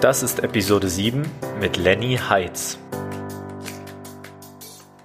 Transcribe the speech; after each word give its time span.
Das 0.00 0.22
ist 0.22 0.38
Episode 0.44 0.88
7 0.88 1.22
mit 1.58 1.76
Lenny 1.76 2.16
Heitz. 2.16 2.78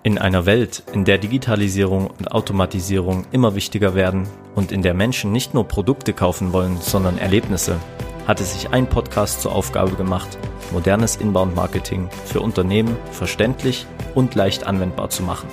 In 0.04 0.20
einer 0.20 0.46
Welt, 0.46 0.84
in 0.94 1.04
der 1.04 1.18
Digitalisierung 1.18 2.06
und 2.06 2.32
Automatisierung 2.32 3.26
immer 3.32 3.56
wichtiger 3.56 3.96
werden 3.96 4.28
und 4.54 4.72
in 4.72 4.84
der 4.84 4.94
Menschen 4.94 5.32
nicht 5.32 5.56
nur 5.56 5.68
Produkte 5.68 6.14
kaufen 6.14 6.54
wollen, 6.54 6.78
sondern 6.80 7.18
Erlebnisse, 7.18 7.78
hat 8.28 8.40
es 8.40 8.54
sich 8.54 8.70
ein 8.70 8.88
Podcast 8.88 9.42
zur 9.42 9.56
Aufgabe 9.56 9.96
gemacht, 9.96 10.38
modernes 10.72 11.16
Inbound-Marketing 11.16 12.10
für 12.26 12.42
Unternehmen 12.42 12.96
verständlich 13.10 13.88
und 14.14 14.36
leicht 14.36 14.68
anwendbar 14.68 15.10
zu 15.10 15.24
machen. 15.24 15.50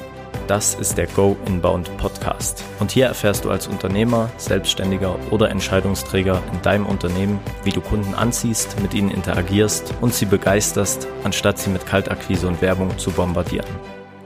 Das 0.51 0.75
ist 0.75 0.99
der 0.99 1.07
Go 1.07 1.37
Inbound 1.47 1.97
Podcast. 1.97 2.65
Und 2.81 2.91
hier 2.91 3.07
erfährst 3.07 3.45
du 3.45 3.53
als 3.53 3.69
Unternehmer, 3.69 4.33
Selbstständiger 4.37 5.17
oder 5.31 5.49
Entscheidungsträger 5.49 6.43
in 6.53 6.61
deinem 6.63 6.87
Unternehmen, 6.87 7.39
wie 7.63 7.71
du 7.71 7.81
Kunden 7.81 8.15
anziehst, 8.17 8.81
mit 8.81 8.93
ihnen 8.93 9.13
interagierst 9.13 9.95
und 10.01 10.13
sie 10.13 10.25
begeisterst, 10.25 11.07
anstatt 11.23 11.59
sie 11.59 11.71
mit 11.71 11.87
Kaltakquise 11.87 12.49
und 12.49 12.61
Werbung 12.63 12.99
zu 12.99 13.13
bombardieren. 13.13 13.69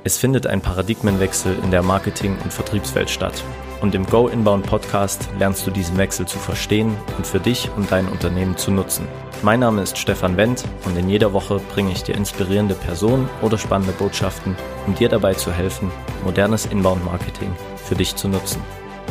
Es 0.02 0.16
findet 0.16 0.46
ein 0.46 0.62
Paradigmenwechsel 0.62 1.58
in 1.62 1.70
der 1.70 1.82
Marketing- 1.82 2.38
und 2.42 2.54
Vertriebswelt 2.54 3.10
statt. 3.10 3.44
Und 3.84 3.94
im 3.94 4.06
Go 4.06 4.28
Inbound 4.28 4.64
Podcast 4.64 5.28
lernst 5.38 5.66
du 5.66 5.70
diesen 5.70 5.98
Wechsel 5.98 6.24
zu 6.24 6.38
verstehen 6.38 6.96
und 7.18 7.26
für 7.26 7.38
dich 7.38 7.68
und 7.76 7.92
dein 7.92 8.08
Unternehmen 8.08 8.56
zu 8.56 8.70
nutzen. 8.70 9.06
Mein 9.42 9.60
Name 9.60 9.82
ist 9.82 9.98
Stefan 9.98 10.38
Wendt 10.38 10.64
und 10.86 10.96
in 10.96 11.10
jeder 11.10 11.34
Woche 11.34 11.60
bringe 11.74 11.92
ich 11.92 12.02
dir 12.02 12.14
inspirierende 12.14 12.74
Personen 12.74 13.28
oder 13.42 13.58
spannende 13.58 13.92
Botschaften, 13.92 14.56
um 14.86 14.94
dir 14.94 15.10
dabei 15.10 15.34
zu 15.34 15.52
helfen, 15.52 15.92
modernes 16.24 16.64
Inbound-Marketing 16.64 17.54
für 17.76 17.94
dich 17.94 18.16
zu 18.16 18.26
nutzen. 18.26 18.62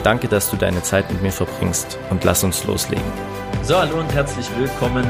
Danke, 0.02 0.28
dass 0.28 0.50
du 0.50 0.58
deine 0.58 0.82
Zeit 0.82 1.08
mit 1.12 1.22
mir 1.22 1.32
verbringst 1.32 2.00
und 2.10 2.24
lass 2.24 2.44
uns 2.44 2.66
loslegen. 2.66 3.06
So, 3.62 3.78
hallo 3.78 4.00
und 4.00 4.12
herzlich 4.12 4.48
willkommen 4.58 5.06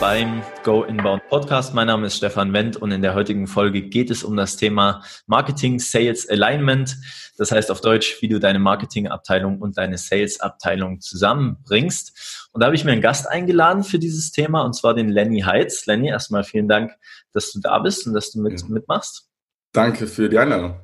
beim 0.00 0.42
Go 0.62 0.82
Inbound 0.82 1.26
Podcast. 1.28 1.72
Mein 1.72 1.86
Name 1.86 2.06
ist 2.06 2.18
Stefan 2.18 2.52
Wendt 2.52 2.76
und 2.76 2.92
in 2.92 3.00
der 3.00 3.14
heutigen 3.14 3.46
Folge 3.46 3.82
geht 3.82 4.10
es 4.10 4.24
um 4.24 4.36
das 4.36 4.56
Thema 4.56 5.02
Marketing 5.26 5.78
Sales 5.78 6.28
Alignment. 6.28 6.96
Das 7.38 7.50
heißt 7.50 7.70
auf 7.70 7.80
Deutsch, 7.80 8.20
wie 8.20 8.28
du 8.28 8.38
deine 8.38 8.58
Marketingabteilung 8.58 9.60
und 9.60 9.78
deine 9.78 9.96
Sales-Abteilung 9.96 11.00
zusammenbringst. 11.00 12.48
Und 12.52 12.60
da 12.60 12.66
habe 12.66 12.76
ich 12.76 12.84
mir 12.84 12.92
einen 12.92 13.00
Gast 13.00 13.28
eingeladen 13.28 13.84
für 13.84 13.98
dieses 13.98 14.32
Thema 14.32 14.62
und 14.62 14.74
zwar 14.74 14.94
den 14.94 15.08
Lenny 15.08 15.40
Heitz. 15.40 15.86
Lenny, 15.86 16.08
erstmal 16.08 16.44
vielen 16.44 16.68
Dank, 16.68 16.92
dass 17.32 17.52
du 17.52 17.60
da 17.60 17.78
bist 17.78 18.06
und 18.06 18.12
dass 18.12 18.30
du 18.32 18.40
mit, 18.40 18.60
ja. 18.60 18.68
mitmachst. 18.68 19.30
Danke 19.72 20.06
für 20.06 20.28
die 20.28 20.38
Einladung. 20.38 20.78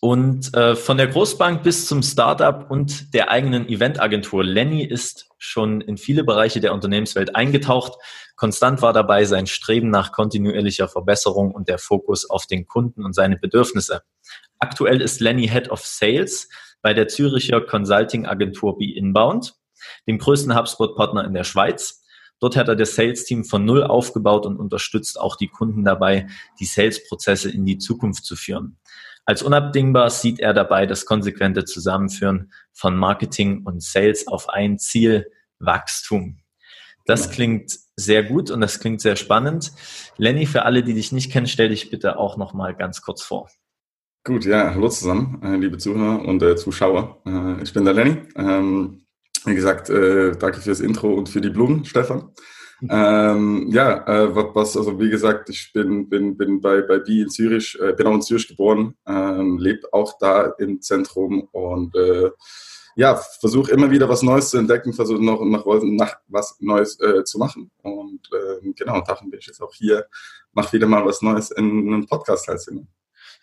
Und 0.00 0.54
äh, 0.54 0.76
von 0.76 0.96
der 0.96 1.08
Großbank 1.08 1.64
bis 1.64 1.86
zum 1.86 2.02
Startup 2.02 2.70
und 2.70 3.12
der 3.14 3.30
eigenen 3.30 3.68
Eventagentur. 3.68 4.44
Lenny 4.44 4.84
ist 4.84 5.28
schon 5.38 5.80
in 5.80 5.96
viele 5.96 6.22
Bereiche 6.22 6.60
der 6.60 6.72
Unternehmenswelt 6.72 7.34
eingetaucht. 7.34 7.94
Konstant 8.36 8.80
war 8.80 8.92
dabei 8.92 9.24
sein 9.24 9.48
Streben 9.48 9.90
nach 9.90 10.12
kontinuierlicher 10.12 10.88
Verbesserung 10.88 11.50
und 11.50 11.68
der 11.68 11.78
Fokus 11.78 12.30
auf 12.30 12.46
den 12.46 12.66
Kunden 12.66 13.04
und 13.04 13.12
seine 13.12 13.36
Bedürfnisse. 13.36 14.02
Aktuell 14.60 15.00
ist 15.00 15.20
Lenny 15.20 15.48
Head 15.48 15.70
of 15.70 15.84
Sales 15.84 16.48
bei 16.80 16.94
der 16.94 17.08
Züricher 17.08 17.60
Consulting-Agentur 17.60 18.78
Be 18.78 18.94
Inbound, 18.94 19.54
dem 20.06 20.18
größten 20.18 20.56
HubSpot-Partner 20.56 21.24
in 21.24 21.34
der 21.34 21.44
Schweiz. 21.44 22.04
Dort 22.40 22.56
hat 22.56 22.68
er 22.68 22.76
das 22.76 22.94
Sales-Team 22.94 23.44
von 23.44 23.64
Null 23.64 23.82
aufgebaut 23.82 24.46
und 24.46 24.58
unterstützt 24.58 25.18
auch 25.18 25.34
die 25.34 25.48
Kunden 25.48 25.84
dabei, 25.84 26.28
die 26.60 26.66
Sales-Prozesse 26.66 27.50
in 27.50 27.66
die 27.66 27.78
Zukunft 27.78 28.24
zu 28.24 28.36
führen. 28.36 28.78
Als 29.28 29.42
unabdingbar 29.42 30.08
sieht 30.08 30.40
er 30.40 30.54
dabei 30.54 30.86
das 30.86 31.04
konsequente 31.04 31.66
Zusammenführen 31.66 32.50
von 32.72 32.96
Marketing 32.96 33.62
und 33.66 33.82
Sales 33.82 34.26
auf 34.26 34.48
ein 34.48 34.78
Ziel, 34.78 35.30
Wachstum. 35.58 36.38
Das 37.04 37.30
klingt 37.30 37.78
sehr 37.94 38.22
gut 38.22 38.50
und 38.50 38.62
das 38.62 38.80
klingt 38.80 39.02
sehr 39.02 39.16
spannend. 39.16 39.72
Lenny, 40.16 40.46
für 40.46 40.64
alle, 40.64 40.82
die 40.82 40.94
dich 40.94 41.12
nicht 41.12 41.30
kennen, 41.30 41.46
stell 41.46 41.68
dich 41.68 41.90
bitte 41.90 42.18
auch 42.18 42.38
noch 42.38 42.54
mal 42.54 42.74
ganz 42.74 43.02
kurz 43.02 43.22
vor. 43.22 43.50
Gut, 44.24 44.46
ja, 44.46 44.74
hallo 44.74 44.88
zusammen, 44.88 45.42
äh, 45.42 45.56
liebe 45.56 45.76
Zuhörer 45.76 46.24
und 46.24 46.42
äh, 46.42 46.56
Zuschauer. 46.56 47.20
Äh, 47.26 47.62
ich 47.62 47.74
bin 47.74 47.84
der 47.84 47.92
Lenny. 47.92 48.22
Ähm, 48.34 49.02
wie 49.44 49.54
gesagt, 49.54 49.90
äh, 49.90 50.38
danke 50.38 50.62
fürs 50.62 50.80
Intro 50.80 51.12
und 51.12 51.28
für 51.28 51.42
die 51.42 51.50
Blumen, 51.50 51.84
Stefan. 51.84 52.32
Ähm, 52.88 53.66
ja, 53.70 54.06
äh, 54.06 54.34
was, 54.54 54.76
also 54.76 55.00
wie 55.00 55.10
gesagt, 55.10 55.50
ich 55.50 55.72
bin, 55.72 56.08
bin, 56.08 56.36
bin 56.36 56.60
bei, 56.60 56.82
bei 56.82 56.98
BI 56.98 57.22
in 57.22 57.30
Zürich, 57.30 57.76
äh, 57.80 57.92
bin 57.92 58.06
auch 58.06 58.14
in 58.14 58.22
Zürich 58.22 58.46
geboren, 58.46 58.94
ähm, 59.06 59.58
lebe 59.58 59.92
auch 59.92 60.16
da 60.18 60.54
im 60.58 60.80
Zentrum 60.80 61.48
und 61.50 61.96
äh, 61.96 62.30
ja, 62.94 63.14
versuche 63.14 63.70
immer 63.70 63.90
wieder 63.90 64.08
was 64.08 64.22
Neues 64.22 64.50
zu 64.50 64.58
entdecken, 64.58 64.92
versuche 64.92 65.22
noch 65.22 65.40
nach, 65.44 65.64
nach 65.84 66.16
was 66.26 66.56
Neues 66.58 66.98
äh, 67.00 67.22
zu 67.22 67.38
machen. 67.38 67.70
Und 67.82 68.28
äh, 68.32 68.72
genau, 68.74 69.00
darum 69.02 69.30
bin 69.30 69.38
ich 69.38 69.46
jetzt 69.46 69.62
auch 69.62 69.72
hier, 69.72 70.06
mache 70.52 70.72
wieder 70.72 70.88
mal 70.88 71.04
was 71.04 71.22
Neues 71.22 71.52
in 71.52 71.64
einem 71.64 72.06
Podcast 72.06 72.46
teilzunehmen. 72.46 72.88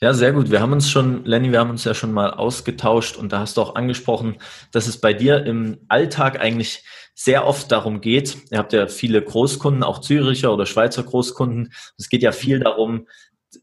Ja, 0.02 0.14
sehr 0.14 0.34
gut. 0.34 0.52
Wir 0.52 0.60
haben 0.60 0.74
uns 0.74 0.90
schon, 0.90 1.24
Lenny, 1.26 1.52
wir 1.52 1.60
haben 1.60 1.70
uns 1.70 1.86
ja 1.86 1.94
schon 1.94 2.12
mal 2.12 2.32
ausgetauscht 2.32 3.16
und 3.16 3.32
da 3.32 3.40
hast 3.40 3.58
du 3.58 3.62
auch 3.62 3.76
angesprochen, 3.76 4.38
dass 4.72 4.88
es 4.88 5.00
bei 5.00 5.14
dir 5.14 5.46
im 5.46 5.78
Alltag 5.88 6.40
eigentlich 6.40 6.84
sehr 7.16 7.48
oft 7.48 7.72
darum 7.72 8.02
geht, 8.02 8.38
ihr 8.52 8.58
habt 8.58 8.74
ja 8.74 8.88
viele 8.88 9.22
Großkunden, 9.22 9.84
auch 9.84 10.02
Züricher 10.02 10.54
oder 10.54 10.66
Schweizer 10.66 11.02
Großkunden. 11.02 11.72
Es 11.98 12.10
geht 12.10 12.24
ja 12.24 12.34
viel 12.34 12.60
darum, 12.60 13.08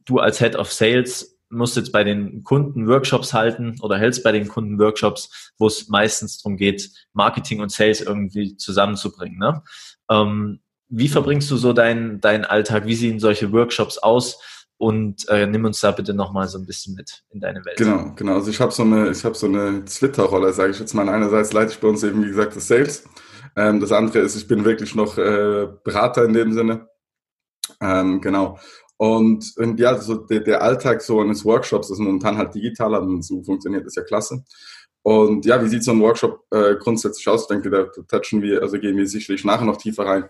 du 0.06 0.21
als 0.21 0.38
Head 0.38 0.56
of 0.56 0.72
Sales 0.72 1.38
musst 1.50 1.76
jetzt 1.76 1.92
bei 1.92 2.03
den 2.03 2.42
Kunden 2.44 2.88
Workshops 2.88 3.34
halten 3.34 3.76
oder 3.82 3.98
hältst 3.98 4.25
bei 4.25 4.32
den 4.32 4.48
Kunden 4.48 4.78
Workshops, 4.78 5.53
wo 5.59 5.66
es 5.66 5.88
meistens 5.88 6.38
darum 6.38 6.56
geht, 6.56 6.91
Marketing 7.12 7.60
und 7.60 7.71
Sales 7.71 8.00
irgendwie 8.00 8.56
zusammenzubringen. 8.56 9.38
Ne? 9.38 9.62
Ähm, 10.10 10.60
wie 10.88 11.09
verbringst 11.09 11.50
du 11.50 11.56
so 11.56 11.75
deinen 11.75 12.22
deinen 12.22 12.47
Alltag? 12.47 12.87
Wie 12.87 12.94
sehen 12.94 13.21
solche 13.21 13.53
Workshops 13.53 13.98
aus? 13.98 14.38
Und 14.82 15.28
äh, 15.28 15.47
nimm 15.47 15.65
uns 15.65 15.78
da 15.78 15.93
bitte 15.93 16.12
nochmal 16.12 16.48
so 16.48 16.59
ein 16.59 16.66
bisschen 16.66 16.97
mit 16.97 17.22
in 17.31 17.38
deine 17.38 17.65
Welt. 17.65 17.76
Genau, 17.76 18.12
genau. 18.16 18.34
Also 18.34 18.50
ich 18.50 18.60
habe 18.60 18.72
so 18.72 18.82
eine, 18.82 19.10
ich 19.10 19.19
so 19.19 19.47
eine 19.47 19.84
Twitter-Rolle, 19.84 20.53
sage 20.53 20.72
ich 20.72 20.81
jetzt 20.81 20.93
mal. 20.93 21.09
Einerseits 21.09 21.53
leite 21.53 21.70
ich 21.70 21.78
bei 21.78 21.87
uns 21.87 22.03
eben, 22.03 22.20
wie 22.25 22.26
gesagt, 22.26 22.56
das 22.56 22.66
Sales. 22.66 23.04
Ähm, 23.54 23.78
das 23.78 23.92
andere 23.92 24.19
ist, 24.19 24.34
ich 24.34 24.48
bin 24.48 24.65
wirklich 24.65 24.97
noch 24.97 25.16
äh, 25.19 25.69
Berater 25.84 26.25
in 26.25 26.32
dem 26.32 26.53
Sinne. 26.53 26.88
Ähm, 27.81 28.21
genau. 28.21 28.59
Und, 28.97 29.53
und 29.56 29.78
ja, 29.78 29.97
so 30.00 30.16
der, 30.16 30.41
der 30.41 30.62
Alltag 30.62 31.00
so 31.00 31.21
eines 31.21 31.44
Workshops 31.44 31.88
ist 31.88 32.00
momentan 32.00 32.37
halt 32.37 32.53
digital, 32.53 32.97
und 32.97 33.22
so 33.22 33.41
funktioniert 33.44 33.87
das 33.87 33.94
ja 33.94 34.03
klasse. 34.03 34.42
Und 35.03 35.47
ja, 35.47 35.62
wie 35.62 35.69
sieht 35.69 35.84
so 35.84 35.92
ein 35.92 36.00
Workshop 36.00 36.41
äh, 36.50 36.75
grundsätzlich 36.75 37.28
aus? 37.28 37.42
Ich 37.42 37.47
denke, 37.47 37.71
da, 37.71 37.84
da 37.84 38.19
touchen 38.19 38.42
wir, 38.42 38.62
also 38.62 38.81
gehen 38.81 38.97
wir 38.97 39.06
sicherlich 39.06 39.44
nachher 39.44 39.65
noch 39.65 39.76
tiefer 39.76 40.06
rein. 40.06 40.25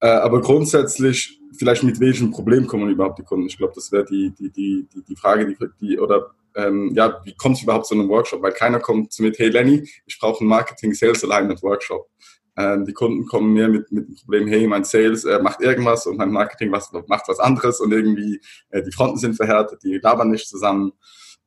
Äh, 0.00 0.08
aber 0.08 0.40
grundsätzlich, 0.40 1.40
vielleicht 1.58 1.82
mit 1.82 2.00
welchem 2.00 2.30
Problem 2.30 2.66
kommen 2.66 2.90
überhaupt 2.90 3.18
die 3.18 3.24
Kunden? 3.24 3.46
Ich 3.46 3.56
glaube, 3.56 3.72
das 3.74 3.90
wäre 3.92 4.04
die, 4.04 4.32
die, 4.38 4.50
die, 4.50 4.88
die, 4.94 5.04
die 5.04 5.16
Frage, 5.16 5.46
die, 5.46 5.56
die 5.80 5.98
oder 5.98 6.32
ähm, 6.54 6.92
ja, 6.94 7.20
wie 7.24 7.34
kommt 7.34 7.56
es 7.56 7.62
überhaupt 7.62 7.86
zu 7.86 7.94
einem 7.94 8.08
Workshop? 8.08 8.42
Weil 8.42 8.52
keiner 8.52 8.80
kommt 8.80 9.18
mir, 9.18 9.32
hey 9.36 9.48
Lenny, 9.48 9.88
ich 10.06 10.18
brauche 10.18 10.40
einen 10.40 10.48
Marketing 10.48 10.94
Sales 10.94 11.22
Alignment 11.24 11.62
Workshop. 11.62 12.08
Ähm, 12.58 12.86
die 12.86 12.94
Kunden 12.94 13.26
kommen 13.26 13.52
mehr 13.52 13.68
mit, 13.68 13.92
mit 13.92 14.08
dem 14.08 14.14
Problem, 14.16 14.48
hey, 14.48 14.66
mein 14.66 14.84
Sales 14.84 15.24
äh, 15.24 15.38
macht 15.42 15.60
irgendwas 15.60 16.06
und 16.06 16.16
mein 16.16 16.30
Marketing 16.30 16.72
was, 16.72 16.90
macht 17.06 17.28
was 17.28 17.38
anderes 17.38 17.80
und 17.80 17.92
irgendwie 17.92 18.40
äh, 18.70 18.82
die 18.82 18.92
Fronten 18.92 19.18
sind 19.18 19.34
verhärtet, 19.34 19.82
die 19.82 19.98
labern 20.02 20.30
nicht 20.30 20.48
zusammen 20.48 20.92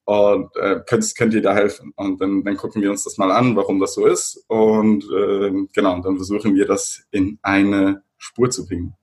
und 0.06 0.56
äh, 0.56 0.82
könnt, 0.88 1.16
könnt 1.18 1.34
ihr 1.34 1.42
da 1.42 1.56
helfen? 1.56 1.94
Und 1.96 2.22
dann, 2.22 2.44
dann 2.44 2.58
gucken 2.58 2.84
wir 2.84 2.92
uns 2.92 3.04
das 3.04 3.18
mal 3.18 3.32
an, 3.32 3.56
warum 3.56 3.80
das 3.80 3.96
so 3.96 4.06
ist 4.06 4.44
und 4.48 5.04
äh, 5.06 5.52
genau, 5.74 6.00
dann 6.02 6.18
versuchen 6.18 6.54
wir 6.54 6.68
das 6.68 7.02
in 7.10 7.40
eine 7.42 8.04
Spur 8.20 8.52
zu 8.52 8.68
bringen. 8.68 8.94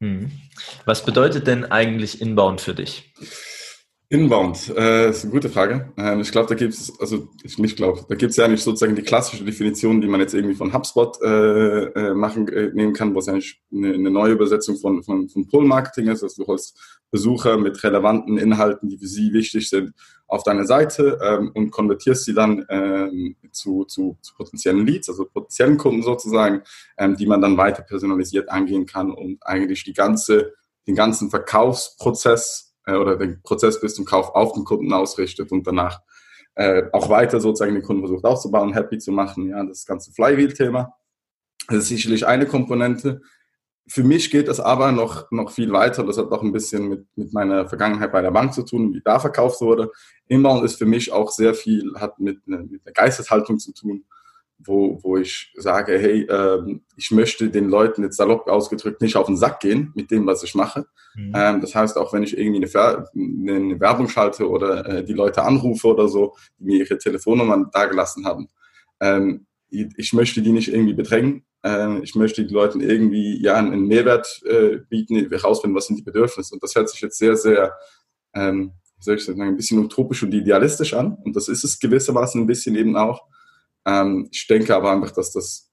Hm. 0.00 0.30
Was 0.86 1.04
bedeutet 1.04 1.46
denn 1.46 1.66
eigentlich 1.66 2.20
Inbound 2.20 2.60
für 2.60 2.74
dich? 2.74 3.12
Inbound, 4.08 4.68
äh, 4.76 5.08
ist 5.08 5.22
eine 5.22 5.32
gute 5.32 5.48
Frage. 5.48 5.90
Ähm, 5.96 6.20
ich 6.20 6.30
glaube, 6.32 6.48
da 6.48 6.54
gibt 6.54 6.74
es, 6.74 6.92
also 7.00 7.30
ich 7.44 7.56
nicht 7.58 7.76
glaube, 7.76 8.04
da 8.06 8.14
gibt 8.14 8.32
es 8.32 8.36
ja 8.36 8.46
nicht 8.46 8.62
sozusagen 8.62 8.94
die 8.94 9.02
klassische 9.02 9.42
Definition, 9.42 10.02
die 10.02 10.06
man 10.06 10.20
jetzt 10.20 10.34
irgendwie 10.34 10.54
von 10.54 10.74
HubSpot 10.74 11.18
äh, 11.22 11.84
äh, 11.84 12.14
machen 12.14 12.46
äh, 12.48 12.70
nehmen 12.74 12.92
kann, 12.92 13.14
was 13.14 13.28
eigentlich 13.28 13.62
eine, 13.72 13.94
eine 13.94 14.10
neue 14.10 14.32
Übersetzung 14.32 14.76
von, 14.76 15.02
von, 15.02 15.30
von 15.30 15.48
Pull-Marketing 15.48 16.08
ist. 16.08 16.22
Also 16.22 16.42
du 16.42 16.46
holst 16.46 16.78
Besucher 17.12 17.58
mit 17.58 17.84
relevanten 17.84 18.38
Inhalten, 18.38 18.88
die 18.88 18.98
für 18.98 19.06
sie 19.06 19.32
wichtig 19.32 19.68
sind, 19.68 19.94
auf 20.26 20.42
deine 20.42 20.64
Seite 20.64 21.18
ähm, 21.22 21.52
und 21.54 21.70
konvertierst 21.70 22.24
sie 22.24 22.32
dann 22.32 22.64
ähm, 22.70 23.36
zu, 23.52 23.84
zu, 23.84 24.16
zu 24.22 24.34
potenziellen 24.34 24.86
Leads, 24.86 25.10
also 25.10 25.26
potenziellen 25.26 25.76
Kunden 25.76 26.02
sozusagen, 26.02 26.62
ähm, 26.96 27.16
die 27.16 27.26
man 27.26 27.42
dann 27.42 27.58
weiter 27.58 27.82
personalisiert 27.82 28.48
angehen 28.48 28.86
kann 28.86 29.12
und 29.12 29.38
eigentlich 29.42 29.84
die 29.84 29.92
ganze, 29.92 30.54
den 30.86 30.94
ganzen 30.94 31.28
Verkaufsprozess 31.28 32.74
äh, 32.86 32.94
oder 32.94 33.16
den 33.16 33.42
Prozess 33.42 33.78
bis 33.78 33.94
zum 33.94 34.06
Kauf 34.06 34.34
auf 34.34 34.54
den 34.54 34.64
Kunden 34.64 34.90
ausrichtet 34.94 35.52
und 35.52 35.66
danach 35.66 36.00
äh, 36.54 36.84
auch 36.92 37.10
weiter 37.10 37.40
sozusagen 37.40 37.74
den 37.74 37.82
Kunden 37.82 38.02
versucht 38.02 38.24
aufzubauen, 38.24 38.72
happy 38.72 38.96
zu 38.98 39.12
machen. 39.12 39.50
Ja, 39.50 39.62
das 39.64 39.84
ganze 39.84 40.12
Flywheel-Thema. 40.12 40.94
Ist 41.68 41.88
sicherlich 41.88 42.26
eine 42.26 42.46
Komponente. 42.46 43.20
Für 43.88 44.04
mich 44.04 44.30
geht 44.30 44.48
es 44.48 44.60
aber 44.60 44.92
noch, 44.92 45.30
noch 45.30 45.50
viel 45.50 45.72
weiter. 45.72 46.04
Das 46.04 46.16
hat 46.16 46.30
auch 46.30 46.42
ein 46.42 46.52
bisschen 46.52 46.88
mit, 46.88 47.06
mit 47.16 47.32
meiner 47.32 47.68
Vergangenheit 47.68 48.12
bei 48.12 48.22
der 48.22 48.30
Bank 48.30 48.54
zu 48.54 48.62
tun, 48.62 48.94
wie 48.94 49.02
da 49.04 49.18
verkauft 49.18 49.60
wurde. 49.60 49.90
Inbound 50.28 50.64
ist 50.64 50.76
für 50.76 50.86
mich 50.86 51.12
auch 51.12 51.30
sehr 51.30 51.54
viel, 51.54 51.92
hat 51.96 52.18
mit, 52.18 52.46
mit 52.46 52.86
der 52.86 52.92
Geisteshaltung 52.92 53.58
zu 53.58 53.72
tun 53.72 54.04
wo, 54.66 54.98
wo 55.02 55.16
ich 55.16 55.52
sage, 55.56 55.98
hey, 55.98 56.26
ähm, 56.28 56.82
ich 56.96 57.10
möchte 57.10 57.50
den 57.50 57.68
Leuten 57.68 58.02
jetzt 58.02 58.16
salopp 58.16 58.48
ausgedrückt 58.48 59.00
nicht 59.00 59.16
auf 59.16 59.26
den 59.26 59.36
Sack 59.36 59.60
gehen 59.60 59.92
mit 59.94 60.10
dem, 60.10 60.26
was 60.26 60.42
ich 60.42 60.54
mache. 60.54 60.86
Mhm. 61.14 61.32
Ähm, 61.34 61.60
das 61.60 61.74
heißt, 61.74 61.96
auch 61.96 62.12
wenn 62.12 62.22
ich 62.22 62.36
irgendwie 62.36 62.64
eine, 62.64 63.06
eine 63.14 63.80
Werbung 63.80 64.08
schalte 64.08 64.48
oder 64.48 64.86
äh, 64.86 65.04
die 65.04 65.12
Leute 65.12 65.42
anrufe 65.42 65.88
oder 65.88 66.08
so, 66.08 66.36
die 66.58 66.64
mir 66.64 66.78
ihre 66.78 66.98
Telefonnummern 66.98 67.70
dagelassen 67.72 68.24
haben, 68.24 68.48
ähm, 69.00 69.46
ich 69.68 70.12
möchte 70.12 70.42
die 70.42 70.52
nicht 70.52 70.70
irgendwie 70.70 70.92
bedrängen. 70.92 71.46
Äh, 71.64 72.00
ich 72.00 72.14
möchte 72.14 72.44
den 72.44 72.54
Leuten 72.54 72.80
irgendwie 72.80 73.40
ja 73.40 73.56
einen 73.56 73.86
Mehrwert 73.86 74.42
äh, 74.44 74.78
bieten, 74.88 75.28
herausfinden, 75.30 75.76
was 75.76 75.86
sind 75.86 75.96
die 75.96 76.02
Bedürfnisse. 76.02 76.54
Und 76.54 76.62
das 76.62 76.74
hört 76.74 76.88
sich 76.88 77.00
jetzt 77.00 77.18
sehr, 77.18 77.36
sehr 77.36 77.74
ähm, 78.34 78.72
soll 79.02 79.16
ich 79.16 79.24
sagen, 79.24 79.42
ein 79.42 79.56
bisschen 79.56 79.78
utopisch 79.78 80.22
und 80.22 80.32
idealistisch 80.32 80.94
an. 80.94 81.16
Und 81.24 81.36
das 81.36 81.48
ist 81.48 81.64
es 81.64 81.78
gewissermaßen 81.78 82.40
ein 82.40 82.46
bisschen 82.46 82.76
eben 82.76 82.96
auch. 82.96 83.22
Ähm, 83.84 84.28
ich 84.30 84.46
denke 84.46 84.74
aber 84.74 84.92
einfach, 84.92 85.10
dass 85.10 85.32
das 85.32 85.70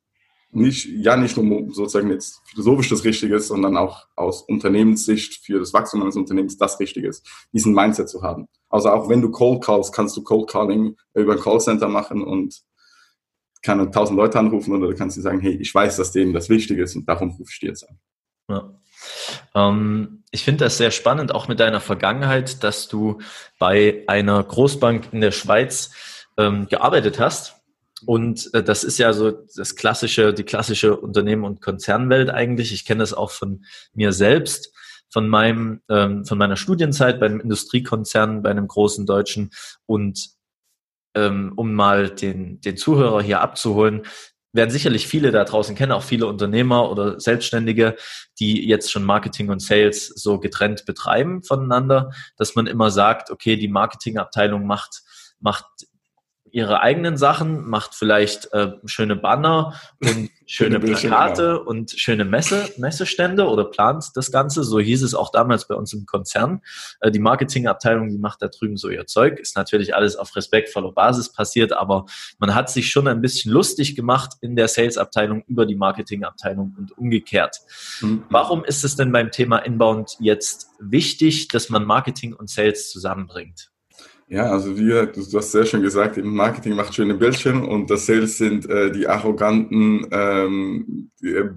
nicht, 0.51 0.87
ja, 0.87 1.15
nicht 1.15 1.37
nur 1.37 1.71
sozusagen 1.71 2.09
jetzt 2.09 2.41
philosophisch 2.49 2.89
das 2.89 3.03
Richtige 3.03 3.35
ist, 3.35 3.49
sondern 3.49 3.77
auch 3.77 4.07
aus 4.15 4.41
Unternehmenssicht 4.41 5.45
für 5.45 5.59
das 5.59 5.73
Wachstum 5.73 6.01
eines 6.01 6.15
Unternehmens 6.15 6.57
das 6.57 6.79
Richtige 6.79 7.07
ist, 7.07 7.27
diesen 7.53 7.73
Mindset 7.73 8.09
zu 8.09 8.23
haben. 8.23 8.47
Also 8.67 8.89
auch 8.89 9.09
wenn 9.09 9.21
du 9.21 9.29
Cold 9.29 9.63
Calls, 9.63 9.91
kannst 9.91 10.17
du 10.17 10.23
Cold 10.23 10.49
Calling 10.49 10.95
über 11.13 11.33
ein 11.33 11.39
Callcenter 11.39 11.87
machen 11.87 12.23
und 12.23 12.61
kann 13.61 13.91
tausend 13.91 14.17
Leute 14.17 14.39
anrufen 14.39 14.73
oder 14.73 14.87
du 14.87 14.95
kannst 14.95 15.17
dir 15.17 15.21
sagen, 15.21 15.39
hey, 15.39 15.55
ich 15.55 15.73
weiß, 15.73 15.97
dass 15.97 16.11
denen 16.11 16.33
das 16.33 16.49
wichtig 16.49 16.79
ist 16.79 16.95
und 16.95 17.07
darum 17.07 17.31
rufe 17.31 17.51
ich 17.51 17.59
dir 17.59 17.69
jetzt 17.69 17.87
an. 17.87 17.99
Ja. 18.49 18.79
Ähm, 19.55 20.23
ich 20.31 20.43
finde 20.43 20.65
das 20.65 20.77
sehr 20.77 20.91
spannend, 20.91 21.33
auch 21.33 21.47
mit 21.47 21.59
deiner 21.59 21.79
Vergangenheit, 21.79 22.63
dass 22.63 22.87
du 22.87 23.19
bei 23.57 24.03
einer 24.07 24.43
Großbank 24.43 25.09
in 25.11 25.21
der 25.21 25.31
Schweiz 25.31 25.91
ähm, 26.37 26.67
gearbeitet 26.67 27.19
hast. 27.19 27.55
Und 28.05 28.53
äh, 28.53 28.63
das 28.63 28.83
ist 28.83 28.97
ja 28.97 29.11
so 29.13 29.31
das 29.31 29.75
klassische, 29.75 30.33
die 30.33 30.43
klassische 30.43 30.95
Unternehmen- 30.97 31.43
und 31.43 31.61
Konzernwelt 31.61 32.29
eigentlich. 32.29 32.73
Ich 32.73 32.85
kenne 32.85 32.99
das 32.99 33.13
auch 33.13 33.31
von 33.31 33.65
mir 33.93 34.13
selbst, 34.13 34.73
von 35.09 35.27
meinem, 35.27 35.81
ähm, 35.89 36.25
von 36.25 36.37
meiner 36.37 36.55
Studienzeit 36.55 37.19
bei 37.19 37.25
einem 37.25 37.41
Industriekonzern, 37.41 38.41
bei 38.43 38.51
einem 38.51 38.67
großen 38.67 39.05
deutschen. 39.05 39.51
Und 39.85 40.29
ähm, 41.19 41.53
um 41.55 41.73
mal 41.73 42.09
den, 42.09 42.61
den 42.61 42.77
Zuhörer 42.77 43.21
hier 43.21 43.41
abzuholen, 43.41 44.03
werden 44.51 44.71
sicherlich 44.71 45.07
viele 45.07 45.31
da 45.31 45.43
draußen 45.43 45.75
kennen, 45.75 45.91
auch 45.91 46.03
viele 46.03 46.25
Unternehmer 46.25 46.89
oder 46.89 47.19
Selbstständige, 47.19 47.95
die 48.39 48.67
jetzt 48.67 48.91
schon 48.91 49.03
Marketing 49.03 49.49
und 49.49 49.61
Sales 49.61 50.07
so 50.07 50.39
getrennt 50.39 50.85
betreiben 50.85 51.43
voneinander, 51.43 52.11
dass 52.35 52.55
man 52.55 52.65
immer 52.65 52.89
sagt, 52.89 53.29
okay, 53.29 53.57
die 53.57 53.67
Marketingabteilung 53.67 54.65
macht, 54.65 55.01
macht 55.39 55.65
ihre 56.51 56.81
eigenen 56.81 57.17
Sachen, 57.17 57.67
macht 57.67 57.95
vielleicht 57.95 58.51
äh, 58.53 58.71
schöne 58.85 59.15
Banner 59.15 59.73
und 59.99 60.29
schöne 60.45 60.79
Plakate 60.79 61.57
genau. 61.57 61.61
und 61.61 61.91
schöne 61.91 62.25
Messe, 62.25 62.69
Messestände 62.77 63.47
oder 63.47 63.65
plant 63.65 64.11
das 64.15 64.31
Ganze. 64.31 64.63
So 64.63 64.79
hieß 64.79 65.03
es 65.03 65.13
auch 65.13 65.31
damals 65.31 65.67
bei 65.67 65.75
uns 65.75 65.93
im 65.93 66.05
Konzern. 66.05 66.61
Äh, 67.01 67.11
die 67.11 67.19
Marketingabteilung, 67.19 68.09
die 68.09 68.17
macht 68.17 68.41
da 68.41 68.47
drüben 68.47 68.77
so 68.77 68.89
ihr 68.89 69.05
Zeug. 69.05 69.39
Ist 69.39 69.55
natürlich 69.55 69.95
alles 69.95 70.15
auf 70.15 70.35
respektvoller 70.35 70.91
Basis 70.91 71.31
passiert, 71.31 71.73
aber 71.73 72.05
man 72.39 72.55
hat 72.55 72.69
sich 72.69 72.89
schon 72.89 73.07
ein 73.07 73.21
bisschen 73.21 73.51
lustig 73.51 73.95
gemacht 73.95 74.33
in 74.41 74.55
der 74.55 74.67
Salesabteilung 74.67 75.43
über 75.47 75.65
die 75.65 75.75
Marketingabteilung 75.75 76.75
und 76.77 76.97
umgekehrt. 76.97 77.57
Mhm. 78.01 78.23
Warum 78.29 78.63
ist 78.63 78.83
es 78.83 78.95
denn 78.95 79.11
beim 79.11 79.31
Thema 79.31 79.59
Inbound 79.59 80.17
jetzt 80.19 80.69
wichtig, 80.79 81.47
dass 81.49 81.69
man 81.69 81.85
Marketing 81.85 82.33
und 82.33 82.49
Sales 82.49 82.89
zusammenbringt? 82.89 83.68
Ja, 84.31 84.51
also 84.51 84.77
wie 84.77 84.89
du, 84.89 85.07
du 85.07 85.37
hast 85.39 85.51
sehr 85.51 85.65
schön 85.65 85.81
gesagt, 85.81 86.17
im 86.17 86.35
Marketing 86.35 86.75
macht 86.75 86.93
schöne 86.93 87.15
Bildchen 87.15 87.63
und 87.63 87.89
das 87.89 88.05
Sales 88.05 88.37
sind 88.37 88.69
äh, 88.69 88.91
die 88.91 89.07
arroganten, 89.07 90.05
ähm, 90.11 91.09
die, 91.19 91.29
äh, 91.29 91.49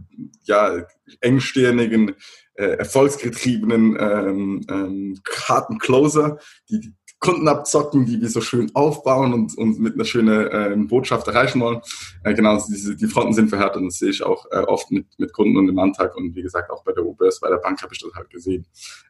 ja, 0.45 0.87
engstirnigen, 1.21 2.15
äh, 2.55 2.79
erfolgsgetriebenen 2.79 3.99
ähm, 4.01 4.61
ähm, 4.71 5.21
harten 5.49 5.79
Closer, 5.79 6.39
die 6.71 6.95
Kunden 7.23 7.47
abzocken, 7.47 8.05
die 8.05 8.21
wir 8.21 8.29
so 8.29 8.41
schön 8.41 8.71
aufbauen 8.75 9.33
und, 9.33 9.57
und 9.57 9.79
mit 9.79 9.95
einer 9.95 10.05
schönen 10.05 10.47
äh, 10.49 10.77
Botschaft 10.89 11.29
erreichen 11.29 11.61
wollen. 11.61 11.81
Äh, 12.25 12.35
genau, 12.35 12.61
diese, 12.69 12.97
die 12.97 13.07
Fronten 13.07 13.33
sind 13.33 13.49
verhärtet 13.49 13.77
und 13.77 13.87
das 13.87 13.99
sehe 13.99 14.11
ich 14.11 14.25
auch 14.25 14.45
äh, 14.51 14.59
oft 14.59 14.91
mit, 14.91 15.07
mit 15.19 15.33
Kunden 15.33 15.57
und 15.57 15.69
im 15.69 15.79
Alltag 15.79 16.17
und 16.17 16.35
wie 16.35 16.43
gesagt 16.43 16.71
auch 16.71 16.83
bei 16.83 16.93
der 16.93 17.07
UBS, 17.07 17.39
bei 17.39 17.49
der 17.49 17.59
Bank 17.59 17.81
habe 17.81 17.95
ich 17.95 18.01
das 18.01 18.13
halt 18.13 18.29
gesehen. 18.29 18.67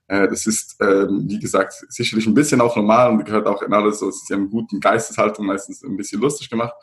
Äh, 0.09 0.29
das 0.29 0.47
ist, 0.47 0.76
ähm, 0.82 1.25
wie 1.26 1.41
gesagt, 1.41 1.73
sicherlich 1.88 2.26
ein 2.26 2.35
bisschen 2.35 2.61
auch 2.61 2.76
normal 2.76 3.11
und 3.11 3.25
gehört 3.25 3.47
auch 3.47 3.62
in 3.62 3.73
alles 3.73 4.00
so, 4.00 4.11
es 4.11 4.17
ist 4.17 4.29
ja 4.29 4.37
eine 4.37 4.49
gute 4.49 4.79
Geisteshaltung 4.79 5.47
meistens 5.47 5.82
ein 5.82 5.97
bisschen 5.97 6.20
lustig 6.20 6.50
gemacht. 6.50 6.75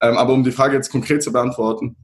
Ähm, 0.00 0.16
aber 0.16 0.32
um 0.32 0.42
die 0.42 0.52
Frage 0.52 0.74
jetzt 0.74 0.90
konkret 0.90 1.22
zu 1.22 1.32
beantworten, 1.32 1.94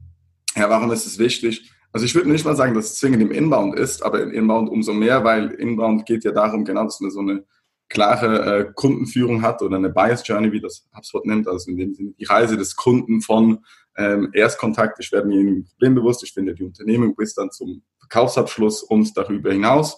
ja, 0.55 0.69
warum 0.69 0.91
ist 0.91 1.05
es 1.05 1.19
wichtig? 1.19 1.69
Also 1.91 2.05
ich 2.05 2.15
würde 2.15 2.31
nicht 2.31 2.45
mal 2.45 2.55
sagen, 2.55 2.73
dass 2.73 2.85
es 2.85 2.99
zwingend 2.99 3.21
im 3.21 3.31
Inbound 3.31 3.77
ist, 3.77 4.01
aber 4.01 4.23
im 4.23 4.31
Inbound 4.31 4.69
umso 4.69 4.93
mehr, 4.93 5.25
weil 5.25 5.51
Inbound 5.51 6.05
geht 6.05 6.23
ja 6.23 6.31
darum, 6.31 6.63
genau, 6.63 6.85
dass 6.85 7.01
man 7.01 7.11
so 7.11 7.19
eine 7.19 7.43
klare 7.91 8.59
äh, 8.59 8.71
Kundenführung 8.73 9.41
hat 9.41 9.61
oder 9.61 9.75
eine 9.75 9.89
Bias 9.89 10.25
Journey, 10.25 10.51
wie 10.51 10.61
das 10.61 10.87
HubSpot 10.95 11.25
nennt, 11.25 11.47
also 11.47 11.69
in 11.69 11.77
dem 11.77 11.93
Sinne 11.93 12.13
die 12.17 12.23
Reise 12.23 12.57
des 12.57 12.75
Kunden 12.75 13.21
von 13.21 13.59
ähm, 13.97 14.29
Erstkontakt, 14.33 14.97
ich 14.99 15.11
werde 15.11 15.27
mir 15.27 15.41
ein 15.41 15.65
Problem 15.65 15.95
bewusst, 15.95 16.23
ich 16.23 16.31
finde 16.31 16.55
die 16.55 16.63
Unternehmung 16.63 17.15
bis 17.15 17.35
dann 17.35 17.51
zum 17.51 17.83
Verkaufsabschluss 17.99 18.81
und 18.83 19.15
darüber 19.17 19.51
hinaus. 19.51 19.97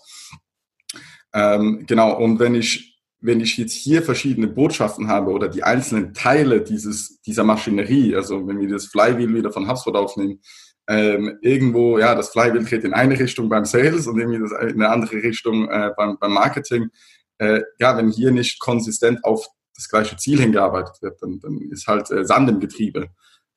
Ähm, 1.33 1.85
genau, 1.87 2.17
und 2.17 2.39
wenn 2.39 2.55
ich 2.55 2.93
wenn 3.25 3.39
ich 3.39 3.57
jetzt 3.57 3.71
hier 3.71 4.03
verschiedene 4.03 4.47
Botschaften 4.47 5.07
habe 5.07 5.31
oder 5.31 5.47
die 5.47 5.63
einzelnen 5.63 6.13
Teile 6.13 6.61
dieses, 6.61 7.21
dieser 7.21 7.45
Maschinerie, 7.45 8.17
also 8.17 8.45
wenn 8.45 8.59
wir 8.59 8.67
das 8.67 8.87
Flywheel 8.87 9.33
wieder 9.33 9.49
von 9.49 9.69
HubSpot 9.69 9.95
aufnehmen, 9.95 10.41
ähm, 10.89 11.37
irgendwo, 11.41 11.97
ja, 11.99 12.15
das 12.15 12.31
Flywheel 12.31 12.65
geht 12.65 12.83
in 12.83 12.93
eine 12.93 13.17
Richtung 13.17 13.47
beim 13.47 13.63
Sales 13.63 14.07
und 14.07 14.19
irgendwie 14.19 14.39
in 14.39 14.73
eine 14.73 14.89
andere 14.89 15.23
Richtung 15.23 15.69
äh, 15.69 15.91
beim, 15.95 16.17
beim 16.19 16.33
Marketing, 16.33 16.89
äh, 17.37 17.61
ja, 17.79 17.97
wenn 17.97 18.09
hier 18.09 18.31
nicht 18.31 18.59
konsistent 18.59 19.23
auf 19.23 19.47
das 19.75 19.89
gleiche 19.89 20.17
Ziel 20.17 20.39
hingearbeitet 20.39 21.01
wird, 21.01 21.21
dann, 21.21 21.39
dann 21.39 21.59
ist 21.71 21.87
halt 21.87 22.09
äh, 22.11 22.25
Sand 22.25 22.49
im 22.49 22.59
Getriebe, 22.59 23.09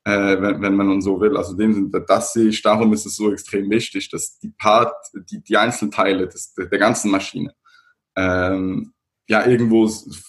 äh, 0.04 0.40
wenn, 0.40 0.62
wenn 0.62 0.74
man 0.74 1.00
so 1.00 1.20
will. 1.20 1.36
Also 1.36 1.54
dem, 1.54 1.92
das 2.06 2.32
sehe 2.32 2.48
ich, 2.48 2.62
darum 2.62 2.92
ist 2.92 3.06
es 3.06 3.16
so 3.16 3.32
extrem 3.32 3.68
wichtig, 3.70 4.10
dass 4.10 4.38
die 4.38 4.50
Part, 4.56 4.94
die, 5.30 5.42
die 5.42 5.56
Einzelteile 5.56 6.28
des, 6.28 6.54
der, 6.54 6.66
der 6.66 6.78
ganzen 6.78 7.10
Maschine, 7.10 7.54
ähm, 8.16 8.92
ja, 9.28 9.44
irgendwo, 9.44 9.84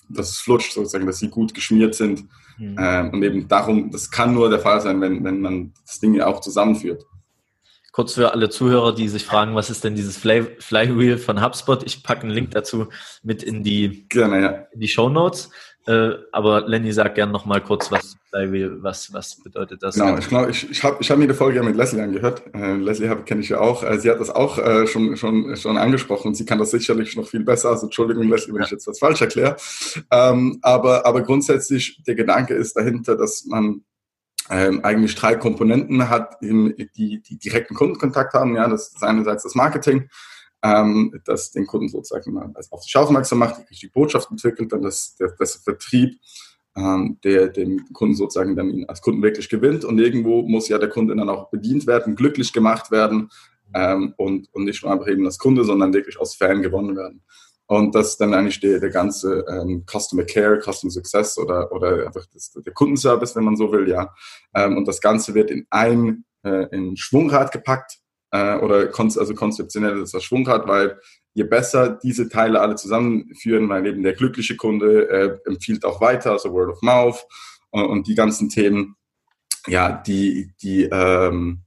dass 0.10 0.32
es 0.32 0.40
flutscht 0.40 0.74
sozusagen, 0.74 1.06
dass 1.06 1.20
sie 1.20 1.30
gut 1.30 1.54
geschmiert 1.54 1.96
sind. 1.96 2.26
Mhm. 2.58 2.76
Ähm, 2.80 3.10
und 3.14 3.24
eben 3.24 3.48
darum, 3.48 3.92
das 3.92 4.10
kann 4.10 4.34
nur 4.34 4.50
der 4.50 4.60
Fall 4.60 4.82
sein, 4.82 5.00
wenn, 5.02 5.24
wenn 5.24 5.40
man 5.40 5.74
das 5.86 6.00
Ding 6.00 6.20
auch 6.22 6.42
zusammenführt. 6.42 7.06
Kurz 7.98 8.14
für 8.14 8.32
alle 8.32 8.52
Zuhörer, 8.52 8.94
die 8.94 9.08
sich 9.08 9.26
fragen, 9.26 9.56
was 9.56 9.72
ist 9.72 9.84
denn 9.84 9.96
dieses 9.96 10.18
Fly 10.18 10.46
Flywheel 10.60 11.18
von 11.18 11.44
HubSpot? 11.44 11.82
Ich 11.84 12.04
packe 12.04 12.22
einen 12.22 12.30
Link 12.30 12.52
dazu 12.52 12.90
mit 13.24 13.42
in 13.42 13.64
die, 13.64 14.08
Gerne, 14.08 14.40
ja. 14.40 14.50
in 14.72 14.82
die 14.82 14.88
Show 14.88 15.10
Notes. 15.10 15.50
Äh, 15.88 16.12
aber 16.32 16.68
Lenny 16.68 16.92
sagt 16.92 17.16
gerne 17.16 17.32
noch 17.32 17.48
mal 17.48 17.60
kurz, 17.60 17.92
was 17.92 18.16
Flywheel, 18.30 18.84
was, 18.84 19.12
was 19.14 19.42
bedeutet 19.42 19.82
das? 19.82 19.96
Genau, 19.96 20.16
ich 20.16 20.28
glaube, 20.28 20.52
ich, 20.52 20.70
ich 20.70 20.84
habe 20.84 20.98
ich 21.00 21.10
hab 21.10 21.18
mir 21.18 21.28
die 21.28 21.34
Folge 21.34 21.58
ja 21.58 21.64
mit 21.64 21.76
Leslie 21.76 22.04
angehört. 22.04 22.44
Äh, 22.54 22.76
Leslie 22.76 23.16
kenne 23.26 23.42
ich 23.42 23.50
ja 23.50 23.62
auch. 23.62 23.82
Äh, 23.82 23.98
sie 23.98 24.12
hat 24.12 24.20
das 24.20 24.30
auch 24.30 24.60
äh, 24.60 24.86
schon, 24.86 25.18
schon, 25.18 25.58
schon 25.58 25.78
angesprochen 25.80 26.36
sie 26.36 26.46
kann 26.46 26.60
das 26.60 26.70
sicherlich 26.70 27.18
noch 27.18 27.28
viel 27.28 27.44
besser. 27.44 27.70
Also 27.70 27.88
Entschuldigung, 27.88 28.30
Leslie, 28.30 28.54
wenn 28.54 28.62
ja. 28.62 28.66
ich 28.68 28.72
jetzt 28.74 28.86
was 28.86 29.00
falsch 29.00 29.22
erkläre. 29.22 29.56
Ähm, 30.12 30.60
aber, 30.62 31.04
aber 31.08 31.24
grundsätzlich, 31.24 32.04
der 32.06 32.14
Gedanke 32.14 32.54
ist 32.54 32.78
dahinter, 32.78 33.18
dass 33.18 33.46
man 33.46 33.82
ähm, 34.50 34.84
eigentlich 34.84 35.16
drei 35.16 35.36
Komponenten 35.36 36.10
hat, 36.10 36.38
die, 36.42 37.22
die 37.22 37.38
direkten 37.38 37.76
Kundenkontakt 37.76 38.34
haben. 38.34 38.56
Ja, 38.56 38.68
das 38.68 38.90
ist 38.90 39.04
einerseits 39.04 39.44
das 39.44 39.56
Marketing, 39.56 40.10
ähm, 40.64 41.20
das 41.26 41.52
den 41.52 41.68
Kunden 41.68 41.90
sozusagen 41.90 42.34
mal 42.34 42.54
auf 42.72 42.84
sich 42.84 42.96
aufmerksam 42.96 43.40
macht, 43.40 43.62
die 43.70 43.88
Botschaft 43.88 44.32
entwickelt, 44.32 44.72
dann 44.72 44.82
das, 44.82 45.16
der, 45.16 45.34
das 45.38 45.56
Vertrieb, 45.56 46.20
ähm, 46.76 47.18
der 47.24 47.48
den 47.48 47.92
Kunden 47.94 48.16
sozusagen 48.16 48.56
dann 48.56 48.70
ihn 48.70 48.86
als 48.86 49.02
Kunden 49.02 49.22
wirklich 49.22 49.50
gewinnt. 49.50 49.84
Und 49.84 50.00
irgendwo 50.00 50.44
muss 50.44 50.70
ja 50.70 50.78
der 50.78 50.90
Kunde 50.90 51.16
dann 51.16 51.30
auch 51.30 51.50
bedient 51.50 51.88
werden, 51.88 52.16
glücklich 52.16 52.54
gemacht 52.54 52.92
werden 52.92 53.30
ähm, 53.74 54.14
und, 54.18 54.54
und 54.54 54.64
nicht 54.64 54.84
nur 54.84 54.92
einfach 54.92 55.08
eben 55.08 55.26
als 55.26 55.38
Kunde, 55.38 55.64
sondern 55.64 55.94
wirklich 55.94 56.20
als 56.20 56.36
Fan 56.36 56.62
gewonnen 56.62 56.96
werden. 56.96 57.24
Und 57.68 57.94
das 57.96 58.12
ist 58.12 58.22
dann 58.22 58.34
eigentlich 58.34 58.62
der, 58.62 58.80
der 58.80 58.90
ganze 58.90 59.46
ähm, 59.50 59.84
Customer 59.86 60.24
Care, 60.24 60.62
Customer 60.62 60.90
Success 60.90 61.38
oder, 61.38 61.72
oder 61.72 62.06
einfach 62.08 62.26
das, 62.34 62.52
der 62.54 62.74
Kundenservice, 62.74 63.36
wenn 63.36 63.44
man 63.44 63.58
so 63.58 63.72
will, 63.72 63.90
ja. 63.90 64.14
Ähm, 64.54 64.78
und 64.78 64.88
das 64.88 65.02
Ganze 65.02 65.34
wird 65.34 65.52
in 65.52 65.68
ein 65.70 66.24
äh, 66.44 66.68
in 66.72 66.96
Schwungrad 66.96 67.52
gepackt 67.52 68.00
äh, 68.32 68.56
oder 68.58 68.88
kon 68.88 69.08
also 69.18 69.34
konzeptionell 69.34 70.02
ist 70.02 70.14
das 70.14 70.24
Schwungrad, 70.24 70.68
weil 70.68 71.00
je 71.34 71.44
besser 71.44 72.00
diese 72.02 72.30
Teile 72.30 72.62
alle 72.62 72.76
zusammenführen, 72.76 73.68
weil 73.70 73.86
eben 73.86 74.04
der 74.04 74.14
glückliche 74.14 74.56
Kunde 74.56 75.10
äh, 75.10 75.50
empfiehlt 75.50 75.84
auch 75.84 76.02
weiter, 76.02 76.32
also 76.32 76.54
Word 76.54 76.70
of 76.70 76.82
Mouth 76.82 77.26
und, 77.72 77.86
und 77.86 78.08
die 78.08 78.16
ganzen 78.16 78.50
Themen, 78.50 78.96
ja, 79.68 79.92
die, 79.92 80.54
die 80.62 80.84
ähm, 80.84 81.64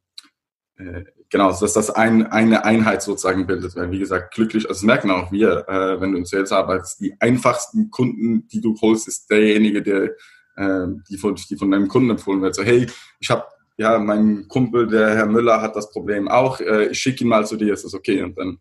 äh, 0.77 1.05
genau, 1.31 1.51
dass 1.51 1.73
das 1.73 1.91
ein, 1.91 2.27
eine 2.27 2.65
Einheit 2.65 3.03
sozusagen 3.03 3.47
bildet. 3.47 3.75
Weil, 3.77 3.91
wie 3.91 3.99
gesagt, 3.99 4.35
glücklich, 4.35 4.69
also 4.69 4.81
das 4.81 4.83
merken 4.83 5.11
auch 5.11 5.33
wir, 5.33 5.69
äh, 5.69 6.01
wenn 6.01 6.13
du 6.13 6.19
in 6.19 6.25
Sales 6.25 6.53
arbeitest, 6.53 7.01
die 7.01 7.15
einfachsten 7.21 7.91
Kunden, 7.91 8.47
die 8.49 8.61
du 8.61 8.77
holst, 8.81 9.09
ist 9.09 9.31
derjenige, 9.31 9.83
der 9.83 10.11
äh, 10.57 10.87
die, 11.09 11.17
von, 11.17 11.35
die 11.35 11.57
von 11.57 11.73
einem 11.73 11.89
Kunden 11.89 12.11
empfohlen 12.11 12.43
wird. 12.43 12.55
So, 12.55 12.63
hey, 12.63 12.87
ich 13.19 13.31
habe 13.31 13.45
ja, 13.81 13.99
mein 13.99 14.47
Kumpel, 14.47 14.89
der 14.89 15.17
Herr 15.17 15.25
Müller, 15.25 15.63
hat 15.63 15.75
das 15.75 15.91
Problem 15.91 16.29
auch. 16.29 16.61
Äh, 16.61 16.89
ich 16.89 16.99
schicke 16.99 17.25
ihn 17.25 17.29
mal 17.29 17.47
zu 17.47 17.57
dir, 17.57 17.73
ist 17.73 17.83
das 17.83 17.95
okay? 17.95 18.23
Und 18.23 18.37
dann, 18.37 18.59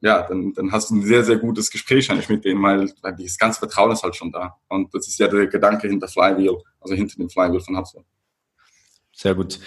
ja, 0.00 0.26
dann, 0.26 0.54
dann 0.54 0.72
hast 0.72 0.88
du 0.88 0.94
ein 0.94 1.02
sehr, 1.02 1.22
sehr 1.22 1.36
gutes 1.36 1.70
Gespräch 1.70 2.10
eigentlich 2.10 2.30
mit 2.30 2.46
dem, 2.46 2.62
weil, 2.62 2.90
weil 3.02 3.14
das 3.16 3.36
ganze 3.36 3.58
Vertrauen 3.58 3.92
ist 3.92 4.02
halt 4.02 4.16
schon 4.16 4.32
da. 4.32 4.56
Und 4.68 4.94
das 4.94 5.06
ist 5.06 5.18
ja 5.18 5.28
der 5.28 5.48
Gedanke 5.48 5.86
hinter 5.86 6.08
Flywheel, 6.08 6.56
also 6.80 6.94
hinter 6.94 7.16
dem 7.16 7.28
Flywheel 7.28 7.60
von 7.60 7.76
HubSpot. 7.76 8.06
Sehr 9.12 9.34
gut. 9.34 9.60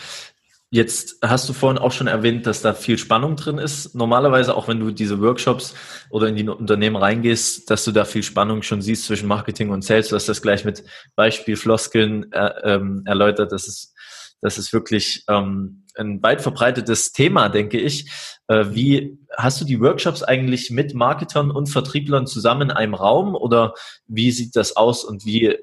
Jetzt 0.74 1.18
hast 1.22 1.50
du 1.50 1.54
vorhin 1.54 1.78
auch 1.78 1.92
schon 1.92 2.08
erwähnt, 2.08 2.48
dass 2.48 2.62
da 2.62 2.74
viel 2.74 2.98
Spannung 2.98 3.36
drin 3.36 3.58
ist. 3.58 3.94
Normalerweise, 3.94 4.56
auch 4.56 4.70
wenn 4.70 4.80
du 4.80 4.92
diese 4.92 5.20
Workshops 5.20 5.74
oder 6.10 6.30
in 6.30 6.38
die 6.38 6.48
Unternehmen 6.48 6.96
reingehst, 6.96 7.70
dass 7.70 7.84
du 7.84 7.92
da 7.92 8.06
viel 8.06 8.24
Spannung 8.24 8.62
schon 8.62 8.82
siehst 8.82 9.04
zwischen 9.04 9.28
Marketing 9.28 9.70
und 9.70 9.84
Sales. 9.84 10.08
Du 10.08 10.16
hast 10.16 10.30
das 10.30 10.42
gleich 10.42 10.64
mit 10.64 10.86
Beispielfloskeln 11.18 12.32
äh, 12.32 12.54
ähm, 12.64 13.04
erläutert. 13.06 13.52
Das 13.52 13.68
ist 13.68 13.94
das 14.42 14.58
ist 14.58 14.74
wirklich 14.74 15.24
ähm, 15.30 15.86
ein 15.96 16.22
weit 16.24 16.42
verbreitetes 16.42 17.12
Thema, 17.12 17.50
denke 17.50 17.80
ich. 17.80 18.10
Äh, 18.48 18.66
wie 18.72 19.20
hast 19.38 19.62
du 19.62 19.66
die 19.66 19.80
Workshops 19.80 20.24
eigentlich 20.24 20.72
mit 20.72 20.96
Marketern 20.96 21.52
und 21.52 21.68
Vertrieblern 21.68 22.26
zusammen 22.26 22.64
in 22.64 22.72
einem 22.72 22.96
Raum 22.96 23.36
oder 23.36 23.76
wie 24.08 24.32
sieht 24.32 24.56
das 24.56 24.76
aus 24.76 25.04
und 25.04 25.26
wie 25.26 25.58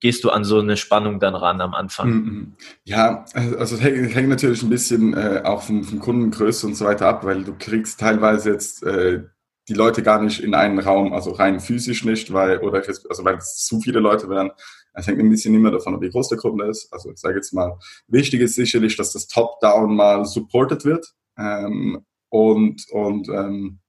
gehst 0.00 0.24
du 0.24 0.30
an 0.30 0.44
so 0.44 0.58
eine 0.58 0.76
Spannung 0.76 1.20
dann 1.20 1.34
ran 1.34 1.60
am 1.60 1.74
Anfang? 1.74 2.10
Mm. 2.10 2.56
Ja, 2.84 3.24
also 3.34 3.76
es 3.76 3.82
hängt 3.82 4.28
natürlich 4.28 4.62
ein 4.62 4.70
bisschen 4.70 5.14
äh, 5.14 5.42
auch 5.44 5.62
von, 5.62 5.84
von 5.84 5.98
Kundengröße 5.98 6.66
und 6.66 6.74
so 6.74 6.84
weiter 6.84 7.08
ab, 7.08 7.24
weil 7.24 7.44
du 7.44 7.54
kriegst 7.58 8.00
teilweise 8.00 8.50
jetzt 8.50 8.82
äh, 8.82 9.22
die 9.68 9.74
Leute 9.74 10.02
gar 10.02 10.20
nicht 10.20 10.40
in 10.40 10.54
einen 10.54 10.78
Raum, 10.78 11.12
also 11.12 11.32
rein 11.32 11.60
physisch 11.60 12.04
nicht, 12.04 12.32
weil, 12.32 12.58
oder 12.58 12.82
also 12.86 13.24
weil 13.24 13.36
es 13.36 13.64
zu 13.64 13.80
viele 13.80 14.00
Leute 14.00 14.28
wären. 14.28 14.50
Es 14.92 15.06
hängt 15.06 15.18
ein 15.18 15.30
bisschen 15.30 15.54
immer 15.54 15.70
davon 15.70 15.94
ab, 15.94 16.02
wie 16.02 16.10
groß 16.10 16.28
der 16.28 16.38
Kunde 16.38 16.66
ist. 16.66 16.92
Also 16.92 17.10
ich 17.10 17.18
sage 17.18 17.36
jetzt 17.36 17.52
mal, 17.52 17.78
wichtig 18.06 18.40
ist 18.40 18.54
sicherlich, 18.54 18.96
dass 18.96 19.12
das 19.12 19.26
Top-Down 19.26 19.96
mal 19.96 20.24
supported 20.24 20.84
wird. 20.84 21.06
Ähm, 21.36 22.04
und 22.28 22.84
und 22.90 23.28
ähm, 23.28 23.80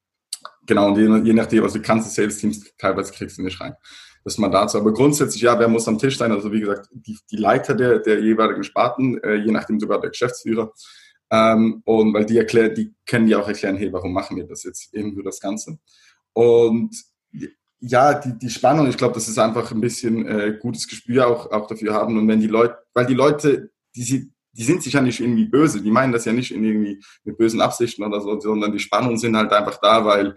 genau, 0.65 0.88
und 0.88 0.98
je, 0.98 1.27
je 1.27 1.34
nachdem, 1.34 1.63
also 1.63 1.77
die 1.77 1.86
ganzen 1.86 2.10
Sales-Teams 2.10 2.74
teilweise 2.77 3.12
kriegst 3.12 3.38
du 3.38 3.43
nicht 3.43 3.60
rein. 3.60 3.75
Das 4.25 4.39
mal 4.39 4.50
dazu. 4.50 4.79
Aber 4.79 4.91
grundsätzlich, 4.91 5.44
ja, 5.44 5.58
wer 5.60 5.67
muss 5.67 5.88
am 5.88 6.00
Tisch 6.00 6.17
sein? 6.17 6.32
Also 6.32 6.51
wie 6.51 6.60
gesagt, 6.60 6.89
die, 6.91 7.17
die 7.29 7.38
Leiter 7.38 7.75
der, 7.75 8.00
der 8.00 8.20
jeweiligen 8.20 8.63
Sparten, 8.63 9.24
äh, 9.24 9.36
je 9.36 9.51
nachdem 9.51 9.79
sogar 9.79 10.01
der 10.01 10.10
Geschäftsführer. 10.10 10.74
Ähm, 11.29 11.84
und 11.86 12.12
weil 12.13 12.25
die 12.25 12.39
erklären, 12.39 12.74
die 12.74 12.96
können 13.05 13.27
ja 13.27 13.39
auch 13.39 13.48
erklären, 13.48 13.77
hey, 13.77 13.94
warum 13.94 14.13
machen 14.13 14.36
wir 14.36 14.46
das 14.46 14.63
jetzt 14.63 14.89
irgendwie 14.94 15.24
das 15.24 15.39
Ganze? 15.39 15.77
Und 16.34 16.96
ja, 17.79 18.15
die, 18.15 18.38
die 18.39 18.50
Spannung, 18.50 18.88
ich 18.88 18.98
glaube, 18.98 19.13
das 19.13 19.27
ist 19.27 19.38
einfach 19.38 19.72
ein 19.72 19.82
bisschen 19.82 20.27
äh, 20.27 20.58
gutes 20.60 20.88
Gespür 20.88 21.27
auch, 21.27 21.51
auch 21.51 21.67
dafür 21.67 21.94
haben. 21.94 22.17
Und 22.17 22.27
wenn 22.27 22.39
die 22.39 22.48
Leute, 22.48 22.79
weil 22.96 23.05
die 23.05 23.13
Leute, 23.13 23.70
die, 23.96 24.32
die 24.53 24.63
sind 24.63 24.82
sich 24.82 24.94
ja 24.94 25.01
nicht 25.01 25.20
irgendwie 25.20 25.46
böse, 25.46 25.82
die 25.82 25.91
meinen 25.91 26.13
das 26.13 26.25
ja 26.25 26.34
nicht 26.34 26.50
irgendwie 26.50 27.00
mit 27.25 27.38
bösen 27.38 27.62
Absichten 27.62 28.03
oder 28.03 28.22
so, 28.22 28.39
sondern 28.39 28.72
die 28.72 28.79
Spannungen 28.79 29.17
sind 29.17 29.38
halt 29.38 29.51
einfach 29.51 29.79
da, 29.79 30.03
weil 30.03 30.36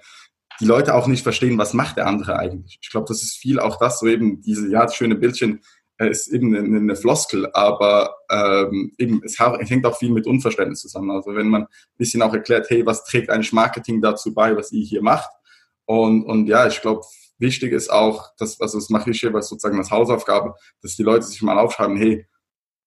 die 0.60 0.64
Leute 0.64 0.94
auch 0.94 1.06
nicht 1.06 1.22
verstehen, 1.22 1.58
was 1.58 1.74
macht 1.74 1.96
der 1.96 2.06
andere 2.06 2.38
eigentlich. 2.38 2.78
Ich 2.82 2.90
glaube, 2.90 3.06
das 3.08 3.22
ist 3.22 3.36
viel 3.36 3.60
auch 3.60 3.78
das, 3.78 4.00
so 4.00 4.06
eben 4.06 4.40
diese, 4.40 4.68
ja, 4.70 4.82
das 4.82 4.94
schöne 4.94 5.14
Bildchen 5.14 5.60
äh, 5.98 6.10
ist 6.10 6.28
eben 6.28 6.54
eine, 6.54 6.76
eine 6.76 6.96
Floskel, 6.96 7.48
aber 7.52 8.14
ähm, 8.30 8.92
eben, 8.98 9.20
es 9.24 9.38
hängt 9.38 9.86
auch 9.86 9.96
viel 9.96 10.10
mit 10.10 10.26
Unverständnis 10.26 10.80
zusammen. 10.80 11.10
Also 11.10 11.34
wenn 11.34 11.48
man 11.48 11.62
ein 11.62 11.68
bisschen 11.96 12.22
auch 12.22 12.32
erklärt, 12.32 12.70
hey, 12.70 12.84
was 12.86 13.04
trägt 13.04 13.30
eigentlich 13.30 13.52
Marketing 13.52 14.00
dazu 14.00 14.34
bei, 14.34 14.56
was 14.56 14.72
ihr 14.72 14.84
hier 14.84 15.02
macht? 15.02 15.30
Und, 15.86 16.24
und 16.24 16.46
ja, 16.46 16.66
ich 16.66 16.80
glaube, 16.80 17.02
wichtig 17.38 17.72
ist 17.72 17.90
auch, 17.90 18.34
dass, 18.36 18.60
also 18.60 18.78
das 18.78 18.90
mache 18.90 19.10
ich 19.10 19.20
hier 19.20 19.32
was 19.32 19.48
sozusagen 19.48 19.78
als 19.78 19.90
Hausaufgabe, 19.90 20.54
dass 20.82 20.96
die 20.96 21.02
Leute 21.02 21.24
sich 21.24 21.40
mal 21.42 21.58
aufschreiben, 21.58 21.96
hey, 21.96 22.26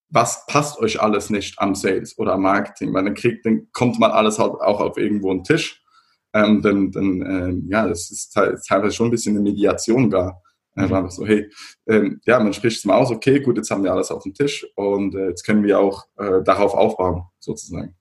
was 0.10 0.46
passt 0.46 0.78
euch 0.80 1.02
alles 1.02 1.30
nicht 1.30 1.58
am 1.60 1.74
Sales 1.74 2.18
oder 2.18 2.34
am 2.34 2.42
Marketing? 2.42 2.94
Weil 2.94 3.06
dann 3.06 3.16
kriegt, 3.16 3.46
dann 3.46 3.70
kommt 3.72 3.98
man 3.98 4.12
alles 4.12 4.40
halt 4.40 4.54
auch 4.54 4.82
auf 4.82 4.98
irgendwo 4.98 5.32
einen 5.32 5.44
Tisch. 5.44 5.81
Ähm, 6.34 6.62
dann, 6.62 6.92
dann 6.92 7.22
ähm, 7.22 7.68
ja, 7.70 7.88
das 7.88 8.10
ist 8.10 8.32
teilweise 8.32 8.96
schon 8.96 9.08
ein 9.08 9.12
bisschen 9.12 9.36
eine 9.36 9.44
Mediation 9.44 10.10
da. 10.10 10.40
Äh, 10.78 10.88
mhm. 10.88 11.10
so, 11.10 11.26
hey, 11.26 11.50
ähm, 11.88 12.22
ja, 12.26 12.40
man 12.40 12.54
spricht 12.54 12.78
es 12.78 12.86
mal 12.86 12.96
aus, 12.96 13.12
okay, 13.12 13.42
gut, 13.42 13.58
jetzt 13.58 13.70
haben 13.72 13.84
wir 13.84 13.92
alles 13.92 14.10
auf 14.10 14.24
dem 14.24 14.34
Tisch 14.34 14.66
und 14.76 15.14
äh, 15.16 15.28
jetzt 15.30 15.44
können 15.44 15.64
wir 15.64 15.80
auch 15.80 16.06
äh, 16.18 16.42
darauf 16.44 16.74
aufbauen, 16.74 17.24
sozusagen. 17.40 17.96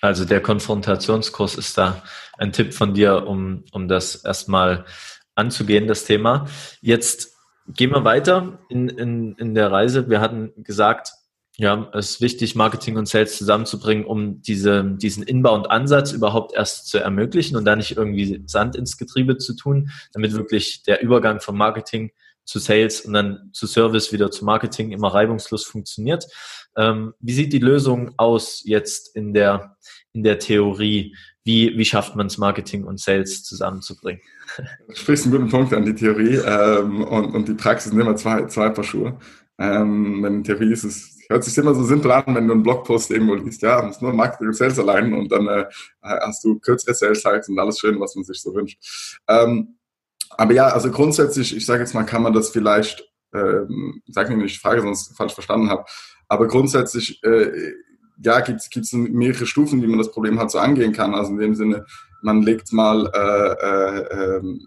Also 0.00 0.24
der 0.24 0.40
Konfrontationskurs 0.40 1.54
ist 1.54 1.78
da 1.78 2.02
ein 2.36 2.52
Tipp 2.52 2.74
von 2.74 2.92
dir, 2.92 3.24
um, 3.28 3.64
um 3.70 3.86
das 3.86 4.16
erstmal 4.16 4.84
anzugehen, 5.36 5.86
das 5.86 6.04
Thema. 6.04 6.48
Jetzt 6.80 7.36
gehen 7.68 7.90
wir 7.90 8.02
weiter 8.02 8.58
in, 8.68 8.88
in, 8.88 9.36
in 9.36 9.54
der 9.54 9.70
Reise. 9.70 10.10
Wir 10.10 10.20
hatten 10.20 10.52
gesagt, 10.56 11.12
ja, 11.58 11.90
es 11.92 12.12
ist 12.12 12.20
wichtig, 12.20 12.54
Marketing 12.54 12.96
und 12.96 13.06
Sales 13.06 13.36
zusammenzubringen, 13.36 14.06
um 14.06 14.40
diese, 14.40 14.84
diesen 14.84 15.22
Inbound-Ansatz 15.22 16.12
überhaupt 16.12 16.54
erst 16.54 16.88
zu 16.88 16.98
ermöglichen 16.98 17.56
und 17.56 17.64
da 17.66 17.76
nicht 17.76 17.96
irgendwie 17.96 18.42
Sand 18.46 18.74
ins 18.74 18.96
Getriebe 18.96 19.36
zu 19.36 19.54
tun, 19.54 19.90
damit 20.12 20.32
wirklich 20.32 20.82
der 20.84 21.02
Übergang 21.02 21.40
vom 21.40 21.58
Marketing 21.58 22.10
zu 22.44 22.58
Sales 22.58 23.02
und 23.02 23.12
dann 23.12 23.50
zu 23.52 23.66
Service 23.66 24.12
wieder 24.12 24.30
zu 24.30 24.44
Marketing 24.44 24.92
immer 24.92 25.08
reibungslos 25.08 25.64
funktioniert. 25.64 26.26
Ähm, 26.76 27.12
wie 27.20 27.34
sieht 27.34 27.52
die 27.52 27.58
Lösung 27.58 28.12
aus 28.16 28.62
jetzt 28.64 29.14
in 29.14 29.34
der, 29.34 29.76
in 30.12 30.22
der 30.22 30.38
Theorie? 30.38 31.14
Wie, 31.44 31.76
wie 31.76 31.84
schafft 31.84 32.16
man 32.16 32.28
es, 32.28 32.38
Marketing 32.38 32.84
und 32.84 32.98
Sales 32.98 33.44
zusammenzubringen? 33.44 34.22
Du 34.88 34.94
sprichst 34.94 35.26
einen 35.26 35.34
guten 35.34 35.50
Punkt 35.50 35.74
an 35.74 35.84
die 35.84 35.94
Theorie 35.94 36.36
ähm, 36.36 37.04
und, 37.04 37.34
und 37.34 37.48
die 37.48 37.54
Praxis 37.54 37.90
sind 37.90 38.00
immer 38.00 38.16
zwei, 38.16 38.46
zwei 38.46 38.70
Paar 38.70 38.84
Schuhe. 38.84 39.18
Ähm, 39.58 40.24
in 40.24 40.44
Theorie 40.44 40.72
ist 40.72 40.84
es, 40.84 41.18
hört 41.32 41.44
sich 41.44 41.56
immer 41.58 41.74
so 41.74 41.82
simpel 41.84 42.10
an, 42.10 42.34
wenn 42.34 42.46
du 42.46 42.54
einen 42.54 42.62
Blogpost 42.62 43.10
irgendwo 43.10 43.34
liest, 43.34 43.62
ja, 43.62 43.82
muss 43.82 44.00
nur 44.00 44.12
Marketing 44.12 44.48
und 44.48 44.56
Sales 44.56 44.78
allein 44.78 45.12
und 45.12 45.30
dann 45.30 45.46
äh, 45.48 45.64
hast 46.02 46.44
du 46.44 46.58
kürzere 46.58 46.94
Sales 46.94 47.22
Cycles 47.22 47.48
und 47.48 47.58
alles 47.58 47.78
schön, 47.78 47.98
was 48.00 48.14
man 48.14 48.24
sich 48.24 48.40
so 48.40 48.54
wünscht. 48.54 48.78
Ähm, 49.28 49.76
aber 50.30 50.54
ja, 50.54 50.68
also 50.68 50.90
grundsätzlich, 50.90 51.56
ich 51.56 51.66
sage 51.66 51.80
jetzt 51.80 51.94
mal, 51.94 52.04
kann 52.04 52.22
man 52.22 52.32
das 52.32 52.50
vielleicht, 52.50 53.04
ähm, 53.34 54.02
sag 54.06 54.28
mir 54.28 54.36
nicht, 54.36 54.54
ich 54.54 54.60
frage, 54.60 54.80
sonst 54.80 55.16
falsch 55.16 55.34
verstanden 55.34 55.68
habe, 55.68 55.84
aber 56.28 56.46
grundsätzlich 56.46 57.22
äh, 57.24 57.72
ja, 58.22 58.40
gibt 58.40 58.60
es 58.76 58.92
mehrere 58.92 59.46
Stufen, 59.46 59.82
wie 59.82 59.86
man 59.86 59.98
das 59.98 60.12
Problem 60.12 60.38
halt 60.38 60.50
so 60.50 60.58
angehen 60.58 60.92
kann. 60.92 61.14
Also 61.14 61.32
in 61.32 61.38
dem 61.38 61.54
Sinne, 61.54 61.86
man 62.22 62.42
legt 62.42 62.72
mal 62.72 63.10
äh, 63.12 63.66
äh, 63.66 64.36
äh, 64.36 64.58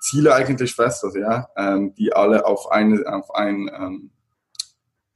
Ziele 0.00 0.34
eigentlich 0.34 0.74
fest, 0.74 1.04
also 1.04 1.18
ja, 1.18 1.48
ähm, 1.56 1.94
die 1.94 2.12
alle 2.12 2.46
auf 2.46 2.70
eine, 2.70 3.04
auf 3.06 3.34
ein, 3.34 3.70
ähm, 3.74 4.10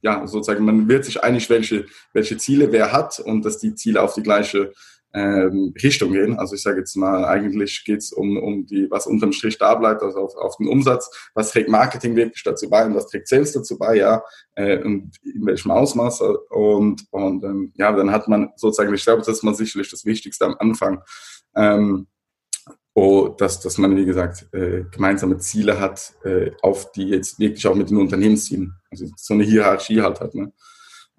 ja, 0.07 0.25
sozusagen, 0.25 0.63
man 0.63 0.87
wird 0.87 1.03
sich 1.03 1.21
einig, 1.21 1.49
welche, 1.49 1.85
welche 2.13 2.37
Ziele 2.37 2.71
wer 2.71 2.93
hat 2.93 3.19
und 3.19 3.43
dass 3.43 3.57
die 3.57 3.75
Ziele 3.75 4.01
auf 4.01 4.13
die 4.13 4.23
gleiche 4.23 4.71
ähm, 5.13 5.73
Richtung 5.83 6.13
gehen. 6.13 6.39
Also 6.39 6.55
ich 6.55 6.61
sage 6.61 6.79
jetzt 6.79 6.95
mal, 6.95 7.25
eigentlich 7.25 7.83
geht 7.83 7.99
es 7.99 8.13
um, 8.13 8.37
um 8.37 8.65
die, 8.65 8.89
was 8.89 9.05
unterm 9.05 9.33
Strich 9.33 9.57
da 9.57 9.75
bleibt, 9.75 10.01
also 10.01 10.19
auf, 10.19 10.35
auf 10.37 10.55
den 10.57 10.69
Umsatz. 10.69 11.09
Was 11.33 11.51
trägt 11.51 11.67
Marketing 11.69 12.15
wirklich 12.15 12.41
dazu 12.41 12.69
bei 12.69 12.85
und 12.85 12.95
was 12.95 13.07
trägt 13.07 13.27
Sales 13.27 13.51
dazu 13.51 13.77
bei, 13.77 13.97
ja, 13.97 14.23
äh, 14.55 14.77
und 14.81 15.11
in 15.23 15.45
welchem 15.45 15.71
Ausmaß. 15.71 16.21
Und, 16.51 17.03
und 17.11 17.43
ähm, 17.43 17.73
ja, 17.75 17.91
dann 17.91 18.11
hat 18.11 18.29
man 18.29 18.51
sozusagen, 18.55 18.93
ich 18.93 19.03
glaube, 19.03 19.19
das 19.19 19.27
ist 19.27 19.43
mal 19.43 19.55
sicherlich 19.55 19.89
das 19.91 20.05
Wichtigste 20.05 20.45
am 20.45 20.55
Anfang. 20.57 21.01
Ähm, 21.53 22.07
oh, 22.97 23.27
dass, 23.27 23.59
dass 23.59 23.77
man, 23.77 23.95
wie 23.95 24.05
gesagt, 24.05 24.47
äh, 24.53 24.83
gemeinsame 24.89 25.37
Ziele 25.37 25.79
hat, 25.79 26.13
äh, 26.23 26.49
auf 26.63 26.91
die 26.93 27.09
jetzt 27.09 27.37
wirklich 27.37 27.67
auch 27.67 27.75
mit 27.75 27.91
den 27.91 27.97
Unternehmenszielen, 27.97 28.73
also 28.89 29.05
so 29.15 29.35
eine 29.35 29.43
Hierarchie 29.43 30.01
halt 30.01 30.19
hat. 30.19 30.33
Ne? 30.33 30.51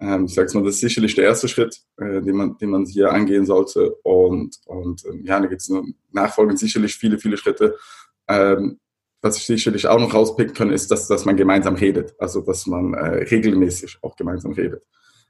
Ähm, 0.00 0.24
ich 0.24 0.34
sage 0.34 0.52
mal, 0.58 0.64
das 0.64 0.74
ist 0.74 0.80
sicherlich 0.80 1.14
der 1.14 1.26
erste 1.26 1.46
Schritt, 1.46 1.80
äh, 1.98 2.20
den, 2.20 2.34
man, 2.34 2.58
den 2.58 2.70
man 2.70 2.84
hier 2.84 3.12
angehen 3.12 3.46
sollte. 3.46 3.94
Und, 4.02 4.56
und 4.66 5.04
ähm, 5.06 5.24
ja, 5.24 5.38
da 5.38 5.46
gibt 5.46 5.60
es 5.60 5.72
nachfolgend 6.10 6.58
sicherlich 6.58 6.96
viele, 6.96 7.16
viele 7.16 7.36
Schritte. 7.36 7.76
Ähm, 8.26 8.80
was 9.22 9.36
ich 9.36 9.46
sicherlich 9.46 9.86
auch 9.86 10.00
noch 10.00 10.14
rauspicken 10.14 10.54
kann, 10.54 10.72
ist, 10.72 10.90
dass, 10.90 11.06
dass 11.06 11.26
man 11.26 11.36
gemeinsam 11.36 11.76
redet. 11.76 12.12
Also, 12.18 12.40
dass 12.40 12.66
man 12.66 12.94
äh, 12.94 13.22
regelmäßig 13.22 13.98
auch 14.02 14.16
gemeinsam 14.16 14.50
redet. 14.50 14.82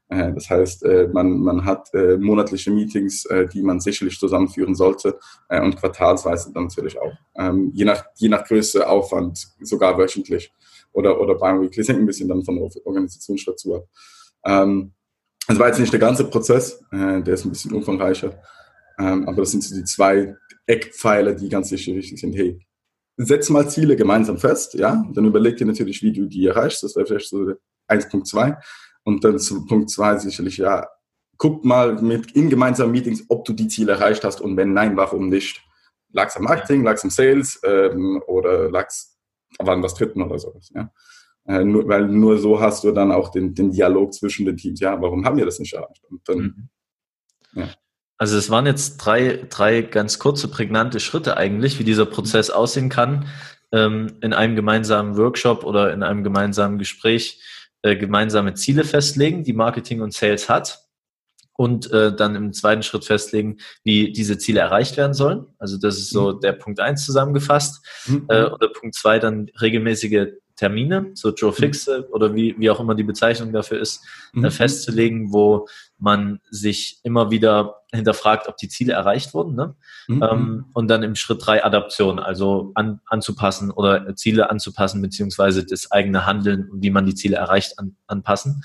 Äh, 0.09 0.33
das 0.33 0.49
heißt, 0.49 0.85
äh, 0.85 1.09
man, 1.13 1.39
man 1.39 1.65
hat 1.65 1.93
äh, 1.95 2.17
monatliche 2.17 2.71
Meetings, 2.71 3.27
die 3.53 3.63
man 3.63 3.81
sicherlich 3.81 4.19
zusammenführen 4.19 4.75
sollte 4.75 5.19
und 5.49 5.77
quartalsweise 5.77 6.53
dann 6.53 6.65
natürlich 6.65 6.99
auch. 6.99 7.13
Ähm, 7.37 7.71
je, 7.75 7.85
nach, 7.85 8.05
je 8.17 8.29
nach 8.29 8.45
Größe, 8.45 8.89
Aufwand, 8.89 9.49
sogar 9.61 9.99
wöchentlich 9.99 10.53
oder, 10.93 11.21
oder 11.21 11.35
bi-weekly. 11.35 11.85
Hängt 11.87 12.01
ein 12.01 12.07
bisschen 12.07 12.29
dann 12.29 12.45
von 12.45 12.57
der 12.57 12.69
Organisationsstruktur 12.85 13.77
ab. 13.79 13.89
Ähm, 14.45 14.93
das 15.47 15.59
war 15.59 15.69
jetzt 15.69 15.81
nicht 15.81 15.93
der 15.93 16.01
ganze 16.01 16.25
Prozess, 16.25 16.85
der 16.93 17.27
ist 17.27 17.47
ein 17.47 17.51
bisschen 17.51 17.73
umfangreicher, 17.73 18.39
ähm, 18.99 19.27
aber 19.27 19.39
das 19.39 19.53
sind 19.53 19.65
so 19.65 19.75
die 19.75 19.85
zwei 19.85 20.37
Eckpfeiler, 20.67 21.33
die 21.33 21.49
ganz 21.49 21.71
sicher 21.71 21.95
wichtig 21.95 22.21
sind. 22.21 22.35
Hey, 22.35 22.61
setz 23.17 23.49
mal 23.49 23.67
Ziele 23.67 23.97
gemeinsam 23.97 24.37
fest, 24.37 24.75
ja, 24.75 25.03
dann 25.15 25.25
überleg 25.25 25.57
dir 25.57 25.67
natürlich, 25.67 26.03
wie 26.03 26.13
du 26.13 26.27
die 26.27 26.47
erreichst, 26.47 26.83
das 26.83 26.97
wäre 26.97 27.07
vielleicht 27.07 27.31
so 27.31 27.55
1.2 27.89 28.59
und 29.09 29.25
dann 29.25 29.39
zu 29.39 29.65
Punkt 29.65 29.89
2 29.89 30.19
sicherlich, 30.19 30.59
ja, 30.59 30.87
guck 31.39 31.65
mal 31.65 31.95
mit 32.03 32.33
in 32.33 32.51
gemeinsamen 32.51 32.93
Meetings, 32.93 33.25
ob 33.31 33.47
du 33.47 33.55
die 33.55 33.69
Ziele 33.69 33.93
erreicht 33.93 34.23
hast 34.23 34.43
und 34.43 34.55
wenn 34.59 34.75
nein, 34.75 34.99
warum 34.99 35.31
nicht. 35.31 35.63
Lag's 36.13 36.37
am 36.37 36.45
Marketing, 36.45 36.85
lag's 36.85 37.05
am 37.05 37.11
Sales 37.11 37.59
ähm, 37.65 38.23
oder 38.27 38.71
lag's 38.71 39.19
an 39.59 39.83
was 39.83 39.95
Dritten 39.95 40.21
oder 40.21 40.39
sowas, 40.39 40.71
ja. 40.75 40.93
Äh, 41.47 41.65
nur, 41.65 41.89
weil 41.89 42.07
nur 42.07 42.37
so 42.37 42.61
hast 42.61 42.85
du 42.85 42.93
dann 42.93 43.11
auch 43.11 43.31
den, 43.31 43.55
den 43.55 43.71
Dialog 43.71 44.13
zwischen 44.13 44.45
den 44.45 44.59
Teams. 44.59 44.81
Ja, 44.81 45.01
warum 45.01 45.25
haben 45.25 45.39
wir 45.39 45.47
das 45.47 45.59
nicht 45.59 45.73
erreicht? 45.73 46.05
Und 46.11 46.21
dann, 46.29 46.39
mhm. 46.39 46.69
ja. 47.55 47.69
Also 48.19 48.37
es 48.37 48.51
waren 48.51 48.67
jetzt 48.67 48.99
drei, 48.99 49.47
drei 49.49 49.81
ganz 49.81 50.19
kurze, 50.19 50.49
prägnante 50.49 51.01
Schritte 51.01 51.39
eigentlich, 51.39 51.79
wie 51.79 51.85
dieser 51.85 52.05
Prozess 52.05 52.51
aussehen 52.51 52.91
kann, 52.91 53.27
ähm, 53.73 54.19
in 54.21 54.35
einem 54.35 54.55
gemeinsamen 54.55 55.17
Workshop 55.17 55.65
oder 55.65 55.95
in 55.95 56.03
einem 56.03 56.25
gemeinsamen 56.25 56.77
Gespräch 56.79 57.41
äh, 57.83 57.97
gemeinsame 57.97 58.55
Ziele 58.55 58.85
festlegen, 58.85 59.45
die 59.45 59.53
Marketing 59.53 60.01
und 60.01 60.13
Sales 60.13 60.49
hat 60.49 60.89
und 61.59 61.91
äh, 61.93 62.15
dann 62.15 62.37
im 62.37 62.53
zweiten 62.53 62.83
Schritt 62.83 63.05
festlegen, 63.05 63.59
wie 63.83 64.13
diese 64.13 64.39
Ziele 64.39 64.61
erreicht 64.61 64.97
werden 64.97 65.15
sollen. 65.15 65.47
Also 65.59 65.77
das 65.77 65.99
ist 65.99 66.11
so 66.11 66.35
mhm. 66.35 66.41
der 66.41 66.53
Punkt 66.53 66.79
eins 66.81 67.05
zusammengefasst. 67.05 67.85
Mhm. 68.07 68.27
Äh, 68.29 68.45
oder 68.45 68.69
Punkt 68.69 68.95
zwei 68.95 69.19
dann 69.19 69.51
regelmäßige 69.61 70.29
Termine, 70.59 71.13
so 71.15 71.33
Joe 71.33 71.51
mhm. 71.51 71.55
Fixe 71.55 72.09
oder 72.11 72.35
wie, 72.35 72.55
wie 72.59 72.69
auch 72.69 72.81
immer 72.81 72.97
die 72.97 73.05
Bezeichnung 73.05 73.53
dafür 73.53 73.81
ist, 73.81 74.05
äh, 74.35 74.41
mhm. 74.41 74.51
festzulegen, 74.51 75.33
wo 75.33 75.69
man 75.99 76.41
sich 76.51 76.99
immer 77.05 77.31
wieder 77.31 77.83
hinterfragt, 77.93 78.49
ob 78.49 78.57
die 78.57 78.69
Ziele 78.69 78.93
erreicht 78.93 79.35
wurden. 79.35 79.55
Ne? 79.55 79.77
Mhm. 80.09 80.23
Ähm, 80.23 80.65
und 80.75 80.89
dann 80.89 81.05
im 81.05 81.15
Schritt 81.15 81.47
drei 81.47 81.65
Adaption, 81.65 82.19
also 82.19 82.73
an, 82.75 83.01
anzupassen 83.07 83.71
oder 83.71 84.17
Ziele 84.17 84.51
anzupassen, 84.51 85.01
beziehungsweise 85.01 85.65
das 85.65 85.93
eigene 85.93 86.27
Handeln 86.27 86.69
und 86.71 86.83
wie 86.83 86.91
man 86.91 87.07
die 87.07 87.15
Ziele 87.15 87.37
erreicht, 87.37 87.79
an, 87.79 87.97
anpassen. 88.09 88.63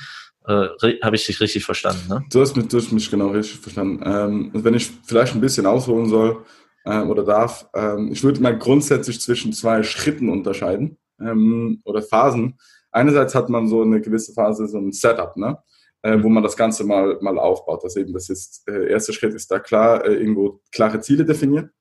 Äh, 0.47 0.69
Habe 1.03 1.15
ich 1.15 1.27
dich 1.27 1.39
richtig 1.39 1.63
verstanden? 1.63 2.09
Ne? 2.09 2.25
Du, 2.31 2.41
hast 2.41 2.57
mich, 2.57 2.67
du 2.69 2.77
hast 2.77 2.91
mich 2.91 3.09
genau 3.09 3.27
richtig 3.29 3.59
verstanden. 3.59 4.01
Ähm, 4.03 4.51
wenn 4.53 4.73
ich 4.73 4.91
vielleicht 5.05 5.35
ein 5.35 5.41
bisschen 5.41 5.67
ausholen 5.67 6.09
soll 6.09 6.43
äh, 6.85 7.01
oder 7.01 7.23
darf, 7.23 7.67
ähm, 7.75 8.09
ich 8.11 8.23
würde 8.23 8.41
mal 8.41 8.57
grundsätzlich 8.57 9.21
zwischen 9.21 9.53
zwei 9.53 9.83
Schritten 9.83 10.29
unterscheiden 10.29 10.97
ähm, 11.25 11.81
oder 11.85 12.01
Phasen. 12.01 12.57
Einerseits 12.91 13.33
hat 13.35 13.49
man 13.49 13.67
so 13.67 13.81
eine 13.81 14.01
gewisse 14.01 14.33
Phase, 14.33 14.67
so 14.67 14.77
ein 14.77 14.91
Setup, 14.91 15.35
ne? 15.37 15.57
Äh, 16.01 16.21
wo 16.21 16.27
man 16.27 16.43
das 16.43 16.57
Ganze 16.57 16.83
mal, 16.83 17.17
mal 17.21 17.39
aufbaut. 17.39 17.81
Also 17.83 18.01
eben 18.01 18.11
das 18.11 18.29
ist, 18.29 18.67
äh, 18.67 18.91
erster 18.91 19.13
Schritt 19.13 19.33
ist 19.33 19.49
da 19.49 19.59
klar, 19.59 20.05
äh, 20.05 20.13
irgendwo 20.13 20.59
klare 20.71 20.99
Ziele 20.99 21.23
definieren, 21.23 21.71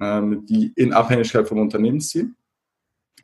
ähm, 0.00 0.46
die 0.46 0.72
in 0.76 0.92
Abhängigkeit 0.92 1.48
vom 1.48 1.58
Unternehmensziel. 1.58 2.32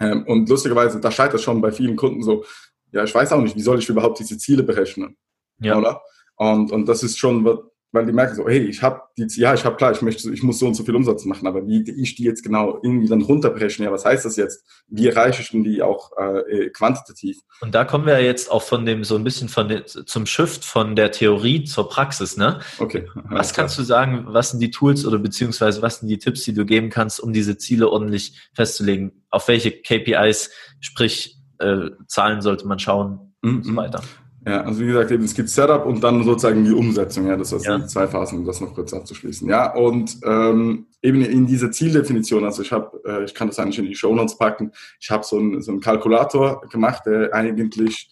Ähm, 0.00 0.24
und 0.26 0.48
lustigerweise, 0.48 1.00
da 1.00 1.12
scheitert 1.12 1.40
schon 1.40 1.60
bei 1.60 1.70
vielen 1.70 1.94
Kunden 1.94 2.22
so, 2.22 2.44
ja, 2.90 3.04
ich 3.04 3.14
weiß 3.14 3.32
auch 3.32 3.40
nicht, 3.40 3.54
wie 3.54 3.62
soll 3.62 3.78
ich 3.78 3.88
überhaupt 3.88 4.18
diese 4.18 4.36
Ziele 4.36 4.64
berechnen? 4.64 5.16
Ja. 5.60 5.78
Oder? 5.78 6.02
Und, 6.34 6.72
und 6.72 6.86
das 6.86 7.04
ist 7.04 7.18
schon, 7.18 7.44
weil 7.90 8.04
die 8.04 8.12
merken 8.12 8.34
so, 8.34 8.46
hey, 8.46 8.58
ich 8.58 8.82
habe 8.82 9.00
die, 9.16 9.26
ja, 9.40 9.54
ich 9.54 9.64
habe 9.64 9.76
klar, 9.76 9.92
ich 9.92 10.02
möchte, 10.02 10.30
ich 10.30 10.42
muss 10.42 10.58
so 10.58 10.66
und 10.66 10.74
so 10.74 10.84
viel 10.84 10.94
Umsatz 10.94 11.24
machen, 11.24 11.46
aber 11.46 11.66
wie 11.66 11.82
ich 11.90 12.16
die 12.16 12.24
jetzt 12.24 12.42
genau 12.42 12.78
irgendwie 12.82 13.08
dann 13.08 13.22
runterbrechen, 13.22 13.84
ja, 13.84 13.90
was 13.90 14.04
heißt 14.04 14.24
das 14.24 14.36
jetzt? 14.36 14.64
Wie 14.88 15.06
erreiche 15.06 15.40
ich 15.40 15.50
denn 15.50 15.64
die 15.64 15.82
auch 15.82 16.12
äh, 16.18 16.68
quantitativ? 16.68 17.38
Und 17.60 17.74
da 17.74 17.84
kommen 17.84 18.04
wir 18.04 18.22
jetzt 18.22 18.50
auch 18.50 18.62
von 18.62 18.84
dem 18.84 19.04
so 19.04 19.16
ein 19.16 19.24
bisschen 19.24 19.48
von 19.48 19.68
den, 19.68 19.86
zum 19.86 20.26
Shift 20.26 20.64
von 20.64 20.96
der 20.96 21.12
Theorie 21.12 21.64
zur 21.64 21.88
Praxis, 21.88 22.36
ne? 22.36 22.60
Okay. 22.78 23.08
Was 23.14 23.54
kannst 23.54 23.78
du 23.78 23.82
sagen? 23.82 24.26
Was 24.28 24.50
sind 24.50 24.60
die 24.60 24.70
Tools 24.70 25.06
oder 25.06 25.18
beziehungsweise 25.18 25.80
was 25.80 26.00
sind 26.00 26.08
die 26.08 26.18
Tipps, 26.18 26.42
die 26.44 26.52
du 26.52 26.66
geben 26.66 26.90
kannst, 26.90 27.20
um 27.20 27.32
diese 27.32 27.56
Ziele 27.56 27.88
ordentlich 27.90 28.38
festzulegen? 28.54 29.24
Auf 29.30 29.48
welche 29.48 29.72
KPIs, 29.72 30.50
sprich 30.80 31.38
äh, 31.58 31.90
Zahlen 32.06 32.42
sollte 32.42 32.66
man 32.66 32.78
schauen 32.78 33.34
mhm. 33.42 33.56
und 33.56 33.64
so 33.64 33.76
weiter? 33.76 34.02
Ja, 34.48 34.62
also 34.62 34.80
wie 34.80 34.86
gesagt, 34.86 35.10
eben, 35.10 35.24
es 35.24 35.34
gibt 35.34 35.48
Setup 35.48 35.84
und 35.84 36.02
dann 36.02 36.24
sozusagen 36.24 36.64
die 36.64 36.72
Umsetzung. 36.72 37.26
Ja, 37.26 37.36
das 37.36 37.50
sind 37.50 37.64
ja. 37.64 37.86
zwei 37.86 38.06
Phasen, 38.06 38.38
um 38.38 38.44
das 38.44 38.60
noch 38.60 38.74
kurz 38.74 38.94
abzuschließen. 38.94 39.48
Ja, 39.48 39.74
und 39.74 40.18
ähm, 40.24 40.86
eben 41.02 41.22
in 41.22 41.46
dieser 41.46 41.70
Zieldefinition, 41.70 42.44
also 42.44 42.62
ich 42.62 42.72
habe, 42.72 43.00
äh, 43.04 43.24
ich 43.24 43.34
kann 43.34 43.48
das 43.48 43.58
eigentlich 43.58 43.78
in 43.78 43.86
die 43.86 43.94
Show 43.94 44.14
Notes 44.14 44.38
packen, 44.38 44.72
ich 45.00 45.10
habe 45.10 45.24
so 45.24 45.38
einen 45.38 45.60
so 45.60 45.72
einen 45.72 45.80
Kalkulator 45.80 46.62
gemacht, 46.70 47.02
der 47.06 47.34
eigentlich 47.34 48.10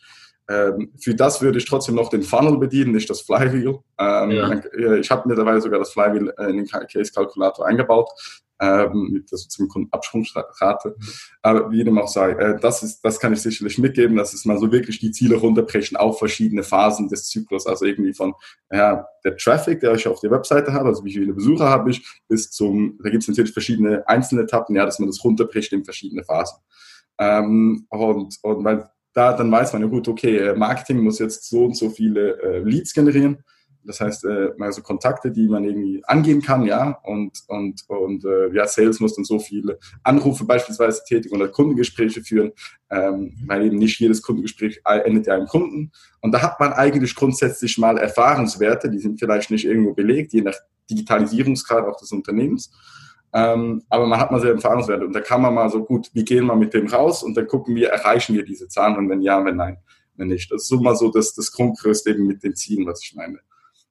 ähm, 0.49 0.93
für 0.99 1.15
das 1.15 1.43
würde 1.43 1.59
ich 1.59 1.65
trotzdem 1.65 1.95
noch 1.95 2.09
den 2.09 2.23
Funnel 2.23 2.59
bedienen, 2.59 2.93
nicht 2.93 3.11
das 3.11 3.21
Flywheel. 3.21 3.79
Ähm, 3.99 4.31
ja. 4.31 4.97
Ich 4.97 5.11
habe 5.11 5.29
mittlerweile 5.29 5.61
sogar 5.61 5.79
das 5.79 5.91
Flywheel 5.91 6.33
in 6.49 6.57
den 6.57 6.67
Case-Kalkulator 6.67 7.67
eingebaut 7.67 8.11
ähm, 8.61 9.25
sozusagen 9.27 9.89
Absprungsrate. 9.91 10.89
Mhm. 10.89 11.05
Aber 11.43 11.71
wie 11.71 11.85
dem 11.85 11.99
auch 11.99 12.09
sei, 12.09 12.31
äh, 12.33 12.59
das 12.59 12.83
ist, 12.83 13.01
das 13.03 13.21
kann 13.21 13.33
ich 13.33 13.43
sicherlich 13.43 13.79
mitgeben, 13.79 14.17
dass 14.17 14.33
es 14.35 14.45
mal 14.45 14.59
so 14.59 14.73
wirklich 14.73 14.99
die 14.99 15.11
Ziele 15.11 15.37
runterbrechen 15.37 15.97
auf 15.97 16.19
verschiedene 16.19 16.63
Phasen 16.63 17.09
des 17.09 17.29
Zyklus, 17.29 17.67
also 17.67 17.85
irgendwie 17.85 18.15
von 18.15 18.35
ja, 18.73 19.07
der 19.25 19.37
Traffic, 19.37 19.81
der 19.81 19.95
ich 19.95 20.09
auf 20.09 20.21
der 20.21 20.31
Webseite 20.31 20.73
habe, 20.73 20.89
also 20.89 21.05
wie 21.05 21.13
viele 21.13 21.35
Besucher 21.35 21.69
habe 21.69 21.91
ich, 21.91 22.07
bis 22.29 22.51
zum, 22.51 22.99
da 23.03 23.11
gibt 23.11 23.23
es 23.23 23.29
natürlich 23.29 23.53
verschiedene 23.53 24.07
einzelne 24.09 24.43
Etappen, 24.43 24.75
ja, 24.77 24.85
dass 24.85 24.99
man 24.99 25.09
das 25.09 25.23
runterbricht 25.23 25.73
in 25.73 25.85
verschiedene 25.85 26.25
Phasen. 26.25 26.59
Ähm, 27.19 27.87
und, 27.91 28.37
und 28.43 28.65
weil 28.65 28.91
da 29.17 29.33
dann 29.33 29.51
weiß 29.51 29.73
man 29.73 29.83
ja 29.83 29.89
gut, 29.89 30.09
okay, 30.09 30.37
äh, 30.37 30.55
Marketing 30.55 31.01
muss 31.01 31.19
jetzt 31.19 31.49
so 31.49 31.65
und 31.65 31.77
so 31.77 31.91
viele 31.91 32.41
äh, 32.43 32.59
Leads 32.59 32.93
generieren 32.93 33.39
das 33.87 34.01
heißt, 34.01 34.25
äh, 34.25 34.51
also 34.59 34.83
Kontakte, 34.83 35.31
die 35.31 35.49
man 35.49 35.65
irgendwie 35.65 36.03
angehen 36.07 36.43
kann, 36.43 36.65
ja, 36.65 36.99
und, 37.05 37.43
und, 37.47 37.83
und 37.89 38.25
äh, 38.25 38.53
ja, 38.53 38.67
Sales 38.67 39.01
muss 39.01 39.15
dann 39.15 39.25
so 39.25 39.39
viele 39.39 39.79
Anrufe 40.03 40.45
beispielsweise 40.45 41.03
tätigen 41.07 41.37
oder 41.37 41.49
Kundengespräche 41.49 42.23
führen, 42.23 42.53
ähm, 42.91 43.37
weil 43.47 43.65
eben 43.65 43.79
nicht 43.79 43.99
jedes 44.01 44.23
Kundengespräch 44.23 44.81
endet 44.85 45.27
ja 45.27 45.37
im 45.37 45.47
Kunden. 45.47 45.93
Und 46.21 46.33
da 46.33 46.43
hat 46.43 46.61
man 46.61 46.73
eigentlich 46.73 47.15
grundsätzlich 47.15 47.79
mal 47.79 47.99
Erfahrungswerte, 47.99 48.91
die 48.91 48.99
sind 48.99 49.19
vielleicht 49.19 49.51
nicht 49.51 49.65
irgendwo 49.65 49.95
belegt, 49.95 50.33
je 50.33 50.43
nach 50.43 50.57
Digitalisierungsgrad 50.91 51.85
auch 51.87 51.99
des 51.99 52.13
Unternehmens. 52.13 52.71
Ähm, 53.33 53.83
aber 53.89 54.07
man 54.07 54.19
hat 54.19 54.31
mal 54.31 54.41
sehr 54.41 54.53
Erfahrungswerte 54.53 55.07
und 55.07 55.13
da 55.13 55.21
kann 55.21 55.43
man 55.43 55.55
mal 55.55 55.69
so 55.69 55.85
gut, 55.85 56.11
wie 56.15 56.25
gehen 56.25 56.47
wir 56.47 56.57
mit 56.57 56.75
dem 56.75 56.87
raus 56.87 57.23
und 57.23 57.37
dann 57.37 57.47
gucken 57.47 57.75
wir, 57.75 57.89
erreichen 57.89 58.35
wir 58.35 58.45
diese 58.45 58.69
Zahlen 58.69 58.97
und 58.97 59.09
wenn 59.09 59.21
ja, 59.21 59.45
wenn 59.45 59.57
nein, 59.57 59.79
wenn 60.15 60.29
nicht. 60.29 60.51
Das 60.51 60.63
ist 60.63 60.69
so 60.69 60.81
mal 60.81 60.97
so 60.97 61.11
das, 61.11 61.35
das 61.35 61.53
Grundgerüst 61.53 62.07
eben 62.07 62.27
mit 62.27 62.43
den 62.43 62.55
Zielen, 62.55 62.87
was 62.87 63.03
ich 63.03 63.15
meine. 63.15 63.39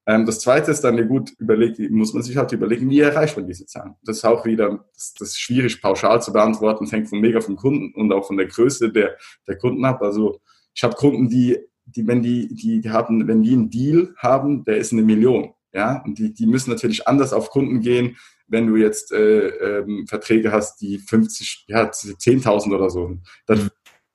Ähm, 0.08 0.26
das 0.26 0.40
zweite 0.40 0.72
ist 0.72 0.82
dann, 0.82 0.98
ja 0.98 1.04
gut, 1.04 1.32
überlegt, 1.40 1.80
muss 1.90 2.14
man 2.14 2.24
sich 2.24 2.38
halt 2.38 2.52
überlegen, 2.52 2.90
wie 2.90 3.00
erreicht 3.00 3.36
man 3.38 3.48
diese 3.48 3.66
Zahlen? 3.66 3.96
Das 4.04 4.18
ist 4.18 4.26
auch 4.26 4.46
wieder, 4.46 4.86
das, 4.94 5.14
das 5.16 5.30
ist 5.30 5.40
schwierig 5.40 5.82
pauschal 5.82 6.22
zu 6.22 6.32
beantworten, 6.32 6.86
das 6.86 6.92
hängt 6.92 7.10
von 7.10 7.20
mega 7.20 7.42
vom 7.42 7.56
Kunden 7.56 7.94
und 7.94 8.12
auch 8.14 8.28
von 8.28 8.38
der 8.38 8.48
Größe 8.48 8.92
der, 8.92 9.18
der 9.48 9.58
Kunden 9.58 9.84
ab. 9.84 10.02
Also 10.02 10.42
ich 10.74 10.84
habe 10.84 10.96
Kunden, 10.96 11.30
die, 11.30 11.58
die, 11.86 12.08
wenn 12.08 12.22
die, 12.22 12.54
die, 12.54 12.90
haben, 12.90 13.28
wenn 13.28 13.42
die 13.42 13.54
einen 13.54 13.70
Deal 13.70 14.14
haben, 14.18 14.64
der 14.64 14.78
ist 14.78 14.94
eine 14.94 15.02
Million. 15.02 15.54
Ja, 15.74 16.02
und 16.06 16.18
die, 16.20 16.34
die 16.34 16.46
müssen 16.46 16.70
natürlich 16.70 17.06
anders 17.06 17.34
auf 17.34 17.50
Kunden 17.50 17.82
gehen, 17.82 18.16
wenn 18.48 18.68
du 18.68 18.76
jetzt 18.76 19.12
äh, 19.12 19.48
ähm, 19.48 20.06
Verträge 20.08 20.52
hast, 20.52 20.82
die 20.82 21.00
50, 21.00 21.66
ja, 21.68 21.90
10.000 21.90 22.74
oder 22.76 22.90
so. 22.90 23.18
Das 23.48 23.64
mhm. 23.64 23.70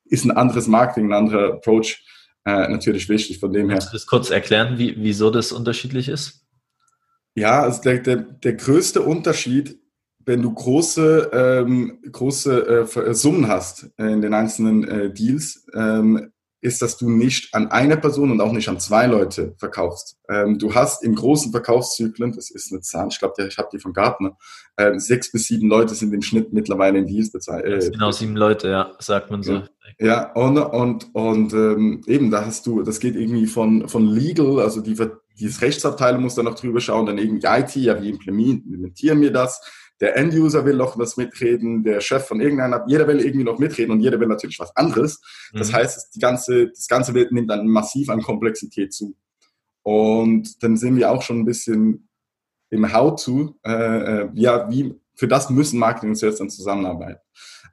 ist 0.04 0.24
ein 0.24 0.30
anderes 0.30 0.66
Marketing, 0.66 1.10
ein 1.10 1.24
anderer 1.24 1.54
Approach 1.54 2.04
äh, 2.44 2.68
natürlich 2.68 3.08
wichtig. 3.08 3.40
Von 3.40 3.52
dem 3.52 3.68
Kannst 3.68 3.88
her. 3.88 3.92
du 3.92 3.96
das 3.96 4.06
kurz 4.06 4.30
erklären, 4.30 4.78
wie, 4.78 4.94
wieso 4.98 5.30
das 5.30 5.52
unterschiedlich 5.52 6.08
ist? 6.08 6.46
Ja, 7.34 7.62
also 7.62 7.82
der, 7.82 7.98
der, 7.98 8.16
der 8.16 8.54
größte 8.54 9.02
Unterschied, 9.02 9.78
wenn 10.24 10.42
du 10.42 10.52
große, 10.52 11.30
ähm, 11.32 11.98
große 12.10 12.86
äh, 12.94 13.14
Summen 13.14 13.48
hast 13.48 13.90
in 13.96 14.20
den 14.20 14.34
einzelnen 14.34 14.86
äh, 14.86 15.12
Deals, 15.12 15.66
ähm, 15.74 16.32
ist, 16.60 16.82
dass 16.82 16.96
du 16.98 17.08
nicht 17.08 17.54
an 17.54 17.68
eine 17.68 17.96
Person 17.96 18.30
und 18.30 18.40
auch 18.40 18.52
nicht 18.52 18.68
an 18.68 18.78
zwei 18.78 19.06
Leute 19.06 19.54
verkaufst. 19.56 20.18
Ähm, 20.28 20.58
du 20.58 20.74
hast 20.74 21.02
in 21.02 21.14
großen 21.14 21.52
Verkaufszyklen, 21.52 22.32
das 22.32 22.50
ist 22.50 22.70
eine 22.70 22.82
Zahl, 22.82 23.08
ich 23.10 23.18
glaube, 23.18 23.46
ich 23.46 23.56
habe 23.56 23.68
die 23.72 23.78
von 23.78 23.92
Gartner, 23.92 24.36
äh, 24.76 24.98
sechs 24.98 25.32
bis 25.32 25.46
sieben 25.46 25.68
Leute 25.68 25.94
sind 25.94 26.12
im 26.12 26.22
Schnitt 26.22 26.52
mittlerweile 26.52 26.98
in 26.98 27.06
Deals 27.06 27.32
bezahlt. 27.32 27.64
Äh, 27.64 27.90
genau, 27.90 28.10
sieben 28.12 28.36
Leute, 28.36 28.68
ja, 28.68 28.92
sagt 28.98 29.30
man 29.30 29.42
so. 29.42 29.54
Ja, 29.54 29.64
ja 29.98 30.32
und, 30.34 30.58
und, 30.58 31.14
und 31.14 31.52
ähm, 31.54 32.02
eben, 32.06 32.30
da 32.30 32.44
hast 32.44 32.66
du, 32.66 32.82
das 32.82 33.00
geht 33.00 33.16
irgendwie 33.16 33.46
von, 33.46 33.88
von 33.88 34.06
Legal, 34.06 34.60
also 34.60 34.82
die, 34.82 34.96
die 35.38 35.46
Rechtsabteilung 35.46 36.22
muss 36.22 36.34
da 36.34 36.42
noch 36.42 36.56
drüber 36.56 36.80
schauen, 36.80 37.06
dann 37.06 37.18
irgendwie 37.18 37.46
IT, 37.46 37.74
ja, 37.76 38.00
wie 38.02 38.10
implementieren 38.10 39.20
wir 39.20 39.32
das? 39.32 39.60
Der 40.00 40.16
End-User 40.16 40.64
will 40.64 40.76
noch 40.76 40.98
was 40.98 41.16
mitreden, 41.16 41.82
der 41.82 42.00
Chef 42.00 42.26
von 42.26 42.40
irgendeiner, 42.40 42.84
jeder 42.86 43.06
will 43.06 43.20
irgendwie 43.20 43.44
noch 43.44 43.58
mitreden 43.58 43.92
und 43.92 44.00
jeder 44.00 44.18
will 44.18 44.28
natürlich 44.28 44.58
was 44.58 44.74
anderes. 44.76 45.20
Das 45.52 45.70
mhm. 45.70 45.76
heißt, 45.76 46.14
die 46.14 46.20
ganze, 46.20 46.68
das 46.68 46.88
ganze 46.88 47.12
Bild 47.12 47.32
nimmt 47.32 47.50
dann 47.50 47.66
massiv 47.66 48.08
an 48.08 48.22
Komplexität 48.22 48.94
zu. 48.94 49.14
Und 49.82 50.62
dann 50.62 50.76
sind 50.76 50.96
wir 50.96 51.10
auch 51.10 51.22
schon 51.22 51.40
ein 51.40 51.44
bisschen 51.44 52.08
im 52.70 52.92
How-to, 52.92 53.56
äh, 53.64 53.72
äh 54.22 54.30
ja, 54.34 54.70
wie, 54.70 54.94
für 55.14 55.28
das 55.28 55.50
müssen 55.50 55.78
Marketing 55.78 56.10
und 56.10 56.16
Sales 56.16 56.38
dann 56.38 56.50
zusammenarbeiten. 56.50 57.20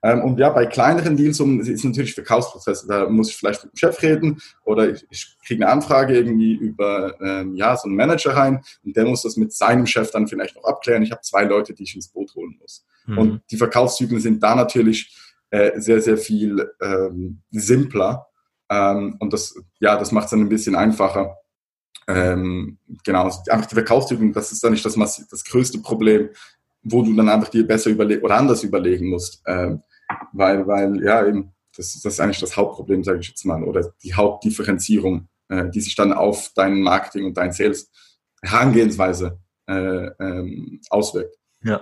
Ähm, 0.04 0.22
und 0.22 0.40
ja, 0.40 0.50
bei 0.50 0.66
kleineren 0.66 1.18
Deals 1.18 1.40
ist 1.40 1.84
natürlich 1.84 2.14
Verkaufsprozess. 2.14 2.86
Da 2.88 3.10
muss 3.10 3.30
ich 3.30 3.38
vielleicht 3.38 3.64
mit 3.64 3.74
dem 3.74 3.78
Chef 3.78 4.02
reden 4.02 4.42
oder 4.66 4.90
ich, 4.90 5.06
ich 5.10 5.36
kriege 5.46 5.64
eine 5.64 5.72
Anfrage 5.72 6.16
irgendwie 6.16 6.54
über 6.54 7.20
ähm, 7.22 7.56
ja, 7.56 7.76
so 7.76 7.88
einen 7.88 7.96
Manager 7.96 8.36
rein 8.36 8.62
und 8.84 8.96
der 8.96 9.06
muss 9.06 9.24
das 9.24 9.38
mit 9.38 9.54
seinem 9.54 9.86
Chef 9.86 10.12
dann 10.12 10.28
vielleicht 10.28 10.56
noch 10.56 10.66
abklären. 10.66 11.04
Ich 11.04 11.12
habe 11.12 11.22
zwei 11.22 11.44
Leute, 11.44 11.74
die 11.74 11.84
ich 11.84 11.96
ins 11.96 12.10
Boot 12.10 12.34
holen 12.36 12.58
muss. 12.60 12.86
Mhm. 13.06 13.18
Und 13.18 13.42
die 13.52 13.58
Verkaufszyklen 13.58 14.20
sind 14.20 14.44
da 14.44 14.56
natürlich 14.56 15.16
äh, 15.50 15.80
sehr, 15.80 16.02
sehr 16.02 16.18
viel 16.18 16.70
ähm, 16.82 17.42
simpler. 17.52 18.28
Ähm, 18.70 19.16
und 19.20 19.34
das, 19.34 19.56
ja, 19.80 19.98
das 19.98 20.12
macht 20.12 20.26
es 20.26 20.32
dann 20.32 20.42
ein 20.42 20.50
bisschen 20.50 20.76
einfacher. 20.76 21.38
Ähm, 22.08 22.78
genau, 23.04 23.26
einfach 23.26 23.66
die 23.66 23.76
Verkaufszyklen, 23.76 24.32
das 24.32 24.52
ist 24.52 24.64
dann 24.64 24.72
nicht 24.72 24.86
das, 24.86 24.96
das 24.96 25.44
größte 25.44 25.80
Problem, 25.80 26.30
wo 26.84 27.02
du 27.02 27.14
dann 27.14 27.30
einfach 27.30 27.50
dir 27.50 27.68
besser 27.68 27.90
überlegen 27.90 28.24
oder 28.24 28.36
anders 28.36 28.64
überlegen 28.64 29.10
musst. 29.10 29.42
Ähm, 29.46 29.82
weil, 30.34 30.68
weil, 30.68 31.04
ja, 31.04 31.26
eben, 31.26 31.54
das, 31.76 32.00
das 32.02 32.14
ist 32.14 32.20
eigentlich 32.20 32.40
das 32.40 32.58
Hauptproblem, 32.58 33.04
sage 33.04 33.20
ich 33.20 33.30
jetzt 33.30 33.46
mal, 33.46 33.64
oder 33.64 33.94
die 34.04 34.14
Hauptdifferenzierung, 34.14 35.28
äh, 35.50 35.70
die 35.70 35.82
sich 35.82 35.96
dann 35.96 36.14
auf 36.14 36.52
dein 36.56 36.82
Marketing 36.82 37.26
und 37.26 37.38
dein 37.38 37.52
Sales 37.52 37.92
Herangehensweise 38.42 39.40
äh, 39.68 40.08
ähm, 40.20 40.82
auswirkt. 40.90 41.36
Ja, 41.64 41.82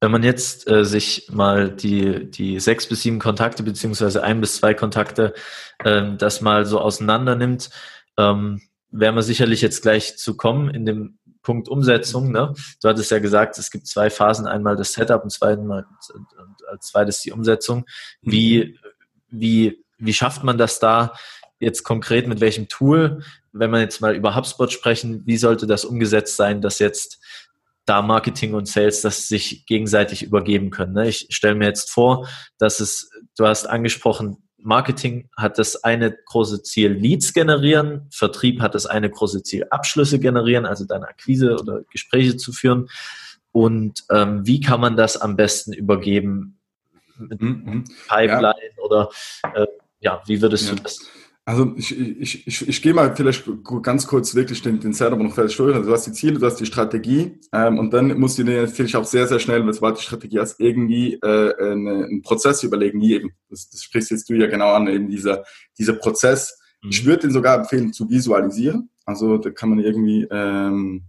wenn 0.00 0.10
man 0.10 0.22
jetzt 0.22 0.68
äh, 0.68 0.84
sich 0.84 1.28
mal 1.32 1.70
die, 1.70 2.30
die 2.30 2.60
sechs 2.60 2.86
bis 2.86 3.02
sieben 3.02 3.18
Kontakte 3.18 3.62
beziehungsweise 3.62 4.22
ein 4.22 4.40
bis 4.40 4.56
zwei 4.56 4.74
Kontakte 4.74 5.32
ähm, 5.82 6.18
das 6.18 6.40
mal 6.40 6.66
so 6.66 6.78
auseinander 6.78 7.34
nimmt, 7.34 7.70
ähm, 8.18 8.60
werden 8.90 9.16
wir 9.16 9.22
sicherlich 9.22 9.62
jetzt 9.62 9.82
gleich 9.82 10.18
zu 10.18 10.36
kommen 10.36 10.68
in 10.70 10.84
dem 10.86 11.18
Punkt 11.44 11.68
Umsetzung. 11.68 12.32
Ne? 12.32 12.52
Du 12.82 12.88
hattest 12.88 13.12
ja 13.12 13.20
gesagt, 13.20 13.56
es 13.58 13.70
gibt 13.70 13.86
zwei 13.86 14.10
Phasen, 14.10 14.48
einmal 14.48 14.74
das 14.74 14.94
Setup 14.94 15.22
und, 15.22 15.30
zweimal, 15.30 15.86
und 16.12 16.68
als 16.68 16.88
zweites 16.88 17.20
die 17.20 17.30
Umsetzung. 17.30 17.84
Wie, 18.22 18.76
wie, 19.30 19.84
wie 19.98 20.12
schafft 20.12 20.42
man 20.42 20.58
das 20.58 20.80
da 20.80 21.12
jetzt 21.60 21.84
konkret 21.84 22.26
mit 22.26 22.40
welchem 22.40 22.66
Tool? 22.66 23.22
Wenn 23.52 23.70
wir 23.70 23.78
jetzt 23.78 24.00
mal 24.00 24.16
über 24.16 24.34
HubSpot 24.34 24.72
sprechen, 24.72 25.22
wie 25.26 25.36
sollte 25.36 25.68
das 25.68 25.84
umgesetzt 25.84 26.36
sein, 26.36 26.60
dass 26.60 26.80
jetzt 26.80 27.20
da 27.84 28.00
Marketing 28.00 28.54
und 28.54 28.66
Sales 28.66 29.02
das 29.02 29.28
sich 29.28 29.66
gegenseitig 29.66 30.22
übergeben 30.22 30.70
können. 30.70 30.94
Ne? 30.94 31.08
Ich 31.08 31.26
stelle 31.30 31.54
mir 31.54 31.66
jetzt 31.66 31.90
vor, 31.90 32.26
dass 32.58 32.80
es, 32.80 33.10
du 33.36 33.46
hast 33.46 33.66
angesprochen, 33.66 34.43
Marketing 34.64 35.28
hat 35.36 35.58
das 35.58 35.84
eine 35.84 36.16
große 36.26 36.62
Ziel 36.62 36.92
Leads 36.92 37.32
generieren, 37.34 38.08
Vertrieb 38.10 38.60
hat 38.60 38.74
das 38.74 38.86
eine 38.86 39.10
große 39.10 39.42
Ziel 39.42 39.66
Abschlüsse 39.70 40.18
generieren, 40.18 40.64
also 40.64 40.84
deine 40.84 41.06
Akquise 41.06 41.56
oder 41.60 41.82
Gespräche 41.90 42.36
zu 42.36 42.52
führen. 42.52 42.88
Und 43.52 44.04
ähm, 44.10 44.46
wie 44.46 44.60
kann 44.60 44.80
man 44.80 44.96
das 44.96 45.16
am 45.16 45.36
besten 45.36 45.72
übergeben 45.72 46.58
mit 47.18 47.40
mhm. 47.40 47.84
Pipeline 48.08 48.54
ja. 48.76 48.82
oder 48.82 49.10
äh, 49.54 49.66
ja, 50.00 50.22
wie 50.26 50.42
würdest 50.42 50.68
ja. 50.68 50.74
du 50.74 50.82
das 50.82 50.98
also 51.46 51.74
ich, 51.76 51.98
ich, 51.98 52.46
ich, 52.46 52.68
ich 52.68 52.82
gehe 52.82 52.94
mal 52.94 53.14
vielleicht 53.14 53.44
ganz 53.82 54.06
kurz 54.06 54.34
wirklich 54.34 54.62
den, 54.62 54.80
den 54.80 54.94
Setup 54.94 55.18
noch 55.18 55.34
fertig 55.34 55.56
durch. 55.56 55.74
Also 55.74 55.88
du 55.88 55.94
hast 55.94 56.06
die 56.06 56.12
Ziele, 56.12 56.38
du 56.38 56.46
hast 56.46 56.56
die 56.56 56.64
Strategie 56.64 57.38
ähm, 57.52 57.78
und 57.78 57.92
dann 57.92 58.18
musst 58.18 58.38
du 58.38 58.44
dir 58.44 58.62
natürlich 58.62 58.96
auch 58.96 59.04
sehr, 59.04 59.28
sehr 59.28 59.38
schnell, 59.38 59.64
wenn 59.64 59.72
sobald 59.72 59.98
die 59.98 60.02
Strategie 60.02 60.40
hast, 60.40 60.58
irgendwie 60.58 61.14
äh, 61.14 61.54
eine, 61.58 62.06
einen 62.06 62.22
Prozess 62.22 62.62
überlegen, 62.62 63.00
wie 63.02 63.14
eben. 63.14 63.32
Das, 63.50 63.68
das 63.68 63.82
sprichst 63.82 64.10
jetzt 64.10 64.30
du 64.30 64.34
ja 64.34 64.46
genau 64.46 64.72
an, 64.72 64.88
eben 64.88 65.08
dieser, 65.08 65.44
dieser 65.78 65.92
Prozess. 65.94 66.58
Mhm. 66.82 66.90
Ich 66.90 67.04
würde 67.04 67.22
den 67.22 67.32
sogar 67.32 67.58
empfehlen 67.58 67.92
zu 67.92 68.08
visualisieren. 68.08 68.88
Also 69.04 69.36
da 69.36 69.50
kann 69.50 69.68
man 69.68 69.80
irgendwie 69.80 70.26
ähm, 70.30 71.04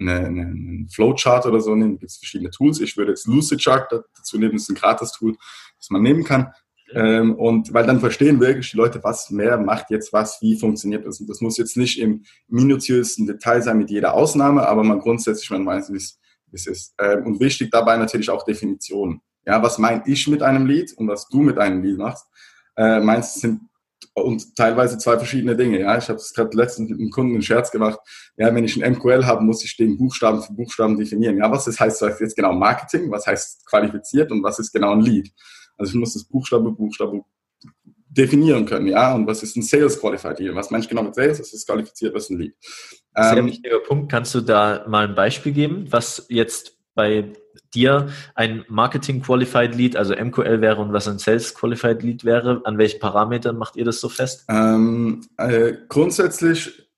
eine, 0.00 0.26
eine, 0.26 0.42
einen 0.42 0.88
Flowchart 0.88 1.46
oder 1.46 1.60
so 1.60 1.76
nehmen, 1.76 1.98
gibt 1.98 2.10
es 2.10 2.18
verschiedene 2.18 2.50
Tools. 2.50 2.80
Ich 2.80 2.96
würde 2.96 3.12
jetzt 3.12 3.28
Lucidchart 3.28 3.92
dazu 3.92 4.38
nehmen, 4.38 4.54
das 4.54 4.62
ist 4.62 4.70
ein 4.70 4.74
Gratis-Tool, 4.74 5.36
das 5.78 5.90
man 5.90 6.02
nehmen 6.02 6.24
kann. 6.24 6.52
Ähm, 6.94 7.34
und 7.34 7.72
weil 7.72 7.86
dann 7.86 8.00
verstehen 8.00 8.40
wirklich 8.40 8.70
die 8.70 8.76
Leute, 8.76 9.02
was 9.02 9.30
mehr 9.30 9.58
macht 9.58 9.90
jetzt 9.90 10.12
was, 10.12 10.40
wie 10.42 10.58
funktioniert 10.58 11.06
das. 11.06 11.20
Und 11.20 11.28
das 11.28 11.40
muss 11.40 11.58
jetzt 11.58 11.76
nicht 11.76 12.00
im 12.00 12.24
minutiösen 12.48 13.26
Detail 13.26 13.62
sein 13.62 13.78
mit 13.78 13.90
jeder 13.90 14.14
Ausnahme, 14.14 14.66
aber 14.66 14.84
man 14.84 15.00
grundsätzlich, 15.00 15.50
man 15.50 15.66
weiß, 15.66 15.92
wie 15.92 15.96
es 15.96 16.66
ist. 16.66 16.94
Ähm, 16.98 17.26
und 17.26 17.40
wichtig 17.40 17.70
dabei 17.70 17.96
natürlich 17.96 18.30
auch 18.30 18.44
Definitionen. 18.44 19.20
Ja, 19.46 19.62
was 19.62 19.78
meine 19.78 20.02
ich 20.06 20.28
mit 20.28 20.42
einem 20.42 20.66
Lied 20.66 20.92
und 20.96 21.08
was 21.08 21.28
du 21.28 21.40
mit 21.40 21.58
einem 21.58 21.82
Lied 21.82 21.98
machst? 21.98 22.26
Äh, 22.76 23.00
meinst 23.00 23.40
sind 23.40 23.60
und 24.14 24.56
teilweise 24.56 24.98
zwei 24.98 25.16
verschiedene 25.16 25.56
Dinge. 25.56 25.80
Ja, 25.80 25.96
ich 25.96 26.08
habe 26.08 26.18
es 26.18 26.34
gerade 26.34 26.56
letztens 26.56 26.90
mit 26.90 26.98
einem 26.98 27.10
Kunden 27.10 27.32
einen 27.32 27.42
Scherz 27.42 27.70
gemacht. 27.70 27.98
Ja, 28.36 28.54
wenn 28.54 28.64
ich 28.64 28.76
ein 28.76 28.92
MQL 28.92 29.24
habe, 29.24 29.42
muss 29.42 29.64
ich 29.64 29.76
den 29.76 29.96
Buchstaben 29.96 30.42
für 30.42 30.52
Buchstaben 30.52 30.98
definieren. 30.98 31.38
Ja, 31.38 31.50
was 31.50 31.64
das 31.64 31.80
heißt, 31.80 32.02
das 32.02 32.10
heißt 32.10 32.20
jetzt 32.20 32.36
genau 32.36 32.52
Marketing, 32.52 33.10
was 33.10 33.26
heißt 33.26 33.64
qualifiziert 33.66 34.30
und 34.30 34.42
was 34.42 34.58
ist 34.58 34.72
genau 34.72 34.92
ein 34.92 35.00
Lead? 35.00 35.32
Also 35.76 35.92
ich 35.92 35.98
muss 35.98 36.14
das 36.14 36.24
Buchstabe, 36.24 36.70
Buchstabe 36.70 37.22
definieren 38.08 38.66
können, 38.66 38.88
ja. 38.88 39.14
Und 39.14 39.26
was 39.26 39.42
ist 39.42 39.56
ein 39.56 39.62
Sales 39.62 39.98
Qualified 39.98 40.38
Lead? 40.38 40.54
Was 40.54 40.70
meine 40.70 40.82
ich 40.82 40.88
genau 40.88 41.02
mit 41.02 41.14
Sales? 41.14 41.40
Was 41.40 41.52
ist 41.52 41.66
qualifiziert? 41.66 42.14
Was 42.14 42.24
ist 42.24 42.30
ein 42.30 42.38
Lead? 42.38 42.54
Sehr 43.14 43.36
ähm, 43.38 43.46
wichtiger 43.46 43.78
Punkt. 43.80 44.10
Kannst 44.10 44.34
du 44.34 44.40
da 44.40 44.84
mal 44.88 45.08
ein 45.08 45.14
Beispiel 45.14 45.52
geben, 45.52 45.86
was 45.90 46.26
jetzt 46.28 46.78
bei 46.94 47.32
dir 47.74 48.08
ein 48.34 48.64
Marketing 48.68 49.22
Qualified 49.22 49.74
Lead, 49.74 49.96
also 49.96 50.14
MQL 50.14 50.60
wäre 50.60 50.80
und 50.80 50.92
was 50.92 51.08
ein 51.08 51.18
Sales 51.18 51.54
Qualified 51.54 52.02
Lead 52.02 52.24
wäre? 52.24 52.60
An 52.64 52.76
welchen 52.78 53.00
Parametern 53.00 53.56
macht 53.56 53.76
ihr 53.76 53.84
das 53.84 54.00
so 54.00 54.08
fest? 54.08 54.44
Ähm, 54.48 55.26
äh, 55.38 55.74
grundsätzlich 55.88 56.91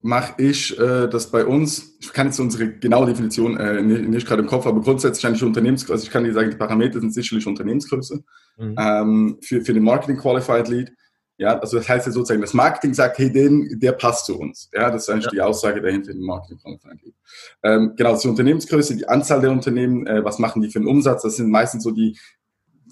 mache 0.00 0.40
ich 0.40 0.78
äh, 0.78 1.08
das 1.08 1.30
bei 1.30 1.44
uns, 1.44 1.96
ich 2.00 2.12
kann 2.12 2.28
jetzt 2.28 2.38
unsere 2.38 2.72
genaue 2.72 3.06
Definition 3.06 3.56
äh, 3.56 3.82
nicht, 3.82 4.08
nicht 4.08 4.26
gerade 4.26 4.42
im 4.42 4.48
Kopf, 4.48 4.66
aber 4.66 4.80
grundsätzlich 4.80 5.26
eigentlich 5.26 5.42
Unternehmensgröße, 5.42 5.92
also 5.92 6.04
ich 6.04 6.10
kann 6.10 6.24
dir 6.24 6.32
sagen, 6.32 6.50
die 6.50 6.56
Parameter 6.56 7.00
sind 7.00 7.12
sicherlich 7.12 7.46
Unternehmensgröße 7.46 8.22
mhm. 8.58 8.76
ähm, 8.78 9.38
für, 9.42 9.62
für 9.62 9.74
den 9.74 9.82
Marketing 9.82 10.16
Qualified 10.16 10.68
Lead. 10.68 10.92
Ja, 11.40 11.56
also 11.58 11.76
das 11.78 11.88
heißt 11.88 12.06
ja 12.06 12.12
sozusagen, 12.12 12.40
das 12.40 12.52
Marketing 12.52 12.94
sagt, 12.94 13.18
hey, 13.18 13.30
den, 13.30 13.78
der 13.78 13.92
passt 13.92 14.26
zu 14.26 14.38
uns. 14.38 14.68
Ja, 14.72 14.90
das 14.90 15.02
ist 15.02 15.08
eigentlich 15.08 15.26
ja. 15.26 15.30
die 15.30 15.42
Aussage 15.42 15.80
dahinter 15.80 16.12
dem 16.12 16.24
Marketing 16.24 16.58
Qualified 16.58 17.02
Lead. 17.02 17.14
Ähm, 17.62 17.94
genau, 17.96 18.18
die 18.18 18.28
Unternehmensgröße, 18.28 18.96
die 18.96 19.08
Anzahl 19.08 19.40
der 19.40 19.52
Unternehmen, 19.52 20.06
äh, 20.06 20.24
was 20.24 20.40
machen 20.40 20.62
die 20.62 20.68
für 20.68 20.80
einen 20.80 20.88
Umsatz, 20.88 21.22
das 21.22 21.36
sind 21.36 21.50
meistens 21.50 21.84
so 21.84 21.92
die, 21.92 22.18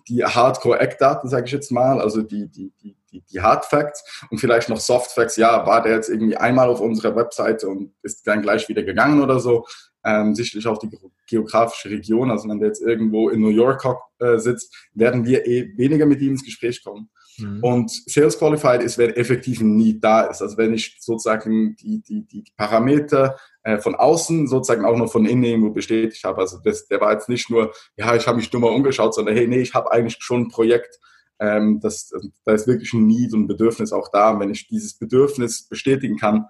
die 0.08 0.24
Hardcore-Eckdaten, 0.24 1.28
sage 1.28 1.46
ich 1.46 1.52
jetzt 1.52 1.72
mal, 1.72 2.00
also 2.00 2.22
die, 2.22 2.48
die, 2.48 2.72
die, 2.82 2.95
die, 3.16 3.24
die 3.32 3.40
Hard 3.40 3.64
Facts 3.64 4.26
und 4.30 4.38
vielleicht 4.38 4.68
noch 4.68 4.80
Soft 4.80 5.12
Facts, 5.12 5.36
ja, 5.36 5.66
war 5.66 5.82
der 5.82 5.94
jetzt 5.94 6.08
irgendwie 6.08 6.36
einmal 6.36 6.68
auf 6.68 6.80
unserer 6.80 7.16
Webseite 7.16 7.68
und 7.68 7.94
ist 8.02 8.26
dann 8.26 8.42
gleich 8.42 8.68
wieder 8.68 8.82
gegangen 8.82 9.22
oder 9.22 9.40
so. 9.40 9.66
Ähm, 10.04 10.34
sicherlich 10.34 10.66
auch 10.68 10.78
die 10.78 10.90
geografische 11.26 11.90
Region, 11.90 12.30
also 12.30 12.48
wenn 12.48 12.60
der 12.60 12.68
jetzt 12.68 12.80
irgendwo 12.80 13.28
in 13.28 13.40
New 13.40 13.48
York 13.48 13.84
äh, 14.20 14.38
sitzt, 14.38 14.72
werden 14.94 15.24
wir 15.24 15.46
eh 15.46 15.76
weniger 15.76 16.06
mit 16.06 16.20
ihm 16.20 16.32
ins 16.32 16.44
Gespräch 16.44 16.84
kommen. 16.84 17.10
Mhm. 17.38 17.62
Und 17.62 17.90
Sales 18.06 18.38
Qualified 18.38 18.82
ist, 18.82 18.98
wenn 18.98 19.10
effektiv 19.10 19.60
ein 19.60 19.76
Need 19.76 20.02
da 20.04 20.22
ist. 20.22 20.42
Also 20.42 20.56
wenn 20.58 20.74
ich 20.74 20.96
sozusagen 21.00 21.74
die, 21.76 22.02
die, 22.02 22.24
die 22.26 22.44
Parameter 22.56 23.36
äh, 23.62 23.78
von 23.78 23.96
außen 23.96 24.46
sozusagen 24.46 24.84
auch 24.84 24.96
noch 24.96 25.10
von 25.10 25.26
innen 25.26 25.42
irgendwo 25.42 25.70
bestätigt 25.70 26.22
habe. 26.24 26.40
Also 26.40 26.58
das, 26.62 26.86
der 26.86 27.00
war 27.00 27.12
jetzt 27.12 27.28
nicht 27.28 27.50
nur, 27.50 27.72
ja, 27.96 28.14
ich 28.14 28.26
habe 28.28 28.36
mich 28.36 28.52
nur 28.52 28.62
mal 28.62 28.72
umgeschaut, 28.72 29.14
sondern 29.14 29.36
hey, 29.36 29.48
nee, 29.48 29.58
ich 29.60 29.74
habe 29.74 29.90
eigentlich 29.90 30.18
schon 30.20 30.42
ein 30.42 30.48
Projekt, 30.48 31.00
ähm, 31.38 31.80
das, 31.80 32.12
da 32.44 32.52
ist 32.52 32.66
wirklich 32.66 32.92
ein 32.92 33.06
Need 33.06 33.32
und 33.34 33.42
ein 33.42 33.46
Bedürfnis 33.46 33.92
auch 33.92 34.08
da. 34.10 34.30
Und 34.30 34.40
wenn 34.40 34.50
ich 34.50 34.68
dieses 34.68 34.94
Bedürfnis 34.94 35.68
bestätigen 35.68 36.16
kann, 36.16 36.46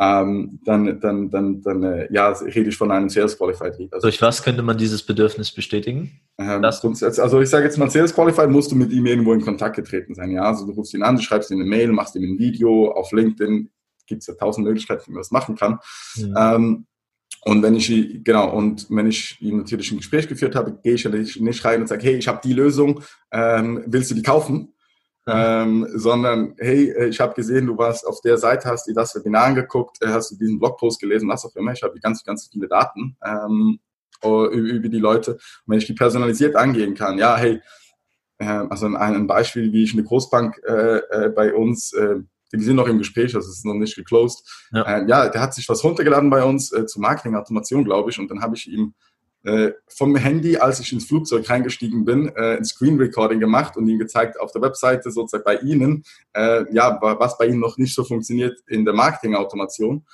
ähm, 0.00 0.60
dann, 0.64 1.00
dann, 1.00 1.28
dann, 1.30 1.60
dann 1.60 1.82
äh, 1.82 2.12
ja, 2.12 2.28
rede 2.30 2.68
ich 2.68 2.76
von 2.76 2.92
einem 2.92 3.08
Sales 3.08 3.36
Qualified 3.36 3.78
Lead. 3.78 3.92
Also, 3.92 4.06
Durch 4.06 4.22
was 4.22 4.42
könnte 4.44 4.62
man 4.62 4.78
dieses 4.78 5.02
Bedürfnis 5.04 5.50
bestätigen? 5.50 6.20
Ähm, 6.38 6.64
also 6.64 7.40
ich 7.40 7.50
sage 7.50 7.64
jetzt 7.64 7.78
mal, 7.78 7.90
Sales 7.90 8.14
Qualified 8.14 8.48
musst 8.48 8.70
du 8.70 8.76
mit 8.76 8.92
ihm 8.92 9.06
irgendwo 9.06 9.32
in 9.32 9.40
Kontakt 9.40 9.74
getreten 9.74 10.14
sein. 10.14 10.30
Ja, 10.30 10.42
also 10.42 10.66
du 10.66 10.72
rufst 10.72 10.94
ihn 10.94 11.02
an, 11.02 11.16
du 11.16 11.22
schreibst 11.22 11.50
ihm 11.50 11.60
eine 11.60 11.68
Mail, 11.68 11.90
machst 11.90 12.14
ihm 12.14 12.22
ein 12.22 12.38
Video 12.38 12.92
auf 12.92 13.10
LinkedIn, 13.10 13.70
gibt 14.06 14.22
es 14.22 14.28
ja 14.28 14.34
tausend 14.34 14.66
Möglichkeiten, 14.66 15.02
wie 15.08 15.12
man 15.12 15.20
das 15.20 15.32
machen 15.32 15.56
kann. 15.56 15.80
Mhm. 16.16 16.34
Ähm, 16.36 16.86
und 17.42 17.62
wenn 17.62 17.74
ich, 17.74 17.88
genau, 18.24 18.50
und 18.50 18.86
wenn 18.90 19.08
ich 19.08 19.40
ihm 19.40 19.58
natürlich 19.58 19.90
ein 19.92 19.98
Gespräch 19.98 20.28
geführt 20.28 20.54
habe, 20.54 20.78
gehe 20.82 20.94
ich 20.94 21.04
nicht, 21.06 21.64
rein 21.64 21.80
und 21.80 21.86
sage, 21.86 22.04
hey, 22.04 22.16
ich 22.16 22.28
habe 22.28 22.40
die 22.42 22.52
Lösung, 22.52 23.02
ähm, 23.30 23.84
willst 23.86 24.10
du 24.10 24.14
die 24.14 24.22
kaufen? 24.22 24.74
ähm, 25.28 25.86
sondern 25.94 26.54
hey, 26.58 26.90
äh, 26.90 27.08
ich 27.08 27.20
habe 27.20 27.34
gesehen, 27.34 27.66
du 27.66 27.76
warst 27.76 28.06
auf 28.06 28.20
der 28.22 28.38
Seite, 28.38 28.68
hast 28.68 28.86
dir 28.86 28.94
das 28.94 29.14
Webinar 29.14 29.44
angeguckt, 29.44 30.02
äh, 30.02 30.08
hast 30.08 30.30
du 30.30 30.36
diesen 30.36 30.58
Blogpost 30.58 31.00
gelesen, 31.00 31.28
was 31.28 31.44
auch 31.44 31.54
immer. 31.54 31.72
Ich 31.72 31.82
habe 31.82 32.00
ganz, 32.00 32.24
ganz 32.24 32.48
viele 32.50 32.66
Daten 32.66 33.16
ähm, 33.24 33.78
über 34.22 34.88
die 34.88 34.98
Leute. 34.98 35.34
Und 35.34 35.40
wenn 35.66 35.78
ich 35.78 35.86
die 35.86 35.92
personalisiert 35.92 36.56
angehen 36.56 36.94
kann, 36.94 37.18
ja, 37.18 37.36
hey, 37.36 37.60
äh, 38.38 38.46
also 38.46 38.86
ein, 38.86 39.26
Beispiel, 39.26 39.72
wie 39.72 39.84
ich 39.84 39.92
eine 39.92 40.04
Großbank 40.04 40.62
äh, 40.66 40.96
äh, 40.96 41.28
bei 41.28 41.54
uns, 41.54 41.92
äh, 41.92 42.16
die 42.52 42.64
sind 42.64 42.76
noch 42.76 42.88
im 42.88 42.98
Gespräch, 42.98 43.32
das 43.32 43.46
ist 43.46 43.64
noch 43.64 43.74
nicht 43.74 43.96
geclosed. 43.96 44.42
Ja, 44.72 44.82
äh, 44.82 45.06
ja 45.06 45.28
der 45.28 45.40
hat 45.40 45.54
sich 45.54 45.68
was 45.68 45.84
runtergeladen 45.84 46.30
bei 46.30 46.44
uns 46.44 46.72
äh, 46.72 46.86
zur 46.86 47.02
Marketing-Automation, 47.02 47.84
glaube 47.84 48.10
ich, 48.10 48.18
und 48.18 48.30
dann 48.30 48.40
habe 48.40 48.56
ich 48.56 48.68
ihm 48.70 48.94
äh, 49.44 49.72
vom 49.88 50.16
Handy, 50.16 50.56
als 50.56 50.80
ich 50.80 50.92
ins 50.92 51.06
Flugzeug 51.06 51.48
reingestiegen 51.48 52.04
bin, 52.04 52.28
äh, 52.34 52.56
ein 52.56 52.64
Screen 52.64 52.98
Recording 52.98 53.38
gemacht 53.38 53.76
und 53.76 53.88
ihm 53.88 53.98
gezeigt 53.98 54.40
auf 54.40 54.52
der 54.52 54.62
Webseite 54.62 55.10
sozusagen 55.10 55.44
bei 55.44 55.58
Ihnen, 55.58 56.04
äh, 56.34 56.64
ja, 56.72 56.98
was 57.00 57.38
bei 57.38 57.46
Ihnen 57.46 57.60
noch 57.60 57.78
nicht 57.78 57.94
so 57.94 58.04
funktioniert 58.04 58.58
in 58.66 58.84
der 58.84 58.94
Marketing-Automation. 58.94 60.04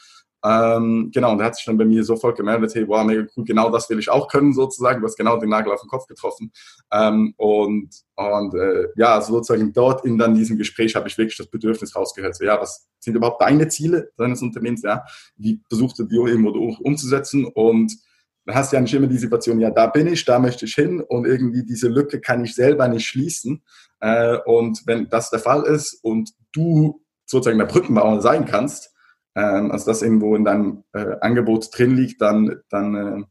Ähm, 0.44 1.10
genau, 1.12 1.32
und 1.32 1.40
er 1.40 1.46
hat 1.46 1.56
sich 1.56 1.64
dann 1.64 1.78
bei 1.78 1.86
mir 1.86 2.04
sofort 2.04 2.36
gemeldet, 2.36 2.74
hey, 2.74 2.86
wow, 2.86 3.02
mega 3.04 3.26
cool, 3.34 3.44
genau 3.44 3.70
das 3.70 3.88
will 3.88 3.98
ich 3.98 4.10
auch 4.10 4.28
können 4.28 4.52
sozusagen, 4.52 5.00
du 5.00 5.06
hast 5.06 5.16
genau 5.16 5.38
den 5.38 5.48
Nagel 5.48 5.72
auf 5.72 5.80
den 5.80 5.88
Kopf 5.88 6.06
getroffen. 6.06 6.52
Ähm, 6.92 7.32
und 7.38 7.88
und 8.16 8.54
äh, 8.54 8.88
ja, 8.96 9.20
sozusagen 9.20 9.72
dort 9.72 10.04
in 10.04 10.18
dann 10.18 10.34
diesem 10.34 10.58
Gespräch 10.58 10.94
habe 10.94 11.08
ich 11.08 11.16
wirklich 11.16 11.38
das 11.38 11.46
Bedürfnis 11.46 11.96
rausgehört, 11.96 12.36
so 12.36 12.44
ja, 12.44 12.60
was 12.60 12.86
sind 12.98 13.16
überhaupt 13.16 13.40
deine 13.40 13.68
Ziele 13.68 14.10
deines 14.16 14.42
Unternehmens, 14.42 14.82
ja, 14.82 15.04
wie 15.36 15.60
versuchst 15.68 15.98
du 15.98 16.04
die 16.04 16.16
irgendwo 16.16 16.50
umzusetzen 16.82 17.46
und 17.46 17.96
dann 18.44 18.54
hast 18.54 18.72
du 18.72 18.76
ja 18.76 18.82
nicht 18.82 18.92
immer 18.92 19.06
die 19.06 19.16
Situation, 19.16 19.60
ja, 19.60 19.70
da 19.70 19.86
bin 19.86 20.06
ich, 20.06 20.24
da 20.24 20.38
möchte 20.38 20.66
ich 20.66 20.74
hin 20.74 21.00
und 21.00 21.26
irgendwie 21.26 21.64
diese 21.64 21.88
Lücke 21.88 22.20
kann 22.20 22.44
ich 22.44 22.54
selber 22.54 22.86
nicht 22.88 23.06
schließen. 23.06 23.62
Äh, 24.00 24.36
und 24.44 24.82
wenn 24.86 25.08
das 25.08 25.30
der 25.30 25.38
Fall 25.38 25.62
ist 25.62 25.94
und 26.04 26.30
du 26.52 27.02
sozusagen 27.24 27.58
der 27.58 27.66
Brückenbauer 27.66 28.20
sein 28.20 28.44
kannst, 28.44 28.93
ähm, 29.34 29.70
also 29.70 29.86
das 29.86 30.02
irgendwo 30.02 30.36
in 30.36 30.44
deinem 30.44 30.84
äh, 30.92 31.16
Angebot 31.20 31.68
drin 31.76 31.96
liegt, 31.96 32.20
dann, 32.20 32.60
dann 32.68 32.94
äh, 32.94 33.24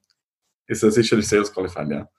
ist 0.68 0.84
er 0.84 0.92
sicherlich 0.92 1.28
Sales 1.28 1.54
Qualified, 1.54 1.90
ja. 1.90 2.10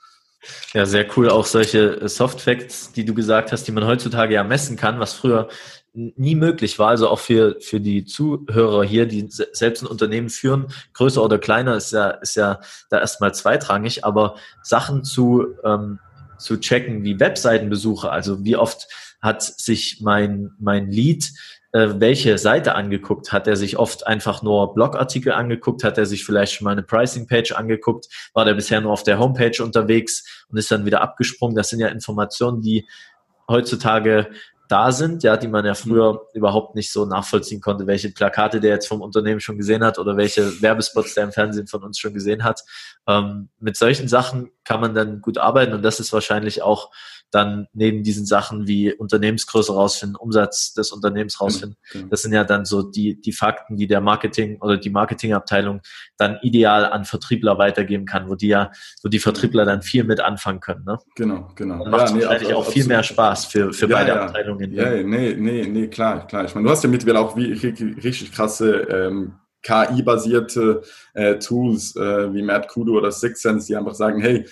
Ja, 0.74 0.84
sehr 0.84 1.06
cool. 1.16 1.30
Auch 1.30 1.46
solche 1.46 2.00
äh, 2.00 2.08
Soft 2.08 2.40
Facts, 2.40 2.92
die 2.92 3.04
du 3.04 3.14
gesagt 3.14 3.52
hast, 3.52 3.66
die 3.66 3.72
man 3.72 3.86
heutzutage 3.86 4.34
ja 4.34 4.44
messen 4.44 4.76
kann, 4.76 5.00
was 5.00 5.14
früher 5.14 5.48
nie 5.94 6.34
möglich 6.34 6.78
war. 6.78 6.88
Also 6.88 7.08
auch 7.08 7.20
für, 7.20 7.56
für 7.60 7.80
die 7.80 8.04
Zuhörer 8.04 8.84
hier, 8.84 9.06
die 9.06 9.26
selbst 9.28 9.82
ein 9.82 9.86
Unternehmen 9.86 10.28
führen, 10.28 10.66
größer 10.92 11.22
oder 11.22 11.38
kleiner, 11.38 11.76
ist 11.76 11.92
ja, 11.92 12.10
ist 12.10 12.34
ja 12.34 12.60
da 12.90 12.98
erstmal 12.98 13.32
zweitrangig, 13.32 14.04
aber 14.04 14.36
Sachen 14.62 15.04
zu, 15.04 15.54
ähm, 15.64 16.00
zu 16.38 16.58
checken 16.58 17.04
wie 17.04 17.20
Webseitenbesuche, 17.20 18.10
also 18.10 18.44
wie 18.44 18.56
oft 18.56 18.88
hat 19.22 19.42
sich 19.42 20.00
mein, 20.02 20.50
mein 20.58 20.90
Lead 20.90 21.30
welche 21.74 22.38
Seite 22.38 22.76
angeguckt? 22.76 23.32
Hat 23.32 23.48
er 23.48 23.56
sich 23.56 23.76
oft 23.78 24.06
einfach 24.06 24.42
nur 24.42 24.74
Blogartikel 24.74 25.32
angeguckt? 25.32 25.82
Hat 25.82 25.98
er 25.98 26.06
sich 26.06 26.24
vielleicht 26.24 26.52
schon 26.52 26.66
mal 26.66 26.70
eine 26.70 26.84
Pricing-Page 26.84 27.52
angeguckt? 27.52 28.06
War 28.32 28.44
der 28.44 28.54
bisher 28.54 28.80
nur 28.80 28.92
auf 28.92 29.02
der 29.02 29.18
Homepage 29.18 29.60
unterwegs 29.60 30.44
und 30.48 30.56
ist 30.56 30.70
dann 30.70 30.86
wieder 30.86 31.00
abgesprungen? 31.00 31.56
Das 31.56 31.70
sind 31.70 31.80
ja 31.80 31.88
Informationen, 31.88 32.62
die 32.62 32.88
heutzutage 33.48 34.28
da 34.68 34.92
sind, 34.92 35.22
ja, 35.22 35.36
die 35.36 35.48
man 35.48 35.66
ja 35.66 35.74
früher 35.74 36.26
überhaupt 36.32 36.74
nicht 36.74 36.90
so 36.90 37.04
nachvollziehen 37.04 37.60
konnte, 37.60 37.86
welche 37.86 38.10
Plakate 38.10 38.60
der 38.60 38.70
jetzt 38.70 38.88
vom 38.88 39.02
Unternehmen 39.02 39.40
schon 39.40 39.58
gesehen 39.58 39.84
hat 39.84 39.98
oder 39.98 40.16
welche 40.16 40.62
Werbespots 40.62 41.14
der 41.14 41.24
im 41.24 41.32
Fernsehen 41.32 41.66
von 41.66 41.82
uns 41.82 41.98
schon 41.98 42.14
gesehen 42.14 42.44
hat. 42.44 42.62
Ähm, 43.06 43.50
mit 43.60 43.76
solchen 43.76 44.08
Sachen 44.08 44.50
kann 44.64 44.80
man 44.80 44.94
dann 44.94 45.20
gut 45.20 45.38
arbeiten 45.38 45.74
und 45.74 45.82
das 45.82 46.00
ist 46.00 46.12
wahrscheinlich 46.12 46.62
auch 46.62 46.90
dann 47.34 47.66
neben 47.72 48.02
diesen 48.02 48.26
Sachen 48.26 48.68
wie 48.68 48.92
Unternehmensgröße 48.92 49.74
rausfinden, 49.74 50.16
Umsatz 50.16 50.72
des 50.74 50.92
Unternehmens 50.92 51.38
genau, 51.38 51.46
rausfinden. 51.46 51.76
Genau. 51.92 52.06
Das 52.08 52.22
sind 52.22 52.32
ja 52.32 52.44
dann 52.44 52.64
so 52.64 52.82
die, 52.82 53.20
die 53.20 53.32
Fakten, 53.32 53.76
die 53.76 53.86
der 53.86 54.00
Marketing 54.00 54.58
oder 54.60 54.76
die 54.76 54.90
Marketingabteilung 54.90 55.80
dann 56.16 56.38
ideal 56.42 56.86
an 56.86 57.04
Vertriebler 57.04 57.58
weitergeben 57.58 58.06
kann, 58.06 58.28
wo 58.28 58.36
die 58.36 58.48
ja, 58.48 58.70
wo 59.02 59.08
die 59.08 59.18
Vertriebler 59.18 59.64
dann 59.64 59.82
viel 59.82 60.04
mit 60.04 60.20
anfangen 60.20 60.60
können. 60.60 60.84
Ne? 60.84 60.98
Genau, 61.16 61.50
genau. 61.56 61.82
Und 61.82 61.90
macht 61.90 62.10
ja, 62.10 62.14
nee, 62.14 62.22
wahrscheinlich 62.22 62.54
auch 62.54 62.66
viel 62.66 62.86
mehr 62.86 63.02
Spaß 63.02 63.46
für, 63.46 63.72
für 63.72 63.88
ja, 63.88 63.96
beide 63.96 64.10
ja. 64.10 64.22
Abteilungen. 64.26 64.72
Ja, 64.72 64.90
nee, 65.02 65.34
nee, 65.34 65.66
nee, 65.66 65.88
klar, 65.88 66.26
klar. 66.26 66.44
Ich 66.44 66.54
meine, 66.54 66.66
du 66.66 66.70
hast 66.70 66.84
ja 66.84 66.90
mittlerweile 66.90 67.20
auch 67.20 67.36
wie, 67.36 67.52
richtig 67.52 68.32
krasse 68.32 68.82
ähm, 68.82 69.34
KI-basierte 69.64 70.82
äh, 71.14 71.38
Tools 71.38 71.96
äh, 71.96 72.32
wie 72.32 72.42
Mad 72.42 72.68
Kudo 72.68 72.92
oder 72.92 73.10
Sixsense, 73.10 73.66
die 73.66 73.76
einfach 73.76 73.94
sagen, 73.94 74.20
hey, 74.20 74.46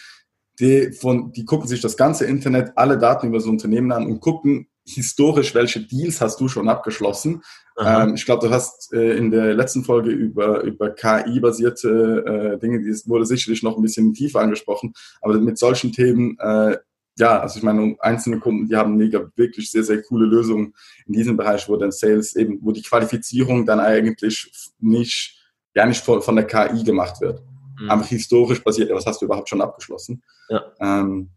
die, 0.62 0.92
von, 0.92 1.32
die 1.32 1.44
gucken 1.44 1.66
sich 1.66 1.80
das 1.80 1.96
ganze 1.96 2.24
Internet, 2.24 2.72
alle 2.76 2.96
Daten 2.96 3.26
über 3.26 3.38
das 3.38 3.46
Unternehmen 3.46 3.90
an 3.90 4.06
und 4.06 4.20
gucken 4.20 4.68
historisch, 4.84 5.54
welche 5.54 5.80
Deals 5.80 6.20
hast 6.20 6.40
du 6.40 6.48
schon 6.48 6.68
abgeschlossen. 6.68 7.42
Ähm, 7.78 8.14
ich 8.14 8.24
glaube, 8.24 8.46
du 8.46 8.52
hast 8.52 8.92
äh, 8.92 9.16
in 9.16 9.30
der 9.30 9.54
letzten 9.54 9.84
Folge 9.84 10.10
über, 10.10 10.62
über 10.62 10.90
KI-basierte 10.90 12.54
äh, 12.54 12.58
Dinge, 12.58 12.80
die 12.80 12.90
wurde 13.06 13.26
sicherlich 13.26 13.62
noch 13.62 13.76
ein 13.76 13.82
bisschen 13.82 14.14
tiefer 14.14 14.40
angesprochen, 14.40 14.92
aber 15.20 15.38
mit 15.38 15.58
solchen 15.58 15.92
Themen, 15.92 16.36
äh, 16.38 16.76
ja, 17.18 17.40
also 17.40 17.58
ich 17.58 17.62
meine, 17.62 17.96
einzelne 18.00 18.38
Kunden, 18.38 18.68
die 18.68 18.76
haben 18.76 18.96
mega, 18.96 19.30
wirklich 19.36 19.70
sehr, 19.70 19.84
sehr 19.84 20.02
coole 20.02 20.26
Lösungen 20.26 20.74
in 21.06 21.12
diesem 21.12 21.36
Bereich, 21.36 21.68
wo 21.68 21.76
dann 21.76 21.92
Sales 21.92 22.36
eben, 22.36 22.58
wo 22.62 22.72
die 22.72 22.82
Qualifizierung 22.82 23.66
dann 23.66 23.80
eigentlich 23.80 24.72
nicht, 24.80 25.38
ja 25.74 25.86
nicht 25.86 26.04
von, 26.04 26.22
von 26.22 26.36
der 26.36 26.46
KI 26.46 26.84
gemacht 26.84 27.20
wird 27.20 27.42
mhm. 27.84 27.90
einfach 27.90 28.06
historisch 28.06 28.62
basiert, 28.62 28.90
was 28.90 29.06
hast 29.06 29.20
du 29.20 29.26
überhaupt 29.26 29.48
schon 29.48 29.60
abgeschlossen? 29.60 30.22
Ja. 30.48 30.64
Ähm, 30.80 31.30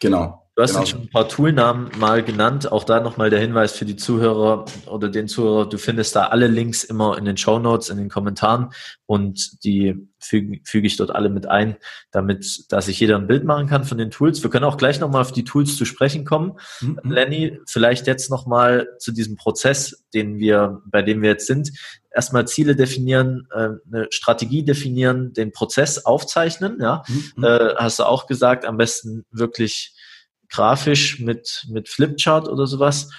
genau. 0.00 0.39
Du 0.60 0.64
hast 0.64 0.74
genau. 0.74 0.84
schon 0.84 1.00
ein 1.00 1.08
paar 1.08 1.26
Toolnamen 1.26 1.90
mal 1.96 2.22
genannt. 2.22 2.70
Auch 2.70 2.84
da 2.84 3.00
nochmal 3.00 3.30
der 3.30 3.40
Hinweis 3.40 3.72
für 3.72 3.86
die 3.86 3.96
Zuhörer 3.96 4.66
oder 4.88 5.08
den 5.08 5.26
Zuhörer. 5.26 5.66
Du 5.66 5.78
findest 5.78 6.14
da 6.14 6.26
alle 6.26 6.48
Links 6.48 6.84
immer 6.84 7.16
in 7.16 7.24
den 7.24 7.38
Show 7.38 7.58
Notes, 7.58 7.88
in 7.88 7.96
den 7.96 8.10
Kommentaren 8.10 8.68
und 9.06 9.64
die 9.64 10.06
füge, 10.18 10.60
füge 10.64 10.86
ich 10.86 10.98
dort 10.98 11.14
alle 11.14 11.30
mit 11.30 11.46
ein, 11.46 11.76
damit, 12.10 12.70
dass 12.70 12.84
sich 12.84 13.00
jeder 13.00 13.16
ein 13.16 13.26
Bild 13.26 13.44
machen 13.44 13.68
kann 13.68 13.84
von 13.84 13.96
den 13.96 14.10
Tools. 14.10 14.42
Wir 14.42 14.50
können 14.50 14.66
auch 14.66 14.76
gleich 14.76 15.00
nochmal 15.00 15.22
auf 15.22 15.32
die 15.32 15.44
Tools 15.44 15.78
zu 15.78 15.86
sprechen 15.86 16.26
kommen. 16.26 16.58
Mhm. 16.82 17.00
Lenny, 17.04 17.58
vielleicht 17.66 18.06
jetzt 18.06 18.30
nochmal 18.30 18.86
zu 18.98 19.12
diesem 19.12 19.36
Prozess, 19.36 20.04
den 20.12 20.40
wir, 20.40 20.82
bei 20.84 21.00
dem 21.00 21.22
wir 21.22 21.30
jetzt 21.30 21.46
sind. 21.46 21.70
Erstmal 22.14 22.46
Ziele 22.46 22.76
definieren, 22.76 23.48
äh, 23.50 23.70
eine 23.90 24.08
Strategie 24.10 24.62
definieren, 24.62 25.32
den 25.32 25.52
Prozess 25.52 26.04
aufzeichnen, 26.04 26.76
ja. 26.82 27.02
Mhm. 27.08 27.44
Äh, 27.44 27.76
hast 27.76 27.98
du 27.98 28.04
auch 28.04 28.26
gesagt, 28.26 28.66
am 28.66 28.76
besten 28.76 29.24
wirklich 29.30 29.94
grafisch 30.50 31.20
mit, 31.20 31.66
mit 31.70 31.88
Flipchart 31.88 32.48
oder 32.48 32.66
sowas. 32.66 33.10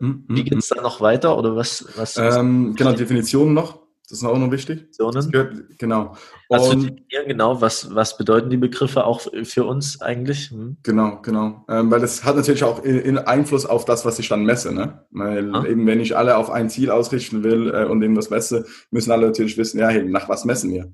Mhm. 0.00 0.24
Wie 0.28 0.44
geht 0.44 0.58
es 0.58 0.68
da 0.68 0.80
noch 0.80 1.00
weiter 1.00 1.36
oder 1.38 1.56
was? 1.56 1.86
was, 1.96 2.16
ähm, 2.16 2.74
genau, 2.76 2.92
Definitionen 2.92 3.54
noch. 3.54 3.80
Das 4.10 4.18
ist 4.18 4.24
auch 4.24 4.36
noch 4.36 4.50
wichtig. 4.50 4.88
Gehört, 4.98 5.78
genau. 5.78 6.16
Also 6.48 6.76
genau, 7.26 7.60
was, 7.60 7.94
was 7.94 8.18
bedeuten 8.18 8.50
die 8.50 8.56
Begriffe 8.56 9.04
auch 9.04 9.20
für 9.44 9.64
uns 9.64 10.00
eigentlich? 10.00 10.50
Hm. 10.50 10.78
Genau, 10.82 11.20
genau. 11.22 11.64
Ähm, 11.68 11.92
weil 11.92 12.00
das 12.00 12.24
hat 12.24 12.34
natürlich 12.34 12.64
auch 12.64 12.82
in, 12.82 12.98
in 12.98 13.18
Einfluss 13.18 13.66
auf 13.66 13.84
das, 13.84 14.04
was 14.04 14.18
ich 14.18 14.28
dann 14.28 14.44
messe. 14.44 14.74
Ne? 14.74 15.06
Weil 15.12 15.54
ah. 15.54 15.64
eben, 15.64 15.86
wenn 15.86 16.00
ich 16.00 16.16
alle 16.16 16.36
auf 16.38 16.50
ein 16.50 16.70
Ziel 16.70 16.90
ausrichten 16.90 17.44
will 17.44 17.72
äh, 17.72 17.84
und 17.84 18.02
eben 18.02 18.16
das 18.16 18.30
messe, 18.30 18.66
müssen 18.90 19.12
alle 19.12 19.26
natürlich 19.26 19.56
wissen, 19.56 19.78
ja, 19.78 19.88
hey, 19.88 20.02
nach 20.02 20.28
was 20.28 20.44
messen 20.44 20.72
wir? 20.72 20.92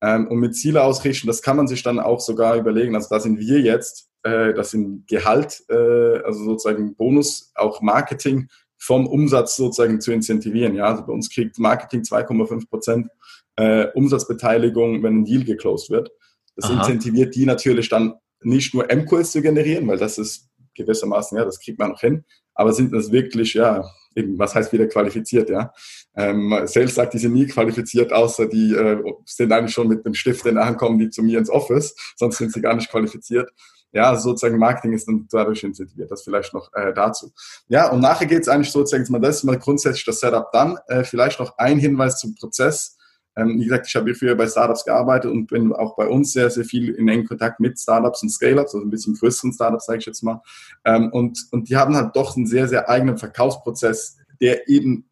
Ähm, 0.00 0.26
und 0.28 0.38
mit 0.38 0.56
Ziele 0.56 0.84
ausrichten, 0.84 1.26
das 1.26 1.42
kann 1.42 1.58
man 1.58 1.68
sich 1.68 1.82
dann 1.82 2.00
auch 2.00 2.20
sogar 2.20 2.56
überlegen. 2.56 2.94
Also 2.94 3.08
da 3.10 3.20
sind 3.20 3.38
wir 3.38 3.60
jetzt 3.60 4.08
äh, 4.24 4.54
das 4.54 4.70
sind 4.70 5.06
Gehalt, 5.06 5.62
äh, 5.68 6.18
also 6.24 6.44
sozusagen 6.44 6.96
Bonus, 6.96 7.52
auch 7.54 7.80
Marketing 7.82 8.48
vom 8.78 9.06
Umsatz 9.06 9.56
sozusagen 9.56 10.00
zu 10.00 10.12
incentivieren. 10.12 10.74
Ja, 10.74 10.86
also 10.86 11.06
bei 11.06 11.12
uns 11.12 11.30
kriegt 11.30 11.58
Marketing 11.58 12.00
2,5 12.00 12.68
Prozent 12.68 13.08
äh, 13.56 13.86
Umsatzbeteiligung, 13.94 15.02
wenn 15.02 15.20
ein 15.20 15.24
Deal 15.24 15.44
geclosed 15.44 15.90
wird. 15.90 16.10
Das 16.56 16.70
Aha. 16.70 16.80
incentiviert 16.80 17.34
die 17.34 17.46
natürlich 17.46 17.88
dann 17.88 18.14
nicht 18.42 18.74
nur 18.74 18.90
M-Kurs 18.90 19.32
zu 19.32 19.42
generieren, 19.42 19.86
weil 19.88 19.98
das 19.98 20.18
ist 20.18 20.48
gewissermaßen, 20.74 21.38
ja, 21.38 21.44
das 21.44 21.60
kriegt 21.60 21.78
man 21.78 21.90
noch 21.90 22.00
hin, 22.00 22.24
aber 22.54 22.72
sind 22.72 22.92
das 22.92 23.12
wirklich, 23.12 23.54
ja, 23.54 23.88
eben, 24.16 24.38
was 24.38 24.54
heißt 24.54 24.72
wieder 24.72 24.86
qualifiziert, 24.86 25.48
ja. 25.50 25.72
Ähm, 26.16 26.52
Sales 26.64 26.94
sagt, 26.94 27.14
die 27.14 27.18
sind 27.18 27.32
nie 27.32 27.46
qualifiziert, 27.46 28.12
außer 28.12 28.46
die 28.46 28.74
äh, 28.74 29.02
sind 29.24 29.52
eigentlich 29.52 29.72
schon 29.72 29.88
mit 29.88 30.04
dem 30.04 30.14
Stift 30.14 30.44
in 30.46 30.56
der 30.56 30.66
Hand 30.66 30.78
kommen, 30.78 30.98
die 30.98 31.10
zu 31.10 31.22
mir 31.22 31.38
ins 31.38 31.50
Office, 31.50 31.94
sonst 32.16 32.38
sind 32.38 32.52
sie 32.52 32.60
gar 32.60 32.74
nicht 32.74 32.90
qualifiziert 32.90 33.50
ja, 33.94 34.16
sozusagen 34.16 34.58
Marketing 34.58 34.92
ist 34.92 35.06
dann 35.06 35.26
dadurch 35.30 35.62
incentiviert. 35.62 36.10
Das 36.10 36.22
vielleicht 36.22 36.52
noch 36.52 36.68
äh, 36.74 36.92
dazu. 36.92 37.32
Ja, 37.68 37.90
und 37.90 38.00
nachher 38.00 38.26
geht 38.26 38.42
es 38.42 38.48
eigentlich 38.48 38.72
sozusagen, 38.72 39.22
das 39.22 39.36
ist 39.36 39.44
mal 39.44 39.58
grundsätzlich 39.58 40.04
das 40.04 40.18
Setup 40.20 40.50
dann. 40.52 40.76
Äh, 40.88 41.04
vielleicht 41.04 41.38
noch 41.38 41.56
ein 41.58 41.78
Hinweis 41.78 42.18
zum 42.18 42.34
Prozess. 42.34 42.98
Ähm, 43.36 43.60
wie 43.60 43.64
gesagt, 43.64 43.86
ich 43.86 43.94
habe 43.94 44.06
hier 44.06 44.16
früher 44.16 44.34
bei 44.34 44.48
Startups 44.48 44.84
gearbeitet 44.84 45.30
und 45.30 45.46
bin 45.46 45.72
auch 45.72 45.96
bei 45.96 46.08
uns 46.08 46.32
sehr, 46.32 46.50
sehr 46.50 46.64
viel 46.64 46.90
in 46.90 47.08
engen 47.08 47.26
Kontakt 47.26 47.60
mit 47.60 47.78
Startups 47.78 48.22
und 48.22 48.30
Scale-Ups, 48.30 48.74
also 48.74 48.84
ein 48.84 48.90
bisschen 48.90 49.14
größeren 49.14 49.52
Startups, 49.52 49.86
sage 49.86 50.00
ich 50.00 50.06
jetzt 50.06 50.22
mal. 50.22 50.42
Ähm, 50.84 51.10
und, 51.12 51.38
und 51.52 51.68
die 51.68 51.76
haben 51.76 51.96
halt 51.96 52.16
doch 52.16 52.36
einen 52.36 52.46
sehr, 52.46 52.68
sehr 52.68 52.88
eigenen 52.88 53.16
Verkaufsprozess, 53.16 54.16
der 54.40 54.68
eben 54.68 55.08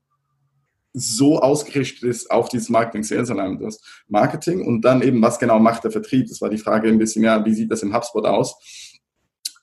so 0.92 1.40
ausgerichtet 1.40 2.02
ist 2.02 2.30
auf 2.30 2.48
dieses 2.48 2.68
Marketing 2.68 3.02
Sales 3.02 3.30
Alignment. 3.30 3.62
Das 3.62 3.80
Marketing 4.08 4.64
und 4.64 4.82
dann 4.82 5.02
eben, 5.02 5.22
was 5.22 5.38
genau 5.38 5.58
macht 5.58 5.84
der 5.84 5.90
Vertrieb? 5.90 6.28
Das 6.28 6.40
war 6.40 6.50
die 6.50 6.58
Frage 6.58 6.88
ein 6.88 6.98
bisschen, 6.98 7.24
ja, 7.24 7.44
wie 7.44 7.54
sieht 7.54 7.70
das 7.70 7.82
im 7.82 7.94
HubSpot 7.94 8.26
aus? 8.26 8.90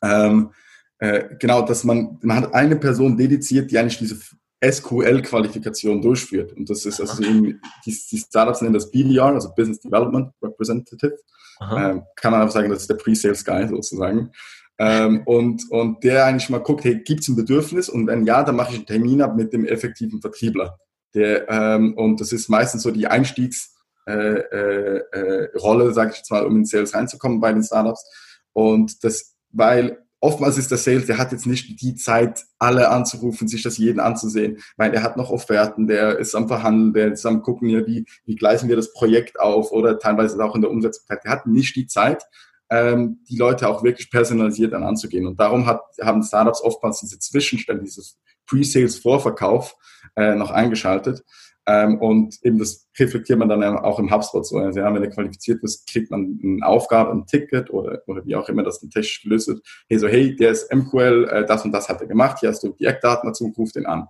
Ähm, 0.01 0.51
äh, 0.97 1.35
genau, 1.39 1.61
dass 1.61 1.83
man, 1.83 2.17
man 2.21 2.37
hat 2.37 2.53
eine 2.53 2.75
Person 2.75 3.15
dediziert, 3.15 3.71
die 3.71 3.77
eigentlich 3.77 3.99
diese 3.99 4.19
SQL-Qualifikation 4.63 6.01
durchführt. 6.01 6.53
Und 6.53 6.69
das 6.69 6.85
ist 6.85 6.99
also 6.99 7.23
eben, 7.23 7.61
die, 7.85 7.97
die 8.11 8.17
Startups 8.17 8.61
nennen 8.61 8.73
das 8.73 8.91
BDR, 8.91 9.25
also 9.25 9.53
Business 9.55 9.79
Development 9.79 10.31
Representative. 10.41 11.17
Ähm, 11.61 12.03
kann 12.15 12.31
man 12.31 12.41
einfach 12.41 12.53
sagen, 12.53 12.69
das 12.69 12.81
ist 12.81 12.89
der 12.89 12.95
Pre-Sales 12.95 13.43
Guy 13.43 13.67
sozusagen. 13.67 14.31
Ähm, 14.77 15.23
und, 15.25 15.69
und 15.71 16.03
der 16.03 16.25
eigentlich 16.25 16.49
mal 16.49 16.59
guckt, 16.59 16.85
hey, 16.85 17.01
gibt 17.03 17.21
es 17.21 17.27
ein 17.27 17.35
Bedürfnis? 17.35 17.89
Und 17.89 18.07
wenn 18.07 18.25
ja, 18.25 18.43
dann 18.43 18.55
mache 18.55 18.71
ich 18.71 18.77
einen 18.77 18.85
Termin 18.85 19.21
ab 19.21 19.35
mit 19.35 19.51
dem 19.51 19.65
effektiven 19.65 20.21
Vertriebler. 20.21 20.77
Der, 21.13 21.49
ähm, 21.49 21.93
und 21.95 22.21
das 22.21 22.31
ist 22.31 22.49
meistens 22.49 22.83
so 22.83 22.91
die 22.91 23.07
Einstiegsrolle, 23.07 23.73
äh, 24.07 24.99
äh, 25.17 25.89
äh, 25.89 25.93
sage 25.93 26.11
ich 26.11 26.17
jetzt 26.17 26.31
mal, 26.31 26.45
um 26.45 26.57
in 26.57 26.65
Sales 26.65 26.93
reinzukommen 26.93 27.39
bei 27.39 27.51
den 27.51 27.63
Startups. 27.63 28.05
Und 28.53 29.03
das, 29.03 29.35
weil 29.51 29.97
oftmals 30.19 30.57
ist 30.57 30.71
der 30.71 30.77
Sales, 30.77 31.05
der 31.05 31.17
hat 31.17 31.31
jetzt 31.31 31.45
nicht 31.45 31.81
die 31.81 31.95
Zeit, 31.95 32.43
alle 32.57 32.89
anzurufen, 32.89 33.47
sich 33.47 33.63
das 33.63 33.77
jeden 33.77 33.99
anzusehen, 33.99 34.59
weil 34.77 34.93
er 34.93 35.03
hat 35.03 35.17
noch 35.17 35.29
Offerten, 35.29 35.87
der 35.87 36.19
ist 36.19 36.35
am 36.35 36.47
Verhandeln, 36.47 36.93
der 36.93 37.13
ist 37.13 37.25
am 37.25 37.41
gucken, 37.41 37.69
ja, 37.69 37.85
wie, 37.87 38.05
wie 38.25 38.35
gleichen 38.35 38.69
wir 38.69 38.75
das 38.75 38.93
Projekt 38.93 39.39
auf 39.39 39.71
oder 39.71 39.97
teilweise 39.97 40.43
auch 40.43 40.55
in 40.55 40.61
der 40.61 40.71
Umsetzung. 40.71 41.05
Der 41.09 41.31
hat 41.31 41.47
nicht 41.47 41.75
die 41.75 41.87
Zeit, 41.87 42.23
ähm, 42.69 43.19
die 43.29 43.37
Leute 43.37 43.67
auch 43.67 43.83
wirklich 43.83 44.11
personalisiert 44.11 44.73
dann 44.73 44.83
anzugehen. 44.83 45.25
Und 45.25 45.39
darum 45.39 45.65
hat, 45.65 45.81
haben 46.01 46.21
Startups 46.23 46.61
oftmals 46.61 46.99
diese 46.99 47.19
Zwischenstelle, 47.19 47.79
dieses 47.79 48.19
Pre-Sales-Vorverkauf 48.49 49.75
äh, 50.15 50.35
noch 50.35 50.51
eingeschaltet. 50.51 51.23
Ähm, 51.69 51.99
und 51.99 52.39
eben 52.43 52.57
das 52.57 52.87
reflektiert 52.97 53.37
man 53.37 53.47
dann 53.47 53.63
auch 53.63 53.99
im 53.99 54.11
HubSpot 54.11 54.45
so. 54.45 54.57
Also 54.57 54.79
ja, 54.79 54.91
wenn 54.91 55.03
er 55.03 55.11
qualifiziert 55.11 55.63
ist, 55.63 55.87
kriegt 55.87 56.09
man 56.09 56.39
eine 56.43 56.65
Aufgabe, 56.65 57.11
ein 57.11 57.27
Ticket 57.27 57.69
oder, 57.69 58.01
oder 58.07 58.25
wie 58.25 58.35
auch 58.35 58.49
immer 58.49 58.63
das 58.63 58.79
dann 58.79 58.89
technisch 58.89 59.21
gelöst 59.21 59.49
wird. 59.49 59.61
Hey, 59.87 59.99
so, 59.99 60.07
hey, 60.07 60.35
der 60.35 60.51
ist 60.51 60.73
MQL, 60.73 61.29
äh, 61.29 61.45
das 61.45 61.63
und 61.65 61.71
das 61.71 61.87
hat 61.87 62.01
er 62.01 62.07
gemacht, 62.07 62.39
hier 62.39 62.49
hast 62.49 62.63
du 62.63 62.69
die 62.69 62.85
Eckdaten 62.85 63.27
dazu, 63.29 63.53
ruf 63.55 63.71
den 63.71 63.85
an. 63.85 64.07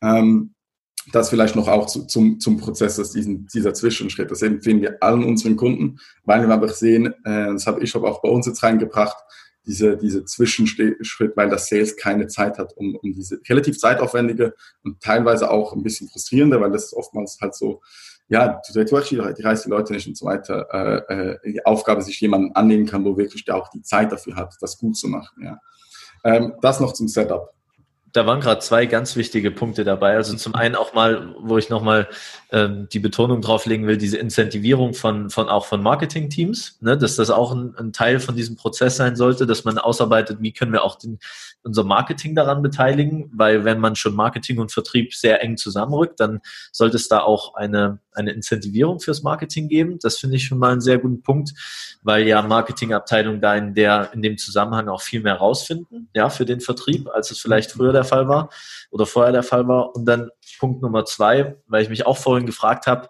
Ähm, 0.00 0.54
das 1.10 1.30
vielleicht 1.30 1.56
noch 1.56 1.66
auch 1.66 1.86
zu, 1.86 2.06
zum, 2.06 2.38
zum 2.38 2.58
Prozess, 2.58 2.96
dass 2.96 3.10
diesen, 3.10 3.48
dieser 3.48 3.74
Zwischenschritt, 3.74 4.30
das 4.30 4.42
empfehlen 4.42 4.80
wir 4.80 5.02
allen 5.02 5.24
unseren 5.24 5.56
Kunden, 5.56 5.98
weil 6.22 6.46
wir 6.46 6.54
einfach 6.54 6.74
sehen, 6.74 7.06
äh, 7.24 7.46
das 7.46 7.66
habe 7.66 7.82
ich 7.82 7.94
auch 7.96 8.22
bei 8.22 8.28
uns 8.28 8.46
jetzt 8.46 8.62
reingebracht, 8.62 9.16
diese, 9.66 9.96
diese 9.96 10.24
Zwischenschritt, 10.24 11.36
weil 11.36 11.48
das 11.48 11.68
Sales 11.68 11.96
keine 11.96 12.26
Zeit 12.26 12.58
hat, 12.58 12.76
um, 12.76 12.96
um 12.96 13.12
diese 13.12 13.40
relativ 13.48 13.78
zeitaufwendige 13.78 14.54
und 14.82 15.00
teilweise 15.00 15.50
auch 15.50 15.72
ein 15.72 15.82
bisschen 15.82 16.08
frustrierende, 16.08 16.60
weil 16.60 16.72
das 16.72 16.86
ist 16.86 16.94
oftmals 16.94 17.38
halt 17.40 17.54
so, 17.54 17.80
ja, 18.28 18.60
die 18.74 19.42
reißt 19.42 19.66
die 19.66 19.70
Leute 19.70 19.92
nicht 19.92 20.06
und 20.06 20.16
so 20.16 20.26
weiter, 20.26 20.66
äh, 20.72 21.14
äh, 21.14 21.38
die 21.44 21.66
Aufgabe 21.66 22.02
sich 22.02 22.20
jemanden 22.20 22.52
annehmen 22.52 22.86
kann, 22.86 23.04
wo 23.04 23.16
wirklich 23.16 23.44
der 23.44 23.56
auch 23.56 23.68
die 23.68 23.82
Zeit 23.82 24.10
dafür 24.10 24.36
hat, 24.36 24.54
das 24.60 24.78
gut 24.78 24.96
zu 24.96 25.08
machen. 25.08 25.44
Ja. 25.44 25.60
Ähm, 26.24 26.54
das 26.62 26.80
noch 26.80 26.92
zum 26.92 27.08
Setup 27.08 27.52
da 28.12 28.26
waren 28.26 28.40
gerade 28.40 28.60
zwei 28.60 28.84
ganz 28.84 29.16
wichtige 29.16 29.50
Punkte 29.50 29.84
dabei. 29.84 30.16
Also 30.16 30.36
zum 30.36 30.54
einen 30.54 30.74
auch 30.74 30.92
mal, 30.92 31.34
wo 31.40 31.56
ich 31.56 31.70
nochmal 31.70 32.08
ähm, 32.50 32.86
die 32.92 32.98
Betonung 32.98 33.40
drauflegen 33.40 33.86
will, 33.86 33.96
diese 33.96 34.18
Incentivierung 34.18 34.92
von, 34.92 35.30
von 35.30 35.48
auch 35.48 35.64
von 35.64 35.82
Marketing-Teams, 35.82 36.78
ne, 36.80 36.98
dass 36.98 37.16
das 37.16 37.30
auch 37.30 37.52
ein, 37.52 37.74
ein 37.78 37.92
Teil 37.92 38.20
von 38.20 38.36
diesem 38.36 38.56
Prozess 38.56 38.96
sein 38.96 39.16
sollte, 39.16 39.46
dass 39.46 39.64
man 39.64 39.78
ausarbeitet, 39.78 40.38
wie 40.40 40.52
können 40.52 40.72
wir 40.72 40.84
auch 40.84 40.96
den, 40.96 41.18
unser 41.62 41.84
Marketing 41.84 42.34
daran 42.34 42.60
beteiligen, 42.62 43.30
weil 43.34 43.64
wenn 43.64 43.80
man 43.80 43.96
schon 43.96 44.14
Marketing 44.14 44.58
und 44.58 44.72
Vertrieb 44.72 45.14
sehr 45.14 45.42
eng 45.42 45.56
zusammenrückt, 45.56 46.20
dann 46.20 46.40
sollte 46.70 46.96
es 46.96 47.08
da 47.08 47.20
auch 47.20 47.54
eine, 47.54 47.98
eine 48.14 48.32
Incentivierung 48.32 49.00
fürs 49.00 49.22
Marketing 49.22 49.68
geben. 49.68 49.98
Das 50.00 50.18
finde 50.18 50.36
ich 50.36 50.44
schon 50.44 50.58
mal 50.58 50.72
einen 50.72 50.80
sehr 50.80 50.98
guten 50.98 51.22
Punkt, 51.22 51.52
weil 52.02 52.26
ja 52.26 52.42
Marketingabteilungen 52.42 53.40
da 53.40 53.56
in 53.56 53.74
der, 53.74 54.10
in 54.12 54.22
dem 54.22 54.38
Zusammenhang 54.38 54.88
auch 54.88 55.02
viel 55.02 55.20
mehr 55.20 55.36
rausfinden, 55.36 56.08
ja, 56.14 56.30
für 56.30 56.44
den 56.44 56.60
Vertrieb, 56.60 57.08
als 57.08 57.30
es 57.30 57.40
vielleicht 57.40 57.72
früher 57.72 57.92
der 57.92 58.04
Fall 58.04 58.28
war 58.28 58.50
oder 58.90 59.06
vorher 59.06 59.32
der 59.32 59.42
Fall 59.42 59.68
war. 59.68 59.94
Und 59.94 60.04
dann 60.06 60.30
Punkt 60.58 60.82
Nummer 60.82 61.04
zwei, 61.04 61.56
weil 61.66 61.82
ich 61.82 61.88
mich 61.88 62.06
auch 62.06 62.18
vorhin 62.18 62.46
gefragt 62.46 62.86
habe, 62.86 63.08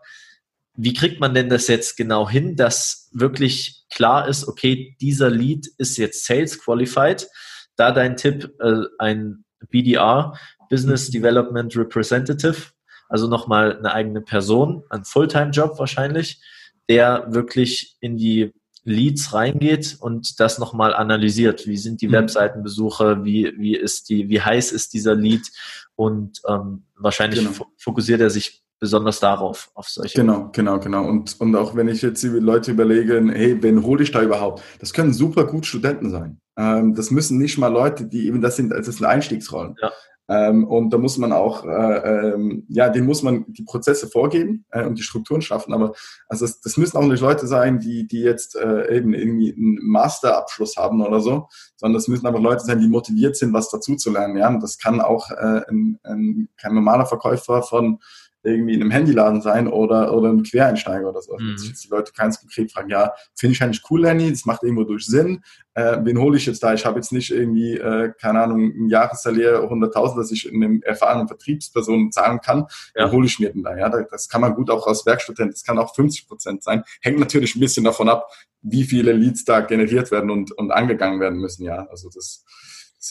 wie 0.75 0.95
kriegt 0.95 1.21
man 1.21 1.35
denn 1.35 1.51
das 1.51 1.67
jetzt 1.69 1.97
genau 1.97 2.29
hin, 2.29 2.57
dass 2.57 3.11
wirklich 3.12 3.85
klar 3.91 4.27
ist, 4.27 4.49
okay, 4.49 4.97
dieser 5.01 5.29
Lead 5.29 5.69
ist 5.77 5.99
jetzt 5.99 6.25
Sales 6.25 6.59
Qualified 6.59 7.29
da 7.77 7.91
dein 7.91 8.17
Tipp, 8.17 8.55
äh, 8.61 8.85
ein 8.99 9.45
BDR, 9.71 10.35
Business 10.71 11.11
Development 11.11 11.77
Representative, 11.77 12.73
also 13.12 13.29
nochmal 13.29 13.77
eine 13.77 13.92
eigene 13.92 14.22
Person, 14.22 14.85
ein 14.88 15.05
Fulltime-Job 15.05 15.79
wahrscheinlich, 15.79 16.40
der 16.88 17.27
wirklich 17.29 17.96
in 18.01 18.16
die 18.16 18.53
Leads 18.85 19.35
reingeht 19.35 19.98
und 20.01 20.40
das 20.40 20.59
nochmal 20.59 20.94
analysiert. 20.94 21.66
Wie 21.66 21.77
sind 21.77 22.01
die 22.01 22.09
mhm. 22.09 22.12
Webseitenbesuche? 22.12 23.22
Wie, 23.22 23.53
wie 23.59 23.77
ist 23.77 24.09
die, 24.09 24.31
wie 24.31 24.40
heiß 24.40 24.72
ist 24.72 24.94
dieser 24.94 25.14
Lead? 25.14 25.42
Und 25.94 26.40
ähm, 26.48 26.85
wahrscheinlich 26.96 27.40
genau. 27.40 27.66
fokussiert 27.77 28.22
er 28.22 28.31
sich 28.31 28.62
besonders 28.81 29.20
darauf, 29.20 29.70
auf 29.75 29.88
solche. 29.88 30.18
Genau, 30.18 30.48
genau, 30.51 30.81
genau. 30.81 31.07
Und, 31.07 31.38
und 31.38 31.55
auch 31.55 31.77
wenn 31.77 31.88
ich 31.88 32.01
jetzt 32.01 32.22
die 32.22 32.29
Leute 32.29 32.70
überlege, 32.70 33.22
hey, 33.31 33.62
wen 33.62 33.83
hole 33.83 34.03
ich 34.03 34.11
da 34.11 34.22
überhaupt? 34.22 34.62
Das 34.81 34.94
können 34.94 35.12
super 35.12 35.44
gut 35.46 35.66
Studenten 35.66 36.11
sein. 36.11 36.40
Ähm, 36.57 36.94
das 36.94 37.11
müssen 37.11 37.37
nicht 37.37 37.59
mal 37.59 37.68
Leute, 37.68 38.07
die 38.07 38.27
eben, 38.27 38.40
das 38.40 38.57
sind, 38.57 38.70
das 38.70 38.87
sind 38.87 39.05
Einstiegsrollen. 39.05 39.77
Ja. 39.81 39.92
Ähm, 40.29 40.65
und 40.65 40.91
da 40.91 40.99
muss 40.99 41.19
man 41.19 41.33
auch, 41.33 41.65
äh, 41.65 41.69
ähm, 41.69 42.65
ja, 42.69 42.89
denen 42.89 43.07
muss 43.07 43.23
man 43.23 43.45
die 43.49 43.65
Prozesse 43.65 44.07
vorgeben 44.07 44.65
äh, 44.71 44.85
und 44.85 44.99
die 44.99 45.03
Strukturen 45.03 45.43
schaffen. 45.43 45.75
Aber 45.75 45.93
also 46.29 46.47
das, 46.47 46.61
das 46.61 46.77
müssen 46.77 46.97
auch 46.97 47.05
nicht 47.05 47.21
Leute 47.21 47.47
sein, 47.47 47.81
die, 47.81 48.07
die 48.07 48.21
jetzt 48.21 48.57
äh, 48.57 48.97
eben 48.97 49.15
irgendwie 49.15 49.53
einen 49.53 49.79
Masterabschluss 49.83 50.77
haben 50.77 51.03
oder 51.05 51.21
so, 51.21 51.49
sondern 51.77 51.95
das 51.95 52.09
müssen 52.09 52.27
einfach 52.27 52.41
Leute 52.41 52.65
sein, 52.65 52.79
die 52.79 52.89
motiviert 52.89 53.37
sind, 53.37 53.53
was 53.53 53.71
dazu 53.71 53.97
zu 53.97 54.11
lernen. 54.11 54.37
Ja, 54.37 54.49
und 54.49 54.63
das 54.63 54.79
kann 54.79 55.01
auch 55.01 55.31
äh, 55.31 55.63
ein, 55.69 55.99
ein, 56.05 56.49
kein 56.57 56.75
normaler 56.75 57.07
Verkäufer 57.07 57.63
von 57.63 57.99
irgendwie 58.43 58.75
in 58.75 58.81
einem 58.81 58.91
Handyladen 58.91 59.41
sein 59.41 59.69
oder, 59.69 60.13
oder 60.15 60.31
ein 60.31 60.43
Quereinsteiger 60.43 61.09
oder 61.09 61.23
so. 61.23 61.37
Mhm. 61.39 61.57
Jetzt 61.63 61.85
die 61.85 61.89
Leute 61.89 62.13
ganz 62.13 62.41
konkret 62.41 62.73
fragen, 62.73 62.91
ja, 62.91 63.13
finde 63.35 63.55
ich 63.55 63.63
eigentlich 63.63 63.83
cool, 63.91 64.03
Lenny, 64.03 64.31
das 64.31 64.45
macht 64.45 64.63
irgendwo 64.63 64.85
durch 64.85 65.07
Sinn. 65.07 65.43
Äh, 65.75 65.99
wen 66.03 66.19
hole 66.19 66.37
ich 66.37 66.47
jetzt 66.47 66.63
da? 66.63 66.75
Ich 66.75 66.85
habe 66.85 66.97
jetzt 66.97 67.13
nicht 67.13 67.31
irgendwie, 67.31 67.79
äh, 67.79 68.13
keine 68.21 68.43
Ahnung, 68.43 68.73
ein 68.77 68.89
Jahressalär 68.89 69.63
100.000, 69.63 70.17
dass 70.17 70.33
ich 70.33 70.49
in 70.49 70.63
einem 70.63 70.83
erfahrenen 70.83 71.29
Vertriebsperson 71.29 72.11
zahlen 72.11 72.41
kann. 72.41 72.67
Ja. 72.95 73.11
Hole 73.11 73.27
ich 73.27 73.39
mir 73.39 73.53
denn 73.53 73.63
da? 73.63 73.77
Ja, 73.77 73.89
das 73.89 74.29
kann 74.29 74.41
man 74.41 74.55
gut 74.55 74.71
auch 74.71 74.87
als 74.87 75.07
Werkstudent, 75.07 75.53
das 75.53 75.65
kann 75.65 75.79
auch 75.79 75.95
50 75.95 76.27
Prozent 76.27 76.63
sein. 76.63 76.83
Hängt 77.01 77.19
natürlich 77.19 77.55
ein 77.55 77.61
bisschen 77.61 77.85
davon 77.85 78.09
ab, 78.09 78.31
wie 78.61 78.85
viele 78.85 79.13
Leads 79.13 79.45
da 79.45 79.61
generiert 79.61 80.11
werden 80.11 80.31
und, 80.31 80.53
und 80.53 80.71
angegangen 80.71 81.21
werden 81.21 81.39
müssen. 81.39 81.65
Ja, 81.65 81.87
also 81.91 82.09
das, 82.13 82.45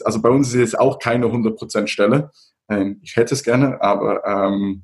also 0.04 0.22
bei 0.22 0.30
uns 0.30 0.54
ist 0.54 0.62
es 0.62 0.76
auch 0.76 1.00
keine 1.00 1.28
100 1.28 1.58
Prozent 1.58 1.89
Stelle. 1.89 2.32
Ähm, 2.70 3.00
ich 3.02 3.15
hätte 3.15 3.34
es 3.34 3.44
gerne, 3.44 3.82
aber 3.82 4.26
ähm, 4.26 4.84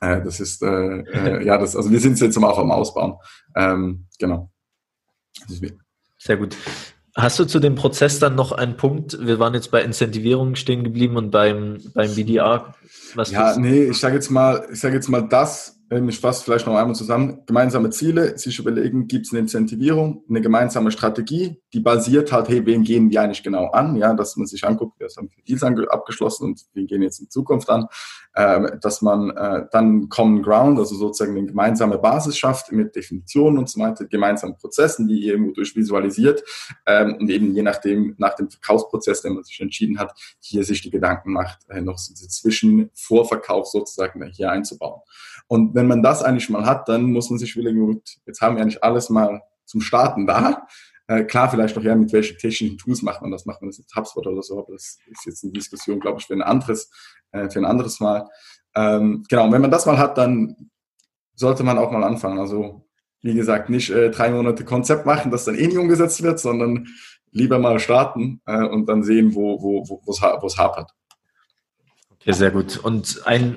äh, 0.00 0.22
das 0.22 0.40
ist, 0.40 0.62
äh, 0.62 1.00
äh, 1.00 1.44
ja, 1.44 1.58
das, 1.58 1.76
also 1.76 1.90
wir 1.90 2.00
sind 2.00 2.20
jetzt 2.20 2.36
auch 2.38 2.58
am 2.58 2.70
Ausbauen. 2.70 3.14
Ähm, 3.56 4.06
genau. 4.18 4.50
Sehr 6.18 6.36
gut. 6.36 6.56
Hast 7.14 7.38
du 7.38 7.44
zu 7.44 7.58
dem 7.58 7.74
Prozess 7.74 8.20
dann 8.20 8.36
noch 8.36 8.52
einen 8.52 8.76
Punkt? 8.76 9.18
Wir 9.20 9.38
waren 9.38 9.54
jetzt 9.54 9.70
bei 9.70 9.82
Incentivierung 9.82 10.54
stehen 10.54 10.84
geblieben 10.84 11.16
und 11.16 11.30
beim, 11.30 11.78
beim 11.94 12.14
BDR. 12.14 12.74
Was 13.14 13.32
ja, 13.32 13.58
nee, 13.58 13.84
ich 13.84 13.98
sage 13.98 14.14
jetzt 14.14 14.30
mal, 14.30 14.68
ich 14.72 14.78
sage 14.78 14.94
jetzt 14.94 15.08
mal 15.08 15.22
das, 15.22 15.77
ich 15.90 16.20
fasse 16.20 16.44
vielleicht 16.44 16.66
noch 16.66 16.74
einmal 16.74 16.94
zusammen, 16.94 17.42
gemeinsame 17.46 17.90
Ziele, 17.90 18.36
sich 18.36 18.58
überlegen, 18.58 19.08
gibt 19.08 19.26
es 19.26 19.32
eine 19.32 19.40
Incentivierung, 19.40 20.22
eine 20.28 20.42
gemeinsame 20.42 20.90
Strategie, 20.90 21.62
die 21.72 21.80
basiert 21.80 22.30
halt, 22.30 22.48
hey, 22.48 22.64
wen 22.66 22.84
gehen 22.84 23.10
wir 23.10 23.22
eigentlich 23.22 23.42
genau 23.42 23.70
an, 23.70 23.96
ja, 23.96 24.12
dass 24.12 24.36
man 24.36 24.46
sich 24.46 24.64
anguckt, 24.64 25.00
wir 25.00 25.08
haben 25.16 25.30
Deals 25.48 25.62
abgeschlossen 25.62 26.44
und 26.44 26.66
wen 26.74 26.86
gehen 26.86 27.02
jetzt 27.02 27.20
in 27.20 27.30
Zukunft 27.30 27.70
an, 27.70 27.86
äh, 28.34 28.76
dass 28.82 29.00
man 29.00 29.30
äh, 29.30 29.66
dann 29.72 30.10
Common 30.10 30.42
Ground, 30.42 30.78
also 30.78 30.94
sozusagen 30.94 31.36
eine 31.36 31.46
gemeinsame 31.46 31.98
Basis 31.98 32.36
schafft 32.36 32.70
mit 32.70 32.94
Definitionen 32.94 33.58
und 33.58 33.70
so 33.70 33.80
weiter, 33.80 34.04
gemeinsamen 34.04 34.56
Prozessen, 34.56 35.08
die 35.08 35.26
irgendwo 35.26 35.52
durchvisualisiert 35.52 36.42
ähm, 36.86 37.16
und 37.18 37.30
eben 37.30 37.54
je 37.54 37.62
nachdem, 37.62 38.14
nach 38.18 38.34
dem 38.34 38.50
Verkaufsprozess, 38.50 39.22
den 39.22 39.34
man 39.34 39.44
sich 39.44 39.60
entschieden 39.60 39.98
hat, 39.98 40.12
hier 40.40 40.64
sich 40.64 40.82
die 40.82 40.90
Gedanken 40.90 41.32
macht, 41.32 41.60
äh, 41.70 41.80
noch 41.80 41.96
so 41.96 42.12
zwischen 42.14 42.90
Vorverkauf 42.92 43.66
sozusagen 43.68 44.22
hier 44.32 44.50
einzubauen. 44.50 45.00
Und 45.46 45.77
wenn 45.78 45.86
man 45.86 46.02
das 46.02 46.24
eigentlich 46.24 46.50
mal 46.50 46.66
hat, 46.66 46.88
dann 46.88 47.12
muss 47.12 47.30
man 47.30 47.38
sich 47.38 47.54
überlegen, 47.54 47.86
gut, 47.86 48.02
jetzt 48.26 48.40
haben 48.40 48.56
wir 48.56 48.62
eigentlich 48.62 48.82
alles 48.82 49.10
mal 49.10 49.42
zum 49.64 49.80
Starten 49.80 50.26
da. 50.26 50.66
Äh, 51.06 51.22
klar, 51.22 51.48
vielleicht 51.48 51.76
noch 51.76 51.84
ja, 51.84 51.94
mit 51.94 52.12
welchen 52.12 52.36
technischen 52.36 52.78
Tools 52.78 53.02
macht 53.02 53.22
man 53.22 53.30
das? 53.30 53.46
Macht 53.46 53.62
man 53.62 53.70
das 53.70 53.78
mit 53.78 53.86
HubSpot 53.94 54.26
oder 54.26 54.42
so? 54.42 54.58
Aber 54.58 54.72
das 54.72 54.98
ist 55.06 55.24
jetzt 55.24 55.44
eine 55.44 55.52
Diskussion, 55.52 56.00
glaube 56.00 56.18
ich, 56.18 56.26
für 56.26 56.34
ein 56.34 56.42
anderes, 56.42 56.90
äh, 57.30 57.48
für 57.48 57.60
ein 57.60 57.64
anderes 57.64 58.00
Mal. 58.00 58.28
Ähm, 58.74 59.24
genau, 59.28 59.44
und 59.44 59.52
wenn 59.52 59.60
man 59.60 59.70
das 59.70 59.86
mal 59.86 59.98
hat, 59.98 60.18
dann 60.18 60.70
sollte 61.36 61.62
man 61.62 61.78
auch 61.78 61.92
mal 61.92 62.02
anfangen. 62.02 62.40
Also, 62.40 62.84
wie 63.22 63.34
gesagt, 63.34 63.70
nicht 63.70 63.90
äh, 63.90 64.10
drei 64.10 64.30
Monate 64.30 64.64
Konzept 64.64 65.06
machen, 65.06 65.30
das 65.30 65.44
dann 65.44 65.54
eh 65.54 65.68
nicht 65.68 65.78
umgesetzt 65.78 66.24
wird, 66.24 66.40
sondern 66.40 66.88
lieber 67.30 67.60
mal 67.60 67.78
starten 67.78 68.42
äh, 68.46 68.64
und 68.64 68.86
dann 68.88 69.04
sehen, 69.04 69.34
wo 69.36 69.62
wo 69.62 69.88
wo 69.88 70.02
wo 70.04 70.46
es 70.46 70.58
hapert. 70.58 70.90
Okay, 72.28 72.36
sehr 72.36 72.50
gut. 72.50 72.76
Und 72.76 73.26
ein 73.26 73.56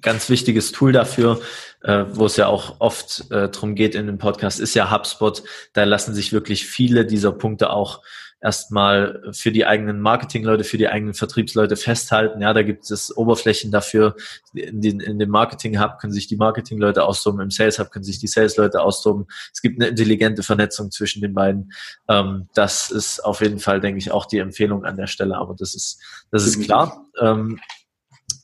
ganz 0.00 0.30
wichtiges 0.30 0.72
Tool 0.72 0.90
dafür, 0.90 1.38
äh, 1.82 2.06
wo 2.12 2.24
es 2.24 2.38
ja 2.38 2.46
auch 2.46 2.76
oft 2.78 3.30
äh, 3.30 3.50
drum 3.50 3.74
geht 3.74 3.94
in 3.94 4.06
dem 4.06 4.16
Podcast, 4.16 4.58
ist 4.58 4.72
ja 4.72 4.90
HubSpot. 4.90 5.42
Da 5.74 5.84
lassen 5.84 6.14
sich 6.14 6.32
wirklich 6.32 6.64
viele 6.66 7.04
dieser 7.04 7.30
Punkte 7.32 7.68
auch 7.68 8.00
erstmal 8.40 9.22
für 9.32 9.52
die 9.52 9.66
eigenen 9.66 10.00
Marketingleute, 10.00 10.64
für 10.64 10.78
die 10.78 10.88
eigenen 10.88 11.12
Vertriebsleute 11.12 11.76
festhalten. 11.76 12.40
Ja, 12.40 12.54
da 12.54 12.62
gibt 12.62 12.90
es 12.90 13.14
Oberflächen 13.14 13.70
dafür. 13.70 14.16
In, 14.54 14.80
den, 14.80 15.00
in 15.00 15.18
dem 15.18 15.28
Marketing-Hub 15.28 15.98
können 15.98 16.14
sich 16.14 16.26
die 16.26 16.36
Marketingleute 16.36 17.04
austoben, 17.04 17.42
im 17.42 17.50
Sales-Hub 17.50 17.90
können 17.90 18.04
sich 18.04 18.18
die 18.18 18.28
Sales-Leute 18.28 18.80
austoben. 18.80 19.26
Es 19.52 19.60
gibt 19.60 19.78
eine 19.78 19.90
intelligente 19.90 20.42
Vernetzung 20.42 20.90
zwischen 20.90 21.20
den 21.20 21.34
beiden. 21.34 21.70
Ähm, 22.08 22.48
das 22.54 22.90
ist 22.90 23.22
auf 23.22 23.42
jeden 23.42 23.58
Fall, 23.58 23.82
denke 23.82 23.98
ich, 23.98 24.10
auch 24.10 24.24
die 24.24 24.38
Empfehlung 24.38 24.86
an 24.86 24.96
der 24.96 25.06
Stelle. 25.06 25.36
Aber 25.36 25.54
das 25.54 25.74
ist, 25.74 26.00
das 26.30 26.46
ist 26.46 26.62
klar. 26.62 27.04
Ähm, 27.20 27.60